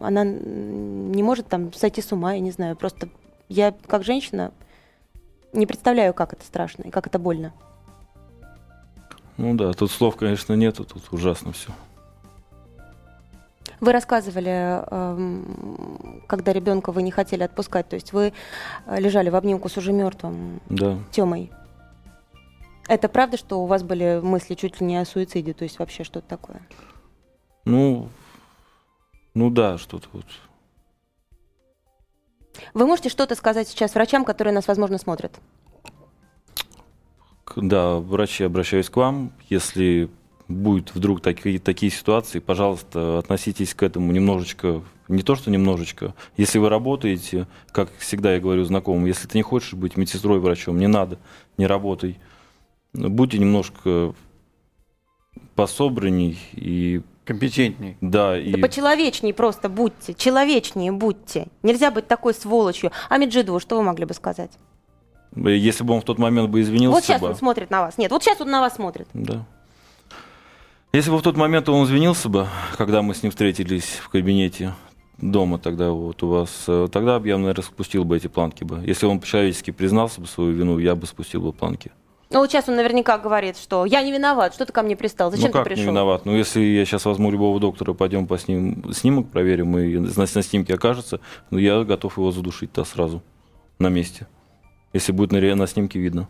она 0.00 0.24
не 0.24 1.22
может 1.22 1.46
там 1.48 1.72
сойти 1.72 2.02
с 2.02 2.12
ума, 2.12 2.34
я 2.34 2.40
не 2.40 2.50
знаю. 2.50 2.76
Просто 2.76 3.08
я, 3.48 3.74
как 3.86 4.04
женщина, 4.04 4.52
не 5.52 5.66
представляю, 5.66 6.14
как 6.14 6.32
это 6.32 6.44
страшно 6.44 6.82
и 6.82 6.90
как 6.90 7.06
это 7.06 7.18
больно. 7.18 7.52
Ну 9.36 9.54
да, 9.54 9.72
тут 9.72 9.90
слов, 9.90 10.16
конечно, 10.16 10.54
нету, 10.54 10.84
тут 10.84 11.02
ужасно 11.10 11.52
все. 11.52 11.70
Вы 13.80 13.92
рассказывали, 13.92 14.80
эм, 14.90 16.22
когда 16.28 16.52
ребенка 16.52 16.92
вы 16.92 17.02
не 17.02 17.10
хотели 17.10 17.42
отпускать, 17.42 17.88
то 17.88 17.94
есть 17.96 18.12
вы 18.12 18.32
э, 18.86 19.00
лежали 19.00 19.28
в 19.28 19.34
обнимку 19.34 19.68
с 19.68 19.76
уже 19.76 19.92
мертвым 19.92 20.60
Да. 20.68 20.98
Темой. 21.10 21.50
Это 22.86 23.08
правда, 23.08 23.36
что 23.36 23.60
у 23.60 23.66
вас 23.66 23.82
были 23.82 24.20
мысли 24.22 24.54
чуть 24.54 24.80
ли 24.80 24.86
не 24.86 24.96
о 24.98 25.04
суициде, 25.04 25.52
то 25.52 25.64
есть 25.64 25.78
вообще 25.78 26.04
что-то 26.04 26.28
такое? 26.28 26.62
Ну, 27.64 28.08
ну 29.34 29.50
да, 29.50 29.78
что-то 29.78 30.08
вот. 30.12 30.26
Вы 32.74 32.86
можете 32.86 33.08
что-то 33.08 33.34
сказать 33.34 33.66
сейчас 33.68 33.94
врачам, 33.94 34.24
которые 34.24 34.54
нас, 34.54 34.68
возможно, 34.68 34.98
смотрят? 34.98 35.40
Да, 37.56 37.96
врачи, 37.98 38.44
обращаюсь 38.44 38.88
к 38.88 38.96
вам. 38.96 39.32
Если 39.48 40.10
будет 40.48 40.94
вдруг 40.94 41.20
такие, 41.20 41.58
такие 41.58 41.90
ситуации, 41.90 42.38
пожалуйста, 42.38 43.18
относитесь 43.18 43.74
к 43.74 43.82
этому 43.82 44.12
немножечко, 44.12 44.82
не 45.08 45.22
то 45.22 45.34
что 45.34 45.50
немножечко. 45.50 46.14
Если 46.36 46.58
вы 46.58 46.68
работаете, 46.68 47.46
как 47.72 47.90
всегда 47.98 48.34
я 48.34 48.40
говорю 48.40 48.64
знакомым, 48.64 49.06
если 49.06 49.28
ты 49.28 49.38
не 49.38 49.42
хочешь 49.42 49.74
быть 49.74 49.96
медсестрой, 49.96 50.40
врачом, 50.40 50.78
не 50.78 50.88
надо, 50.88 51.18
не 51.58 51.66
работай. 51.66 52.18
Будьте 52.92 53.38
немножко 53.38 54.14
пособранней 55.54 56.38
и 56.52 57.02
Компетентней. 57.24 57.96
да, 58.00 58.38
и 58.38 58.52
Да 58.52 58.58
почеловечнее 58.58 59.32
просто 59.32 59.68
будьте, 59.68 60.12
человечнее 60.12 60.92
будьте. 60.92 61.46
Нельзя 61.62 61.90
быть 61.90 62.08
такой 62.08 62.34
сволочью. 62.34 62.90
А 63.08 63.16
Меджидову 63.16 63.60
что 63.60 63.76
вы 63.76 63.84
могли 63.84 64.04
бы 64.04 64.14
сказать? 64.14 64.50
Если 65.34 65.84
бы 65.84 65.94
он 65.94 66.00
в 66.00 66.04
тот 66.04 66.18
момент 66.18 66.50
бы 66.50 66.60
извинился 66.60 66.94
вот 66.94 67.04
сейчас 67.04 67.20
бы, 67.20 67.28
он 67.28 67.36
смотрит 67.36 67.70
на 67.70 67.82
вас. 67.82 67.98
Нет, 67.98 68.10
вот 68.10 68.22
сейчас 68.22 68.40
он 68.40 68.50
на 68.50 68.60
вас 68.60 68.74
смотрит. 68.74 69.08
Да. 69.14 69.44
Если 70.92 71.10
бы 71.10 71.18
в 71.18 71.22
тот 71.22 71.36
момент 71.36 71.68
он 71.68 71.84
извинился 71.84 72.28
бы, 72.28 72.48
когда 72.76 73.00
мы 73.00 73.14
с 73.14 73.22
ним 73.22 73.30
встретились 73.30 73.98
в 74.02 74.10
кабинете 74.10 74.74
дома 75.18 75.58
тогда 75.58 75.90
вот 75.90 76.22
у 76.22 76.28
вас, 76.28 76.64
э, 76.66 76.88
тогда 76.92 77.18
бы 77.18 77.28
я, 77.28 77.38
наверное, 77.38 77.62
спустил 77.62 78.04
бы 78.04 78.16
эти 78.16 78.26
планки 78.26 78.64
бы. 78.64 78.82
Если 78.84 79.06
он 79.06 79.20
по-человечески 79.20 79.70
признался 79.70 80.20
бы 80.20 80.26
свою 80.26 80.52
вину, 80.52 80.78
я 80.78 80.94
бы 80.94 81.06
спустил 81.06 81.40
бы 81.40 81.52
планки. 81.52 81.92
Ну 82.30 82.40
вот 82.40 82.50
сейчас 82.50 82.68
он 82.68 82.76
наверняка 82.76 83.18
говорит, 83.18 83.56
что 83.58 83.84
я 83.84 84.02
не 84.02 84.10
виноват, 84.10 84.54
что 84.54 84.66
ты 84.66 84.72
ко 84.72 84.82
мне 84.82 84.96
пристал, 84.96 85.30
зачем 85.30 85.48
ну 85.48 85.52
как 85.52 85.64
ты 85.64 85.70
пришел? 85.70 85.84
не 85.84 85.90
виноват? 85.90 86.24
Ну 86.24 86.34
если 86.34 86.60
я 86.60 86.84
сейчас 86.84 87.04
возьму 87.04 87.30
любого 87.30 87.60
доктора, 87.60 87.92
пойдем 87.92 88.26
по 88.26 88.38
сним, 88.38 88.92
снимок 88.92 89.30
проверим, 89.30 89.78
и 89.78 89.98
на, 89.98 90.10
на 90.16 90.42
снимке 90.42 90.74
окажется, 90.74 91.20
ну 91.50 91.58
я 91.58 91.84
готов 91.84 92.16
его 92.16 92.32
задушить-то 92.32 92.84
сразу, 92.84 93.22
на 93.78 93.88
месте. 93.88 94.26
Если 94.92 95.12
будет 95.12 95.32
на, 95.32 95.38
ре- 95.40 95.54
на 95.54 95.66
снимке 95.66 95.98
видно. 95.98 96.28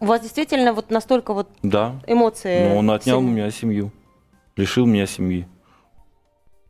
У 0.00 0.06
вас 0.06 0.20
действительно 0.20 0.72
вот 0.72 0.90
настолько 0.90 1.32
вот 1.34 1.48
Да, 1.62 1.94
эмоции. 2.06 2.64
но 2.64 2.76
он 2.78 2.90
отнял 2.90 3.18
у 3.18 3.22
меня 3.22 3.50
семью, 3.50 3.92
лишил 4.56 4.86
меня 4.86 5.06
семьи. 5.06 5.46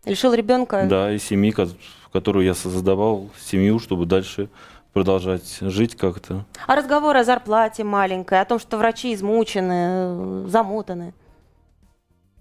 Лишил 0.04 0.34
ребенка. 0.34 0.86
Да, 0.88 1.12
и 1.12 1.18
семьи, 1.18 1.50
ко- 1.52 1.68
которую 2.12 2.44
я 2.44 2.54
создавал, 2.54 3.30
семью, 3.40 3.78
чтобы 3.78 4.04
дальше 4.04 4.48
продолжать 4.92 5.58
жить 5.60 5.96
как-то. 5.96 6.44
А 6.66 6.76
разговор 6.76 7.16
о 7.16 7.24
зарплате 7.24 7.84
маленькой, 7.84 8.40
о 8.40 8.44
том, 8.44 8.58
что 8.58 8.76
врачи 8.76 9.14
измучены, 9.14 9.72
э, 9.72 10.44
замотаны. 10.48 11.14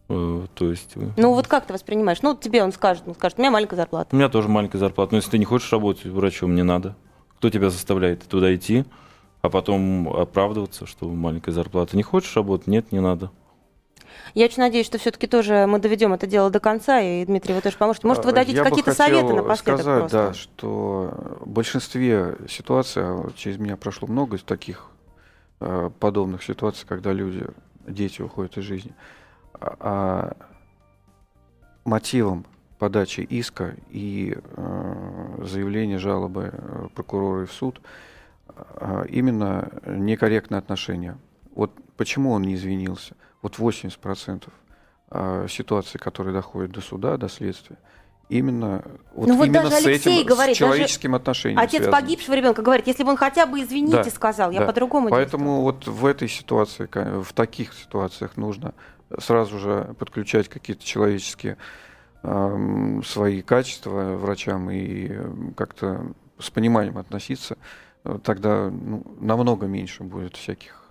Э, 0.10 0.46
То 0.56 0.70
есть 0.72 0.92
э, 0.96 1.08
Ну 1.16 1.34
вот 1.34 1.48
как 1.48 1.68
ты 1.68 1.72
воспринимаешь? 1.74 2.22
Ну 2.24 2.36
тебе 2.36 2.64
он 2.64 2.74
скажет, 2.74 3.04
он 3.08 3.14
скажет, 3.14 3.38
у 3.38 3.42
меня 3.42 3.52
маленькая 3.52 3.78
зарплата. 3.78 4.10
у 4.14 4.18
меня 4.18 4.28
тоже 4.28 4.50
маленькая 4.50 4.80
зарплата. 4.80 5.14
Но 5.14 5.18
если 5.18 5.32
ты 5.32 5.38
не 5.38 5.46
хочешь 5.46 5.72
работать 5.72 6.06
врачом, 6.08 6.54
не 6.56 6.64
надо. 6.64 6.96
Кто 7.42 7.50
тебя 7.50 7.72
заставляет 7.72 8.22
туда 8.28 8.54
идти, 8.54 8.86
а 9.42 9.50
потом 9.50 10.08
оправдываться, 10.08 10.86
что 10.86 11.08
маленькая 11.08 11.54
зарплата? 11.54 11.98
Не 11.98 12.04
хочешь 12.04 12.36
работать? 12.36 12.68
Нет, 12.68 12.92
не 12.92 13.00
надо. 13.00 13.32
Я 14.36 14.46
очень 14.46 14.62
надеюсь, 14.62 14.86
что 14.86 15.00
все-таки 15.00 15.26
тоже 15.26 15.66
мы 15.68 15.80
доведем 15.80 16.14
это 16.14 16.28
дело 16.28 16.52
до 16.52 16.60
конца, 16.60 17.02
и 17.02 17.26
Дмитрий, 17.26 17.56
вы 17.56 17.62
тоже 17.62 17.78
поможете. 17.78 18.06
Может, 18.06 18.26
вы 18.26 18.30
А, 18.30 18.36
дадите 18.36 18.58
я 18.58 18.64
бы 18.64 18.70
какие-то 18.70 18.92
хотел 18.92 19.08
советы 19.08 19.34
напоследок 19.34 19.82
сказать, 19.82 20.00
просто? 20.02 20.18
да, 20.28 20.34
что 20.36 21.38
в 21.40 21.50
большинстве 21.50 22.38
ситуаций, 22.48 23.02
а 23.04 23.32
через 23.36 23.58
меня 23.58 23.76
прошло 23.76 24.08
много 24.08 24.38
таких 24.38 24.92
э, 25.62 25.90
подобных 26.00 26.44
ситуаций, 26.44 26.86
когда 26.88 27.12
люди, 27.12 27.44
дети 27.88 28.22
уходят 28.22 28.56
из 28.60 28.66
жизни, 28.66 28.94
а, 29.54 29.76
а 29.80 30.34
мотивом 31.86 32.46
подачи 32.82 33.22
иска 33.22 33.76
и 33.92 34.36
э, 34.36 35.44
заявления 35.44 36.00
жалобы 36.00 36.50
э, 36.52 36.88
прокурора 36.96 37.44
и 37.44 37.46
в 37.46 37.52
суд 37.52 37.80
э, 38.56 39.06
именно 39.08 39.70
некорректное 39.86 40.58
отношение. 40.58 41.16
Вот 41.54 41.72
почему 41.96 42.32
он 42.32 42.42
не 42.42 42.56
извинился? 42.56 43.16
Вот 43.44 43.60
80% 43.60 44.50
э, 45.12 45.46
ситуаций, 45.48 46.00
которые 46.00 46.34
доходят 46.34 46.72
до 46.72 46.82
суда, 46.82 47.18
до 47.18 47.30
следствия, 47.30 47.78
именно 48.30 48.84
вот, 49.14 49.28
Ну 49.28 49.38
вот 49.38 49.46
именно 49.46 49.70
даже 49.70 49.76
с 49.76 49.86
Алексей 49.86 50.22
этим, 50.22 50.28
говорит, 50.28 50.56
с 50.56 50.60
даже 50.60 50.72
человеческим 50.72 51.14
отношением 51.14 51.60
Отец 51.60 51.84
связано. 51.84 51.98
погибшего 52.02 52.34
ребенка 52.34 52.64
говорит, 52.64 52.88
если 52.88 53.04
бы 53.04 53.12
он 53.12 53.18
хотя 53.18 53.46
бы 53.46 53.62
извините 53.62 53.98
Да, 53.98 54.10
сказал, 54.10 54.50
я 54.50 54.62
да. 54.62 54.66
по-другому 54.66 55.10
Поэтому 55.10 55.62
вот 55.62 55.86
в 55.86 56.04
этой 56.04 56.28
ситуации, 56.28 56.90
в 56.92 57.32
таких 57.34 57.74
ситуациях 57.76 58.38
нужно 58.38 58.74
сразу 59.20 59.60
же 59.60 59.94
подключать 60.00 60.50
какие-то 60.50 60.84
человеческие 60.84 61.58
свои 62.24 63.42
качества 63.42 64.16
врачам 64.16 64.70
и 64.70 65.12
как-то 65.56 66.14
с 66.42 66.50
пониманием 66.50 66.98
относиться. 66.98 67.58
Э, 68.04 68.20
Тогда 68.24 68.70
ну, 68.70 69.04
намного 69.20 69.68
меньше 69.68 70.04
будет 70.04 70.36
всяких 70.36 70.88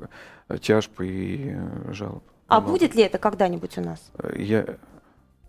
э, 0.48 0.58
тяжб 0.58 1.00
и 1.00 1.52
э, 1.54 1.92
жалоб. 1.92 2.22
А 2.48 2.56
Намного. 2.56 2.72
будет 2.72 2.94
ли 2.94 3.02
это 3.02 3.18
когда-нибудь 3.18 3.78
у 3.78 3.82
нас? 3.82 4.10
Я, 4.36 4.66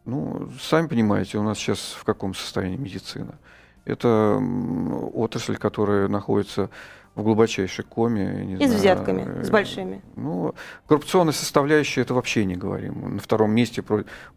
ну, 0.05 0.49
сами 0.59 0.87
понимаете, 0.87 1.37
у 1.37 1.43
нас 1.43 1.57
сейчас 1.57 1.79
в 1.79 2.03
каком 2.03 2.35
состоянии 2.35 2.77
медицина. 2.77 3.35
Это 3.85 4.39
отрасль, 5.13 5.57
которая 5.57 6.07
находится 6.07 6.69
в 7.15 7.23
глубочайшей 7.23 7.83
коме. 7.83 8.55
И 8.59 8.65
с 8.65 8.69
знаю, 8.69 8.79
взятками, 8.79 9.43
с 9.43 9.49
э, 9.49 9.51
большими. 9.51 10.01
Ну, 10.15 10.55
коррупционная 10.87 11.33
составляющая 11.33 12.01
это 12.01 12.13
вообще 12.13 12.45
не 12.45 12.55
говорим. 12.55 13.15
На 13.15 13.19
втором 13.19 13.51
месте 13.51 13.83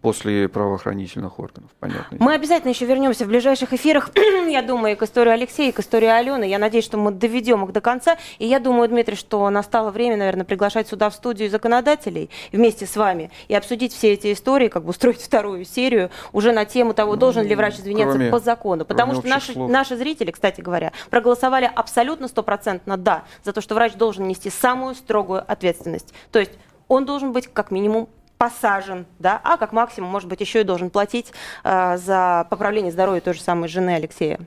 после 0.01 0.49
правоохранительных 0.49 1.39
органов, 1.39 1.71
понятно. 1.79 2.17
Мы 2.19 2.35
обязательно 2.35 2.71
еще 2.71 2.87
вернемся 2.87 3.25
в 3.25 3.29
ближайших 3.29 3.73
эфирах, 3.73 4.11
я 4.49 4.63
думаю, 4.63 4.95
и 4.95 4.97
к 4.97 5.03
истории 5.03 5.31
Алексея, 5.31 5.69
и 5.69 5.73
к 5.73 5.79
истории 5.79 6.09
Алены. 6.09 6.45
Я 6.45 6.59
надеюсь, 6.59 6.85
что 6.85 6.97
мы 6.97 7.13
доведем 7.13 7.65
их 7.65 7.73
до 7.73 7.81
конца. 7.81 8.17
И 8.39 8.47
я 8.47 8.59
думаю, 8.59 8.89
Дмитрий, 8.89 9.17
что 9.17 9.49
настало 9.51 9.91
время, 9.91 10.17
наверное, 10.17 10.45
приглашать 10.45 10.89
сюда 10.89 11.11
в 11.11 11.15
студию 11.15 11.51
законодателей 11.51 12.29
вместе 12.51 12.87
с 12.87 12.97
вами 12.97 13.31
и 13.47 13.55
обсудить 13.55 13.93
все 13.93 14.13
эти 14.15 14.33
истории, 14.33 14.67
как 14.67 14.83
бы 14.83 14.91
устроить 14.91 15.23
вторую 15.23 15.65
серию 15.65 16.11
уже 16.33 16.53
на 16.53 16.65
тему 16.65 16.93
того, 16.93 17.15
должен 17.15 17.47
ли 17.47 17.55
врач 17.55 17.77
извиняться 17.77 18.17
кроме- 18.17 18.31
по 18.33 18.41
закону. 18.41 18.85
Потому 18.85 19.15
что 19.15 19.29
наши, 19.29 19.53
слов. 19.53 19.71
наши 19.71 19.97
зрители, 19.97 20.33
кстати 20.33 20.61
говоря, 20.61 20.93
проголосовали 21.11 21.71
абсолютно 21.73 22.27
стопроцентно 22.75 22.97
«да» 22.97 23.25
за 23.43 23.53
то, 23.53 23.61
что 23.61 23.75
врач 23.75 23.95
должен 23.95 24.27
нести 24.27 24.51
самую 24.51 24.95
строгую 24.95 25.45
ответственность. 25.47 26.13
То 26.33 26.39
есть 26.39 26.53
он 26.89 27.05
должен 27.05 27.33
быть 27.33 27.49
как 27.53 27.71
минимум 27.71 28.09
посажен, 28.39 29.07
да, 29.19 29.41
а 29.43 29.57
как 29.57 29.73
максимум, 29.73 30.11
может 30.11 30.29
быть, 30.29 30.41
еще 30.41 30.61
и 30.61 30.65
должен 30.65 30.91
платить 30.91 31.33
э, 31.63 31.97
за 31.97 32.47
поправление 32.51 32.93
здоровья 32.93 33.21
той 33.21 33.35
же 33.35 33.41
самой 33.41 33.69
жены 33.69 33.95
Алексея. 33.95 34.41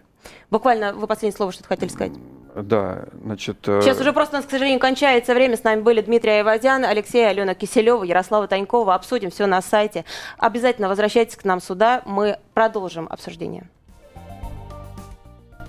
Буквально 0.52 0.94
вы 0.94 1.08
последнее 1.08 1.36
слово 1.36 1.52
что-то 1.52 1.70
хотели 1.70 1.90
сказать. 1.90 2.14
Да, 2.56 3.06
значит... 3.24 3.58
э, 3.68 3.82
Сейчас 3.82 4.00
уже 4.00 4.12
просто 4.14 4.36
у 4.36 4.40
нас, 4.40 4.46
к 4.46 4.50
сожалению, 4.50 4.80
кончается 4.80 5.34
время. 5.34 5.56
С 5.56 5.64
нами 5.64 5.82
были 5.82 6.02
Дмитрий 6.02 6.32
Айвазян, 6.32 6.84
Алексей, 6.84 7.28
Алена 7.28 7.54
Киселева, 7.54 8.04
Ярослава 8.04 8.48
Танькова. 8.48 8.94
Обсудим 8.94 9.32
все 9.32 9.46
на 9.46 9.62
сайте. 9.62 10.06
Обязательно 10.38 10.90
возвращайтесь 10.90 11.38
к 11.38 11.46
нам 11.46 11.62
сюда. 11.62 12.02
Мы 12.06 12.40
продолжим 12.54 13.08
обсуждение. 13.10 13.70